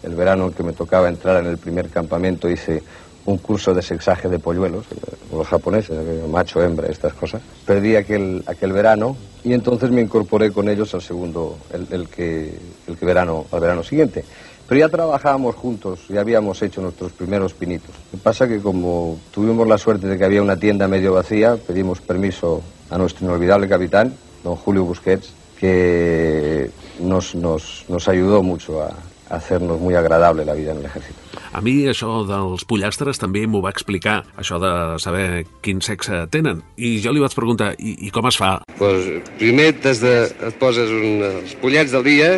el 0.04 0.16
verano 0.16 0.48
en 0.48 0.54
que 0.54 0.64
me 0.64 0.74
tocaba 0.74 1.10
entrar 1.10 1.44
en 1.44 1.50
el 1.50 1.58
primer 1.58 1.90
campamento 1.90 2.50
hice 2.50 2.84
un 3.28 3.38
curso 3.38 3.74
de 3.74 3.82
sexaje 3.82 4.30
de 4.30 4.40
polluelos, 4.40 4.86
eh, 4.86 5.16
los 5.34 5.46
japoneses, 5.46 5.92
eh, 5.92 6.26
macho, 6.30 6.64
hembra, 6.64 6.88
estas 6.88 7.14
cosas. 7.14 7.42
Perdí 7.66 7.96
aquel, 7.98 8.42
aquel 8.48 8.72
verano 8.72 9.18
y 9.44 9.54
entonces 9.54 9.92
me 9.92 10.02
incorporé 10.02 10.52
con 10.52 10.70
ellos 10.70 10.94
al 10.94 11.02
segundo, 11.02 11.58
el, 11.72 12.08
que, 12.08 12.58
el 12.88 12.98
que 12.98 13.06
verano, 13.06 13.46
al 13.52 13.60
verano 13.60 13.84
siguiente. 13.84 14.24
Pero 14.68 14.80
ya 14.80 14.90
trabajábamos 14.90 15.56
juntos, 15.56 16.08
ya 16.10 16.22
habíamos 16.22 16.62
hecho 16.62 16.82
nuestros 16.82 17.12
primeros 17.12 17.54
pinitos. 17.54 17.90
Lo 18.12 18.18
que 18.18 18.24
pasa 18.24 18.48
que 18.48 18.60
como 18.60 19.18
tuvimos 19.32 19.68
la 19.68 19.78
suerte 19.78 20.08
de 20.08 20.18
que 20.18 20.24
había 20.26 20.42
una 20.42 20.58
tienda 20.58 20.88
medio 20.88 21.14
vacía, 21.14 21.58
pedimos 21.58 22.00
permiso 22.00 22.62
a 22.90 22.98
nuestro 22.98 23.26
inolvidable 23.26 23.68
capitán, 23.68 24.14
don 24.44 24.56
Julio 24.56 24.84
Busquets, 24.84 25.34
que 25.60 26.70
nos, 27.00 27.36
nos, 27.36 27.86
nos 27.88 28.08
ayudó 28.08 28.44
mucho 28.44 28.82
a, 28.82 28.94
a 29.30 29.36
hacernos 29.36 29.80
muy 29.80 29.96
agradable 29.96 30.46
la 30.46 30.54
vida 30.54 30.72
en 30.72 30.80
el 30.80 30.86
ejército. 30.86 31.20
A 31.54 31.62
mi 31.64 31.88
això 31.90 32.22
dels 32.28 32.66
pollastres 32.68 33.18
també 33.18 33.46
m'ho 33.48 33.62
va 33.64 33.72
explicar, 33.74 34.20
això 34.38 34.60
de 34.62 34.72
saber 35.02 35.46
quin 35.66 35.80
sexe 35.82 36.26
tenen. 36.34 36.62
I 36.78 36.98
jo 37.02 37.14
li 37.16 37.24
vaig 37.24 37.34
preguntar, 37.34 37.72
i, 37.80 37.96
i 38.08 38.12
com 38.14 38.28
es 38.30 38.38
fa? 38.38 38.52
Pues, 38.78 39.08
primer 39.40 39.72
t'has 39.82 40.02
de, 40.04 40.14
et 40.50 40.60
poses 40.62 40.92
un, 40.94 41.24
els 41.26 41.56
pollets 41.62 41.96
del 41.96 42.06
dia, 42.06 42.30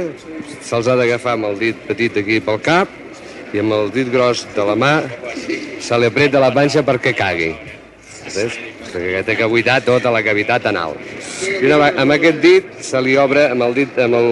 se'ls 0.61 0.87
ha 0.87 0.95
d'agafar 0.99 1.35
amb 1.35 1.49
el 1.51 1.59
dit 1.59 1.83
petit 1.89 2.21
aquí 2.21 2.39
pel 2.45 2.61
cap 2.63 2.95
i 3.53 3.59
amb 3.63 3.73
el 3.75 3.91
dit 3.91 4.09
gros 4.13 4.45
de 4.55 4.65
la 4.65 4.77
mà 4.77 4.93
se 5.81 5.97
li 5.97 6.07
apreta 6.07 6.41
la 6.41 6.53
panxa 6.55 6.85
perquè 6.85 7.15
cagui. 7.17 7.53
Saps? 8.29 8.59
Perquè 8.89 9.23
té 9.27 9.35
que 9.37 9.49
buidar 9.49 9.79
tota 9.85 10.13
la 10.13 10.23
cavitat 10.25 10.65
anal. 10.69 10.95
I 11.45 11.67
una, 11.69 11.91
amb 12.03 12.15
aquest 12.15 12.41
dit 12.43 12.79
se 12.85 13.01
li 13.03 13.17
obre, 13.17 13.49
amb 13.53 13.67
el 13.67 13.77
dit, 13.77 13.99
amb 14.01 14.17
el 14.19 14.31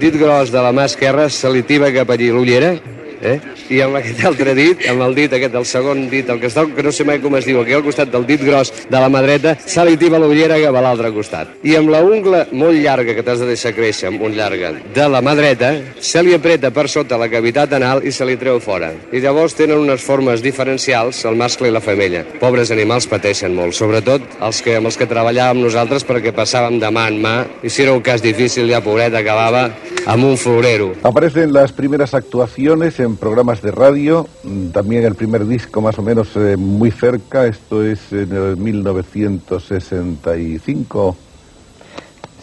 dit 0.00 0.16
gros 0.20 0.52
de 0.52 0.62
la 0.62 0.74
mà 0.76 0.84
esquerra, 0.90 1.30
se 1.32 1.50
li 1.52 1.64
tiba 1.66 1.92
cap 1.94 2.10
allí 2.12 2.28
l'ullera, 2.32 2.74
eh? 3.22 3.38
i 3.70 3.80
amb 3.84 3.98
aquest 3.98 4.22
altre 4.28 4.54
dit, 4.56 4.86
amb 4.90 5.04
el 5.06 5.16
dit 5.16 5.32
aquest, 5.32 5.54
el 5.54 5.66
segon 5.68 6.06
dit, 6.10 6.28
el 6.30 6.40
que 6.42 6.50
està, 6.50 6.66
que 6.76 6.84
no 6.84 6.92
sé 6.94 7.06
mai 7.08 7.20
com 7.22 7.36
es 7.38 7.46
diu, 7.48 7.60
aquí 7.60 7.76
al 7.76 7.84
costat 7.86 8.12
del 8.12 8.26
dit 8.28 8.42
gros 8.44 8.72
de 8.90 9.00
la 9.00 9.10
mà 9.12 9.22
dreta, 9.24 9.56
se 9.66 9.84
li 9.86 9.96
tiba 10.00 10.20
l'ullera 10.22 10.58
cap 10.62 10.76
a 10.76 10.84
l'altre 10.84 11.12
costat. 11.14 11.56
I 11.66 11.76
amb 11.80 11.92
la 11.92 12.02
ungla 12.04 12.44
molt 12.52 12.78
llarga 12.80 13.14
que 13.16 13.24
t'has 13.26 13.42
de 13.42 13.50
deixar 13.50 13.74
créixer, 13.76 14.12
molt 14.14 14.36
llarga, 14.36 14.72
de 14.94 15.08
la 15.10 15.22
mà 15.24 15.36
dreta, 15.38 15.72
se 16.00 16.22
li 16.22 16.34
apreta 16.36 16.72
per 16.74 16.88
sota 16.92 17.18
la 17.20 17.30
cavitat 17.32 17.76
anal 17.76 18.04
i 18.06 18.12
se 18.12 18.26
li 18.26 18.38
treu 18.40 18.60
fora. 18.60 18.92
I 19.12 19.22
llavors 19.24 19.56
tenen 19.58 19.80
unes 19.82 20.04
formes 20.04 20.42
diferencials, 20.44 21.24
el 21.28 21.38
mascle 21.38 21.70
i 21.70 21.74
la 21.74 21.84
femella. 21.84 22.24
Pobres 22.40 22.72
animals 22.74 23.08
pateixen 23.10 23.54
molt, 23.56 23.76
sobretot 23.76 24.38
els 24.46 24.62
que, 24.62 24.76
amb 24.78 24.90
els 24.90 24.98
que 24.98 25.08
treballàvem 25.10 25.62
nosaltres 25.62 26.06
perquè 26.06 26.34
passàvem 26.36 26.80
de 26.82 26.90
mà 26.92 27.06
en 27.10 27.20
mà 27.22 27.36
i 27.62 27.72
si 27.72 27.84
era 27.84 27.94
un 27.96 28.04
cas 28.04 28.22
difícil 28.24 28.70
ja 28.70 28.82
pobret 28.84 29.14
acabava 29.14 29.68
amb 30.06 30.24
un 30.24 30.36
florero. 30.38 30.92
Aparecen 31.02 31.52
las 31.52 31.72
primeras 31.72 32.14
actuaciones 32.14 32.98
en 33.00 33.05
programas 33.14 33.62
de 33.62 33.70
radio, 33.70 34.26
también 34.72 35.04
el 35.04 35.14
primer 35.14 35.46
disco 35.46 35.80
más 35.80 35.96
o 35.98 36.02
menos 36.02 36.34
eh, 36.34 36.56
muy 36.56 36.90
cerca, 36.90 37.46
esto 37.46 37.84
es 37.84 38.12
en 38.12 38.32
el 38.32 38.56
1965. 38.56 41.16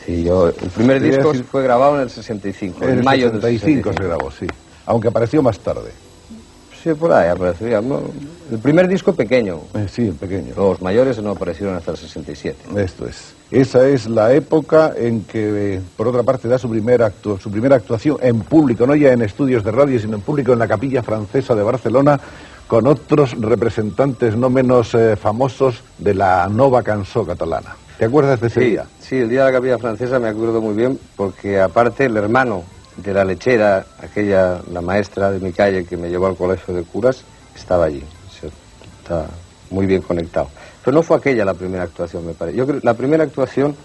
Sí, 0.05 0.23
yo, 0.23 0.47
el 0.47 0.53
primer 0.53 1.01
disco 1.01 1.33
decir- 1.33 1.43
fue 1.45 1.63
grabado 1.63 1.95
en 1.95 2.01
el 2.03 2.09
65, 2.09 2.83
en, 2.83 2.89
En 2.91 2.97
el 2.99 3.03
mayo 3.03 3.29
del 3.31 3.41
65 3.41 3.91
65. 3.91 3.93
se 3.93 4.03
grabó, 4.07 4.31
sí. 4.31 4.47
Aunque 4.85 5.07
apareció 5.09 5.41
más 5.41 5.59
tarde. 5.59 5.91
Sí, 6.81 6.93
por 6.93 7.11
ahí 7.13 7.29
aparecería. 7.29 7.81
¿no? 7.81 8.01
El 8.51 8.59
primer 8.59 8.87
disco 8.87 9.13
pequeño. 9.13 9.61
Eh, 9.73 9.87
sí, 9.89 10.11
pequeño. 10.11 10.53
Los 10.55 10.81
mayores 10.81 11.21
no 11.21 11.31
aparecieron 11.31 11.75
hasta 11.75 11.91
el 11.91 11.97
67. 11.97 12.57
Esto 12.77 13.05
es. 13.07 13.32
Esa 13.51 13.87
es 13.87 14.09
la 14.09 14.33
época 14.33 14.93
en 14.97 15.25
que, 15.25 15.75
eh, 15.75 15.81
por 15.95 16.07
otra 16.07 16.23
parte, 16.23 16.47
da 16.47 16.57
su 16.57 16.69
primera, 16.69 17.11
actu- 17.11 17.39
su 17.39 17.51
primera 17.51 17.75
actuación 17.75 18.17
en 18.21 18.39
público, 18.39 18.87
no 18.87 18.95
ya 18.95 19.11
en 19.13 19.21
estudios 19.21 19.63
de 19.63 19.71
radio, 19.71 19.99
sino 19.99 20.15
en 20.15 20.21
público 20.21 20.53
en 20.53 20.59
la 20.59 20.67
Capilla 20.67 21.03
Francesa 21.03 21.53
de 21.53 21.61
Barcelona, 21.61 22.19
con 22.67 22.87
otros 22.87 23.35
representantes 23.39 24.35
no 24.35 24.49
menos 24.49 24.95
eh, 24.95 25.15
famosos 25.15 25.83
de 25.99 26.15
la 26.15 26.47
nova 26.49 26.81
cançó 26.81 27.25
catalana. 27.25 27.75
¿Te 27.99 28.05
acuerdas 28.05 28.41
de 28.41 28.47
ese 28.47 28.59
Sí, 28.61 28.69
día? 28.71 28.85
sí, 28.99 29.17
el 29.17 29.29
día 29.29 29.45
de 29.45 29.51
la 29.51 29.57
capilla 29.57 29.77
francesa 29.77 30.17
me 30.19 30.29
acuerdo 30.29 30.59
muy 30.59 30.73
bien 30.73 30.97
porque 31.15 31.61
aparte 31.61 32.05
el 32.05 32.17
hermano 32.17 32.63
de 32.97 33.13
la 33.13 33.23
lechera, 33.23 33.85
aquella, 33.99 34.61
la 34.71 34.81
maestra 34.81 35.29
de 35.29 35.39
mi 35.39 35.51
calle 35.51 35.85
que 35.85 35.95
me 35.95 36.09
llevó 36.09 36.25
al 36.27 36.35
colegio 36.35 36.73
de 36.73 36.83
curas, 36.83 37.23
estaba 37.55 37.85
allí. 37.85 38.03
Está 39.03 39.27
muy 39.69 39.85
bien 39.85 40.01
conectado. 40.01 40.49
Pero 40.83 40.95
no 40.95 41.03
fue 41.03 41.17
aquella 41.17 41.45
la 41.45 41.53
primera 41.53 41.83
actuación, 41.83 42.25
me 42.25 42.33
parece. 42.33 42.57
Yo 42.57 42.67
creo 42.67 42.79
la 42.83 42.93
primera 42.93 43.23
actuación 43.23 43.75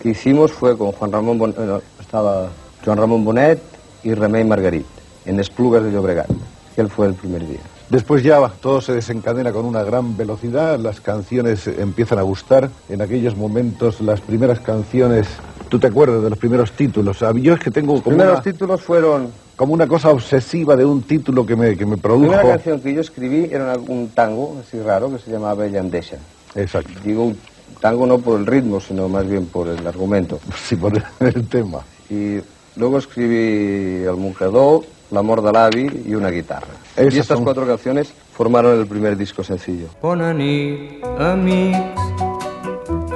que 0.00 0.10
hicimos 0.10 0.52
fue 0.52 0.76
con 0.76 0.92
Juan 0.92 1.12
Ramón 1.12 1.38
Bonet, 1.38 1.82
estaba 2.00 2.48
Joan 2.84 2.98
Ramón 2.98 3.24
Bonet 3.24 3.60
y 4.02 4.14
Remey 4.14 4.44
Margarit, 4.44 4.86
en 5.24 5.40
Esplugas 5.40 5.82
de 5.84 5.92
Llobregat. 5.92 6.28
Él 6.76 6.88
fue 6.88 7.06
el 7.06 7.14
primer 7.14 7.46
día. 7.46 7.60
Después 7.88 8.22
ya 8.22 8.48
todo 8.60 8.80
se 8.80 8.92
desencadena 8.92 9.52
con 9.52 9.64
una 9.64 9.82
gran 9.82 10.16
velocidad, 10.16 10.78
las 10.78 11.00
canciones 11.00 11.66
empiezan 11.66 12.18
a 12.18 12.22
gustar. 12.22 12.70
En 12.88 13.02
aquellos 13.02 13.36
momentos, 13.36 14.00
las 14.00 14.20
primeras 14.20 14.58
canciones, 14.60 15.28
¿tú 15.68 15.78
te 15.78 15.88
acuerdas 15.88 16.22
de 16.22 16.30
los 16.30 16.38
primeros 16.38 16.72
títulos? 16.72 17.22
Ah, 17.22 17.32
Yo 17.34 17.54
es 17.54 17.60
que 17.60 17.70
tengo 17.70 17.92
como 17.94 18.02
primeros 18.02 18.34
una, 18.34 18.42
títulos 18.42 18.80
fueron... 18.80 19.43
como 19.56 19.72
una 19.74 19.86
cosa 19.86 20.10
obsesiva 20.10 20.74
de 20.76 20.84
un 20.84 21.02
título 21.02 21.44
que 21.46 21.54
me, 21.56 21.76
que 21.76 21.86
me 21.86 21.96
La 21.96 22.02
produjo. 22.02 22.30
primera 22.30 22.48
canción 22.48 22.80
que 22.80 22.92
yo 22.94 23.00
escribí 23.00 23.48
era 23.52 23.64
una- 23.74 23.92
un 23.92 24.08
tango 24.08 24.56
así 24.60 24.80
raro 24.80 25.10
que 25.10 25.18
se 25.18 25.30
llamaba 25.30 25.54
Bella 25.54 25.80
Andesha. 25.80 26.16
Exacto. 26.54 26.92
Digo 27.04 27.24
un 27.24 27.38
tango 27.80 28.06
no 28.06 28.18
por 28.18 28.38
el 28.40 28.46
ritmo, 28.46 28.80
sino 28.80 29.08
más 29.08 29.26
bien 29.28 29.46
por 29.46 29.68
el 29.68 29.86
argumento. 29.86 30.40
Sí, 30.64 30.76
por 30.76 30.92
el 31.20 31.48
tema. 31.48 31.80
Y 32.10 32.38
luego 32.76 32.98
escribí 32.98 34.04
El 34.04 34.16
Muncador, 34.16 34.82
L'amor 35.10 35.42
de 35.42 35.52
l'avi 35.52 36.02
y 36.06 36.14
una 36.14 36.30
guitarra. 36.30 36.66
Esas 36.96 37.14
y 37.14 37.18
estas 37.20 37.36
son- 37.36 37.44
cuatro 37.44 37.66
canciones 37.66 38.12
formaron 38.32 38.80
el 38.80 38.86
primer 38.86 39.16
disco 39.16 39.44
sencillo. 39.44 39.86
Bona 40.02 40.32
nit, 40.34 41.04
amics. 41.18 42.00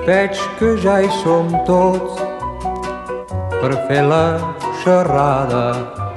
Veig 0.07 0.31
que 0.59 0.77
ja 0.83 1.03
hi 1.03 1.09
som 1.23 1.49
tots 1.67 2.21
per 3.61 3.73
fer 3.89 4.05
la 4.05 4.55
xerrada 4.85 6.08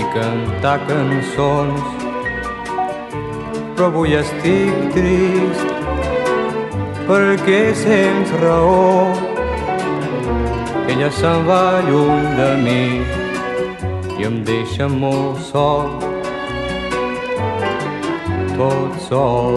i 0.00 0.04
cantar 0.16 0.76
cançons. 0.90 1.88
Però 3.74 3.88
avui 3.92 4.16
estic 4.18 4.76
trist 4.96 5.68
perquè 7.08 7.62
sents 7.74 8.30
raó 8.42 9.10
ella 10.90 11.08
se'n 11.16 11.46
va 11.46 11.64
lluny 11.86 12.26
de 12.38 12.48
mi 12.64 12.84
i 14.20 14.26
em 14.28 14.40
deixa 14.44 14.88
molt 14.90 15.38
sol 15.48 16.10
tot 18.60 18.98
sol. 19.08 19.56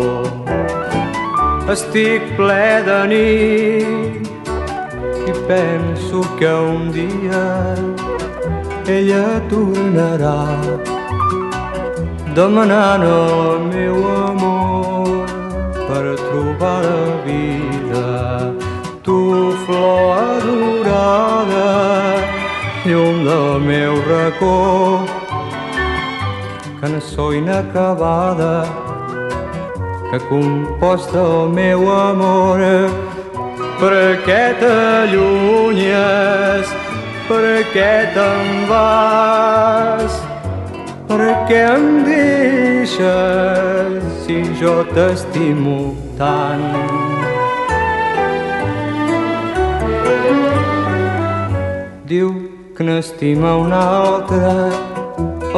Estic 1.73 2.29
ple 2.37 2.67
de 2.87 2.99
nit 3.11 4.31
i 5.27 5.35
penso 5.49 6.23
que 6.39 6.53
un 6.71 6.91
dia 6.95 7.43
ella 8.87 9.39
tornarà 9.47 10.39
demanant 12.35 13.03
el 13.07 13.59
meu 13.71 13.97
amor 14.27 15.25
per 15.87 16.15
trobar 16.19 16.79
la 16.83 17.03
vida. 17.25 18.07
Tu, 19.03 19.17
flor 19.65 20.17
adorada, 20.19 21.69
llum 22.85 23.23
del 23.27 23.59
meu 23.69 23.93
racó, 24.09 25.05
cançó 26.81 27.33
inacabada 27.33 28.65
que 30.09 30.19
composta 30.27 31.19
el 31.19 31.49
meu 31.49 31.91
amor. 31.91 32.42
Què 41.43 41.59
em 41.67 41.87
deixes 42.07 42.99
si 44.23 44.37
jo 44.61 44.75
t'estimo 44.93 45.73
tant? 46.15 46.63
Diu 52.07 52.31
que 52.77 52.87
n'estima 52.87 53.51
un 53.65 53.75
altre, 53.75 54.53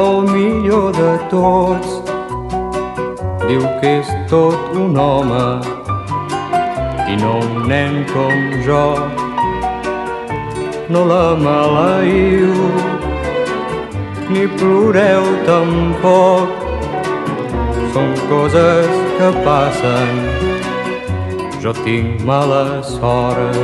el 0.06 0.26
millor 0.32 0.90
de 0.98 1.12
tots. 1.30 1.90
Diu 3.46 3.62
que 3.78 3.94
és 4.00 4.10
tot 4.32 4.74
un 4.74 4.98
home 4.98 5.46
i 7.06 7.14
no 7.22 7.32
un 7.46 7.68
nen 7.70 8.02
com 8.10 8.36
jo. 8.66 8.84
No 10.90 11.06
la 11.06 11.26
maleïu, 11.46 12.54
ni 14.30 14.46
ploreu 14.58 15.24
tampoc. 15.46 16.64
Són 17.94 18.12
coses 18.28 18.90
que 19.18 19.30
passen, 19.46 20.18
jo 21.62 21.72
tinc 21.84 22.24
mala 22.28 22.82
sort. 22.84 23.56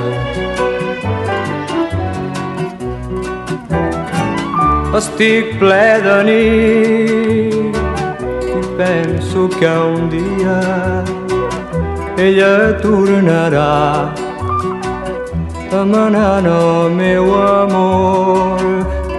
Estic 4.93 5.55
ple 5.61 5.85
de 6.05 6.17
nit 6.29 7.77
i 8.59 8.63
penso 8.77 9.49
que 9.59 9.73
un 9.97 10.11
dia 10.13 10.59
ella 12.27 12.57
tornarà 12.83 14.13
demanant 15.71 16.47
el 16.47 16.93
meu 17.01 17.33
amor 17.41 18.51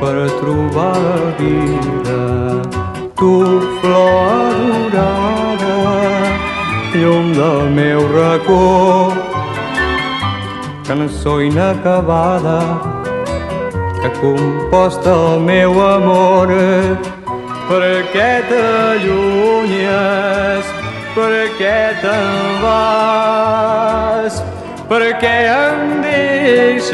per 0.04 0.28
trobar 0.40 0.98
la 1.00 1.20
vida. 1.40 2.22
Tu, 3.20 3.34
flor 3.80 4.16
adorada, 4.50 5.76
llum 6.94 7.26
del 7.38 7.62
meu 7.78 8.02
racó, 8.12 8.66
cançó 10.88 11.34
inacabada, 11.42 12.60
que 14.02 14.10
composta 14.20 15.10
el 15.12 15.40
meu 15.52 15.72
amor. 15.82 16.50
Per 17.70 17.92
què 18.12 18.32
t'allunyes? 18.50 19.94
Per 21.16 21.34
què 21.60 21.80
te'n 22.04 22.36
vas? 22.66 24.36
Per 24.84 25.00
què 25.22 25.32
em 25.48 26.02
deixes 26.04 26.94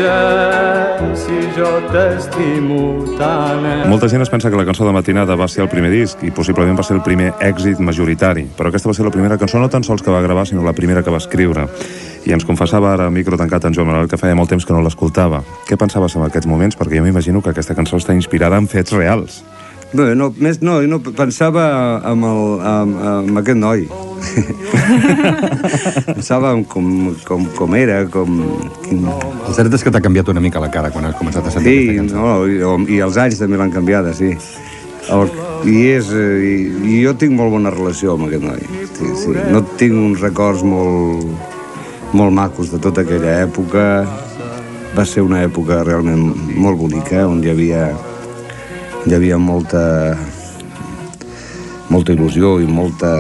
si 1.17 1.37
jo 1.55 1.69
t'estimo 1.89 2.77
tant? 3.17 3.65
Molta 3.89 4.07
gent 4.11 4.21
es 4.21 4.29
pensa 4.29 4.51
que 4.51 4.59
la 4.59 4.65
cançó 4.67 4.85
de 4.85 4.93
matinada 4.93 5.35
va 5.39 5.47
ser 5.49 5.63
el 5.65 5.71
primer 5.71 5.89
disc 5.91 6.21
i 6.23 6.29
possiblement 6.31 6.77
va 6.77 6.85
ser 6.85 6.95
el 6.99 7.03
primer 7.05 7.31
èxit 7.41 7.81
majoritari, 7.81 8.45
però 8.57 8.69
aquesta 8.69 8.91
va 8.91 8.95
ser 8.97 9.07
la 9.07 9.13
primera 9.15 9.39
cançó 9.41 9.57
no 9.59 9.71
tan 9.73 9.83
sols 9.83 10.05
que 10.05 10.13
va 10.13 10.21
gravar, 10.21 10.45
sinó 10.47 10.61
la 10.63 10.75
primera 10.77 11.01
que 11.03 11.11
va 11.11 11.17
escriure. 11.17 11.65
I 12.29 12.35
ens 12.35 12.45
confessava 12.45 12.93
ara, 12.93 13.09
micro 13.09 13.37
tancat, 13.39 13.65
en 13.65 13.73
Joan 13.73 13.89
Manuel, 13.89 14.09
que 14.11 14.19
feia 14.21 14.37
molt 14.37 14.53
temps 14.53 14.65
que 14.67 14.75
no 14.75 14.83
l'escoltava. 14.85 15.41
Què 15.65 15.79
pensaves 15.79 16.15
en 16.15 16.27
aquests 16.27 16.47
moments? 16.51 16.77
Perquè 16.77 16.99
jo 16.99 17.07
m'imagino 17.07 17.41
que 17.41 17.49
aquesta 17.55 17.75
cançó 17.75 17.97
està 17.97 18.13
inspirada 18.13 18.59
en 18.59 18.69
fets 18.69 18.93
reals. 18.93 19.41
Bé, 19.89 20.13
no, 20.13 20.29
més 20.37 20.61
no, 20.61 20.77
no, 20.85 21.01
pensava 21.01 21.65
amb, 22.05 22.29
el, 22.29 22.43
amb, 22.61 23.01
amb 23.15 23.41
aquest 23.41 23.57
noi. 23.57 23.87
pensava 26.15 26.51
en 26.53 26.63
com, 26.63 27.15
com, 27.27 27.45
com 27.57 27.75
era, 27.75 28.01
com... 28.11 28.39
El 28.89 29.53
cert 29.57 29.73
és 29.73 29.84
que 29.86 29.91
t'ha 29.93 30.01
canviat 30.03 30.30
una 30.32 30.41
mica 30.43 30.61
la 30.63 30.71
cara 30.73 30.91
quan 30.93 31.05
has 31.09 31.17
començat 31.19 31.45
a 31.45 31.53
sentir 31.53 31.73
Sí, 31.75 31.84
aquesta 31.89 32.01
cançó. 32.01 32.15
no, 32.23 32.80
i, 32.88 32.95
i 32.95 32.99
els 33.05 33.17
anys 33.21 33.39
també 33.41 33.59
l'han 33.59 33.73
canviada, 33.73 34.13
sí. 34.17 34.34
El, 35.09 35.30
i, 35.65 35.77
és, 35.95 36.09
eh, 36.13 36.39
i, 36.45 36.55
I 36.93 36.97
jo 37.03 37.15
tinc 37.17 37.34
molt 37.38 37.51
bona 37.55 37.71
relació 37.73 38.13
amb 38.13 38.27
aquest 38.27 38.43
noi. 38.45 38.61
Sí, 38.97 39.13
sí. 39.23 39.36
No 39.49 39.63
tinc 39.80 39.95
uns 39.97 40.21
records 40.21 40.61
molt, 40.63 41.25
molt 42.13 42.36
macos 42.36 42.69
de 42.73 42.80
tota 42.84 43.01
aquella 43.05 43.39
època. 43.45 43.86
Va 44.95 45.05
ser 45.05 45.21
una 45.25 45.41
època 45.45 45.82
realment 45.86 46.30
molt 46.57 46.77
bonica, 46.82 47.25
on 47.30 47.41
hi 47.45 47.49
havia, 47.51 47.88
hi 49.05 49.13
havia 49.17 49.38
molta, 49.41 49.82
molta 51.89 52.13
il·lusió 52.13 52.57
i, 52.61 52.65
molta, 52.69 53.11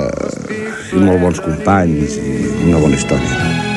i 0.93 1.01
molt 1.03 1.21
bons 1.21 1.41
companys 1.45 2.19
i 2.19 2.37
una 2.69 2.81
bona 2.81 2.97
història. 2.97 3.67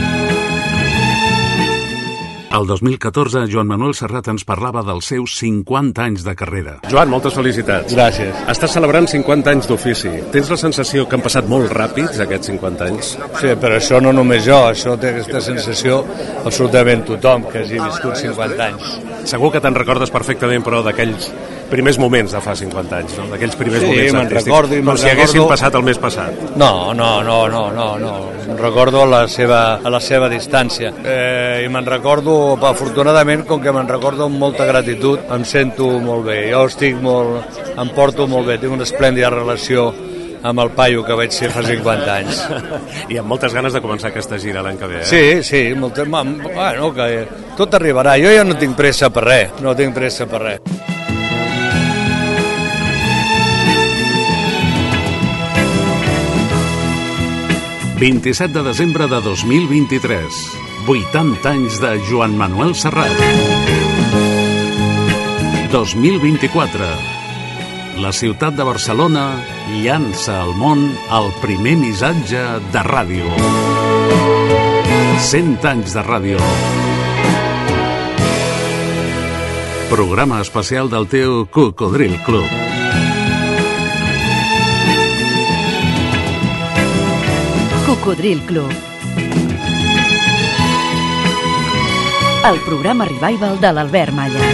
El 2.52 2.66
2014, 2.68 3.46
Joan 3.48 3.64
Manuel 3.70 3.94
Serrat 3.96 4.26
ens 4.28 4.42
parlava 4.44 4.82
dels 4.84 5.06
seus 5.08 5.38
50 5.40 6.02
anys 6.04 6.24
de 6.26 6.34
carrera. 6.36 6.74
Joan, 6.92 7.08
moltes 7.08 7.32
felicitats. 7.32 7.94
Gràcies. 7.96 8.42
Estàs 8.52 8.74
celebrant 8.76 9.08
50 9.08 9.54
anys 9.54 9.70
d'ofici. 9.70 10.12
Tens 10.34 10.52
la 10.52 10.58
sensació 10.60 11.06
que 11.08 11.16
han 11.16 11.24
passat 11.24 11.48
molt 11.48 11.72
ràpids 11.72 12.20
aquests 12.20 12.52
50 12.52 12.90
anys? 12.90 13.14
Sí, 13.40 13.54
però 13.56 13.80
això 13.80 14.02
no 14.04 14.12
només 14.12 14.44
jo, 14.44 14.58
això 14.68 14.98
té 15.00 15.14
aquesta 15.14 15.40
sensació 15.48 16.02
absolutament 16.44 17.06
tothom 17.08 17.48
que 17.48 17.64
hagi 17.64 17.80
viscut 17.80 18.20
50 18.20 18.68
anys. 18.68 18.94
Segur 19.32 19.48
que 19.54 19.64
te'n 19.64 19.80
recordes 19.80 20.12
perfectament, 20.12 20.60
però, 20.66 20.84
d'aquells 20.84 21.32
primers 21.72 21.96
moments 21.98 22.34
de 22.36 22.40
fa 22.44 22.52
50 22.58 22.98
anys, 23.00 23.16
no? 23.18 23.24
d'aquells 23.32 23.56
primers 23.56 23.80
Sí, 23.82 23.88
moments 23.88 24.12
me'n 24.12 24.26
artístics, 24.26 24.46
recordo 24.52 24.76
i 24.76 24.82
com 24.84 24.96
si 25.00 25.08
haguessin 25.08 25.40
recordo- 25.40 25.48
passat 25.54 25.74
el 25.80 25.82
mes 25.88 25.98
passat. 25.98 26.42
No, 26.60 26.92
no, 26.94 27.10
no, 27.24 27.38
no, 27.48 27.64
no, 27.72 27.88
no. 27.98 28.12
Em 28.42 28.58
recordo 28.58 29.02
a 29.02 29.06
la 29.06 29.22
seva, 29.30 29.62
a 29.82 29.90
la 29.90 30.00
seva 30.02 30.28
distància. 30.28 30.92
Eh, 31.04 31.62
I 31.64 31.68
me'n 31.72 31.86
recordo, 31.86 32.58
afortunadament, 32.68 33.46
com 33.48 33.60
que 33.62 33.72
me'n 33.72 33.88
recordo 33.88 34.26
amb 34.28 34.36
molta 34.38 34.66
gratitud, 34.68 35.20
em 35.32 35.44
sento 35.48 35.86
molt 36.02 36.26
bé. 36.26 36.50
Jo 36.52 36.66
estic 36.68 36.96
molt, 37.00 37.58
em 37.78 37.88
porto 37.96 38.26
molt 38.28 38.46
bé, 38.52 38.58
tinc 38.58 38.74
una 38.76 38.84
esplèndida 38.84 39.30
relació 39.32 39.88
amb 40.42 40.58
el 40.58 40.72
paio 40.74 41.04
que 41.06 41.14
vaig 41.14 41.30
ser 41.32 41.50
fa 41.54 41.62
50 41.62 42.14
anys. 42.18 42.40
I 43.14 43.18
amb 43.22 43.28
moltes 43.30 43.54
ganes 43.54 43.72
de 43.72 43.80
començar 43.80 44.10
aquesta 44.10 44.36
gira 44.42 44.60
l'any 44.60 44.76
que 44.76 44.88
ve, 44.90 45.00
eh? 45.00 45.06
Sí, 45.06 45.24
sí, 45.46 45.62
molt, 45.78 46.02
ma- 46.10 46.24
bueno, 46.24 46.92
que 46.92 47.28
tot 47.56 47.74
arribarà. 47.78 48.18
Jo 48.20 48.34
ja 48.34 48.42
no 48.44 48.58
tinc 48.58 48.74
pressa 48.76 49.08
per 49.14 49.24
res, 49.24 49.60
no 49.62 49.72
tinc 49.78 49.94
pressa 49.94 50.26
per 50.26 50.42
res.– 50.42 50.60
27 58.02 58.52
de 58.52 58.62
desembre 58.64 59.06
de 59.06 59.20
2023. 59.22 60.24
80 60.88 61.48
anys 61.48 61.76
de 61.78 62.00
Joan 62.08 62.34
Manuel 62.36 62.74
Serrat. 62.74 63.14
2024. 65.70 66.88
La 68.02 68.10
ciutat 68.10 68.58
de 68.58 68.66
Barcelona 68.66 69.28
llança 69.84 70.40
al 70.40 70.50
món 70.58 70.82
el 71.20 71.30
primer 71.44 71.76
missatge 71.84 72.42
de 72.74 72.84
ràdio. 72.90 73.30
100 75.30 75.70
anys 75.76 75.94
de 75.94 76.02
ràdio. 76.02 76.42
Programa 79.94 80.42
especial 80.42 80.90
del 80.90 81.06
teu 81.06 81.44
Cocodril 81.54 82.18
Club. 82.26 82.71
Cocodril 87.92 88.40
Club. 88.46 88.70
El 92.48 92.58
programa 92.64 93.04
revival 93.04 93.58
de 93.60 93.72
l'Albert 93.76 94.14
Malla. 94.16 94.46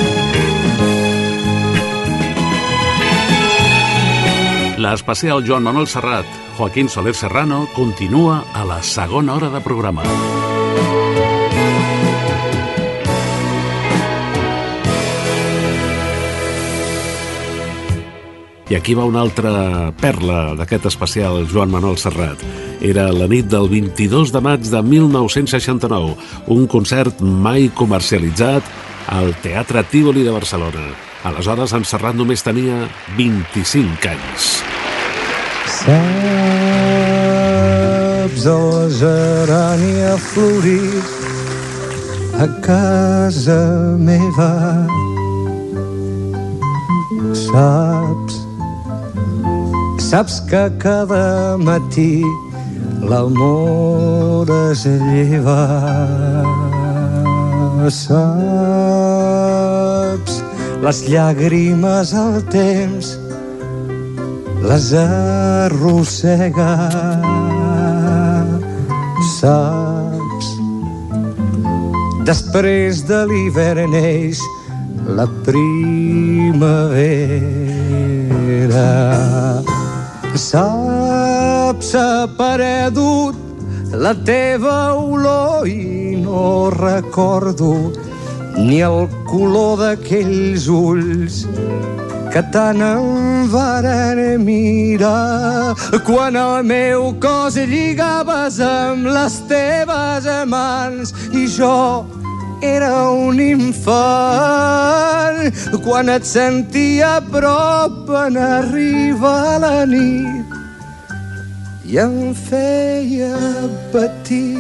L'especial 4.83 5.45
Joan 5.47 5.63
Manuel 5.63 5.87
Serrat, 5.87 6.27
Joaquín 6.57 6.91
Soler 6.91 7.15
Serrano, 7.15 7.69
continua 7.77 8.43
a 8.53 8.65
la 8.67 8.83
segona 8.83 9.37
hora 9.37 9.51
de 9.55 9.61
programa. 9.61 10.03
I 18.69 18.75
aquí 18.75 18.99
va 18.99 19.07
una 19.07 19.23
altra 19.23 19.93
perla 19.95 20.57
d'aquest 20.59 20.91
especial 20.91 21.47
Joan 21.47 21.71
Manuel 21.71 22.03
Serrat. 22.03 22.43
Era 22.81 23.13
la 23.13 23.27
nit 23.27 23.47
del 23.51 23.69
22 23.69 24.31
de 24.33 24.41
maig 24.41 24.61
de 24.71 24.83
1969, 24.83 26.15
un 26.55 26.67
concert 26.71 27.21
mai 27.21 27.71
comercialitzat 27.75 28.63
al 29.11 29.35
Teatre 29.43 29.83
Tívoli 29.91 30.23
de 30.23 30.31
Barcelona. 30.31 30.95
Aleshores, 31.27 31.73
en 31.75 31.85
Serrat 31.85 32.15
només 32.15 32.43
tenia 32.47 32.89
25 33.19 34.09
anys. 34.13 34.63
Saps 35.79 35.99
a 38.47 38.59
la 38.59 38.89
gerània 39.01 40.17
florit 40.31 41.19
a 42.39 42.47
casa 42.63 43.59
meva 43.99 44.53
saps 47.35 48.37
saps 50.11 50.41
que 50.51 50.63
cada 50.79 51.59
matí 51.59 52.23
l'amor 53.03 54.51
es 54.71 54.85
lleva 54.87 55.63
saps? 57.91 59.15
Les 60.83 60.99
llàgrimes 61.09 62.13
al 62.15 62.43
temps 62.53 63.07
les 64.69 64.93
arrossega 65.01 66.75
saps? 69.39 70.47
Després 72.29 72.95
de 73.09 73.21
l'hivern 73.31 73.91
neix 73.95 74.39
la 75.17 75.27
primavera 75.47 76.93
saps 80.35 81.28
ha 81.69 82.27
perdut 82.39 83.37
la 83.93 84.15
teva 84.25 84.95
olor 84.97 85.69
i 85.69 86.17
no 86.17 86.71
recordo 86.71 87.93
ni 88.57 88.81
el 88.81 89.09
color 89.29 89.77
d'aquells 89.83 90.65
ulls 90.73 91.45
que 92.33 92.43
tant 92.53 92.81
em 92.81 93.49
varen 93.53 94.45
mirar. 94.45 95.77
Quan 96.09 96.37
el 96.41 96.65
meu 96.65 97.13
cos 97.21 97.57
lligaves 97.57 98.61
amb 98.65 99.07
les 99.13 99.35
teves 99.53 100.25
mans 100.49 101.13
i 101.33 101.47
jo 101.47 102.05
era 102.65 103.11
un 103.13 103.41
infant. 103.41 103.93
Quan 105.85 106.09
et 106.17 106.25
sentia 106.25 107.17
a 107.19 107.21
prop 107.21 108.09
en 108.27 108.37
arribar 108.37 109.61
la 109.61 109.85
nit 109.87 110.58
i 111.89 111.97
em 112.03 112.35
feia 112.37 113.37
petit 113.93 114.59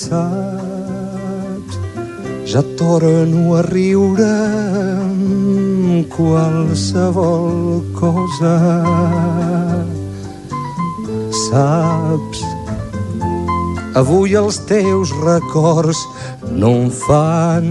saps 0.00 1.74
ja 2.52 2.62
torno 2.78 3.56
a 3.58 3.62
riure 3.66 4.28
amb 5.02 6.06
qualsevol 6.14 7.82
cosa 7.98 8.54
saps 11.48 12.46
Avui 13.98 14.36
els 14.38 14.60
teus 14.70 15.10
records 15.24 15.98
no 16.54 16.70
em 16.84 16.90
fan 17.00 17.66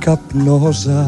cap 0.00 0.32
nosa. 0.32 1.02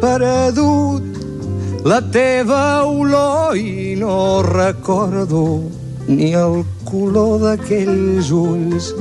Perdut 0.00 1.02
la 1.84 2.00
teva 2.12 2.84
olor 2.84 3.56
i 3.56 3.96
no 3.98 4.42
recordo 4.42 5.44
ni 6.08 6.32
el 6.34 6.64
color 6.84 7.38
d'aquells 7.44 8.30
ulls 8.30 8.92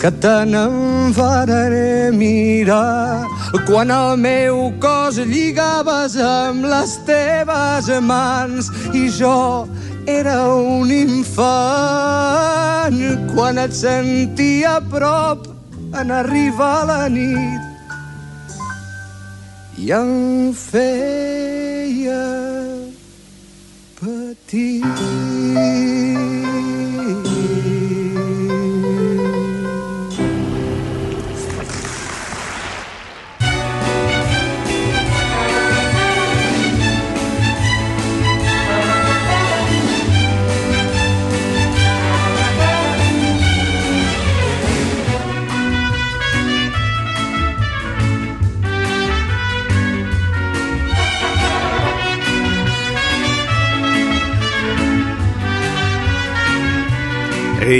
que 0.00 0.10
tant 0.24 0.54
em 0.54 0.76
varen 1.16 2.16
mirar 2.20 3.26
quan 3.66 3.90
el 3.90 4.16
meu 4.16 4.72
cos 4.82 5.16
lligaves 5.18 6.16
amb 6.22 6.64
les 6.70 6.98
teves 7.06 7.90
mans 8.06 8.70
i 8.94 9.08
jo 9.10 9.66
era 10.06 10.54
un 10.54 10.90
infant 10.90 11.34
quan 13.34 13.58
et 13.58 13.72
sentia 13.74 14.76
a 14.78 14.80
prop 14.94 15.48
en 16.00 16.10
arribar 16.14 16.86
la 16.86 17.08
nit 17.10 17.60
i 19.80 19.90
em 19.96 20.52
feia 20.54 22.22
petit. 24.00 26.19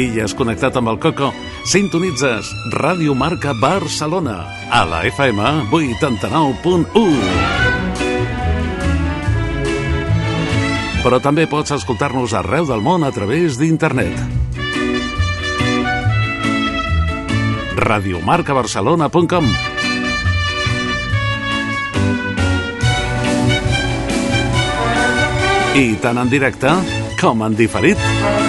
Has 0.00 0.32
connectat 0.32 0.76
amb 0.80 0.88
el 0.88 0.98
Coco? 1.02 1.28
Sintonitzes 1.68 2.48
Ràdio 2.72 3.12
Marca 3.12 3.52
Barcelona 3.52 4.38
a 4.72 4.84
la 4.88 5.02
FM 5.04 5.68
89.1. 5.68 7.06
Però 11.04 11.20
també 11.20 11.44
pots 11.48 11.76
escoltar-nos 11.76 12.32
arreu 12.32 12.64
del 12.68 12.80
món 12.80 13.04
a 13.04 13.12
través 13.12 13.60
d'internet. 13.60 14.40
radiomarcabarcelona.com 17.80 19.46
I 25.80 25.86
tant 26.02 26.20
en 26.20 26.28
directe 26.28 26.74
com 27.20 27.44
en 27.46 27.56
diferit. 27.56 28.39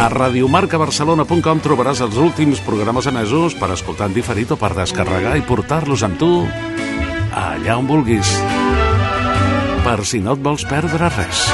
A 0.00 0.06
radiomarcabarcelona.com 0.08 1.58
trobaràs 1.60 2.00
els 2.00 2.16
últims 2.16 2.62
programes 2.64 3.04
emesos 3.10 3.52
per 3.60 3.68
escoltar 3.74 4.08
en 4.08 4.14
diferit 4.16 4.54
o 4.54 4.56
per 4.56 4.72
descarregar 4.78 5.34
i 5.36 5.44
portar-los 5.44 6.06
amb 6.08 6.16
tu 6.22 6.30
allà 7.36 7.76
on 7.76 7.90
vulguis. 7.90 8.32
Per 9.84 9.98
si 10.08 10.24
no 10.24 10.38
et 10.38 10.48
vols 10.48 10.64
perdre 10.72 11.12
res. 11.12 11.44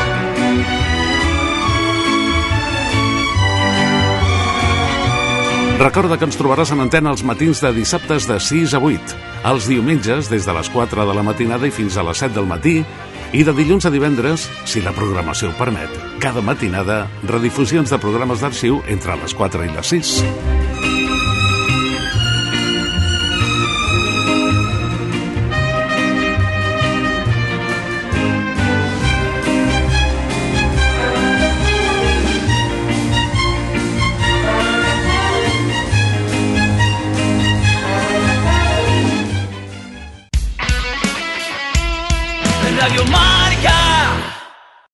Recorda 5.77 6.17
que 6.17 6.25
ens 6.25 6.39
trobaràs 6.41 6.71
en 6.73 6.81
antena 6.81 7.11
els 7.13 7.21
matins 7.27 7.61
de 7.61 7.69
dissabtes 7.77 8.25
de 8.25 8.39
6 8.41 8.73
a 8.79 8.81
8, 8.81 9.17
els 9.51 9.67
diumenges 9.69 10.31
des 10.33 10.47
de 10.49 10.55
les 10.57 10.71
4 10.73 11.05
de 11.05 11.17
la 11.19 11.25
matinada 11.27 11.69
i 11.69 11.75
fins 11.75 11.99
a 12.01 12.05
les 12.07 12.23
7 12.25 12.33
del 12.39 12.49
matí 12.49 12.79
i 13.37 13.45
de 13.45 13.53
dilluns 13.53 13.85
a 13.85 13.93
divendres, 13.93 14.47
si 14.65 14.81
la 14.81 14.95
programació 14.97 15.51
ho 15.51 15.59
permet, 15.59 15.93
cada 16.23 16.41
matinada, 16.41 17.03
redifusions 17.29 17.93
de 17.93 18.01
programes 18.01 18.41
d'arxiu 18.41 18.81
entre 18.89 19.21
les 19.21 19.37
4 19.37 19.69
i 19.69 19.75
les 19.77 19.93
6. 19.93 20.66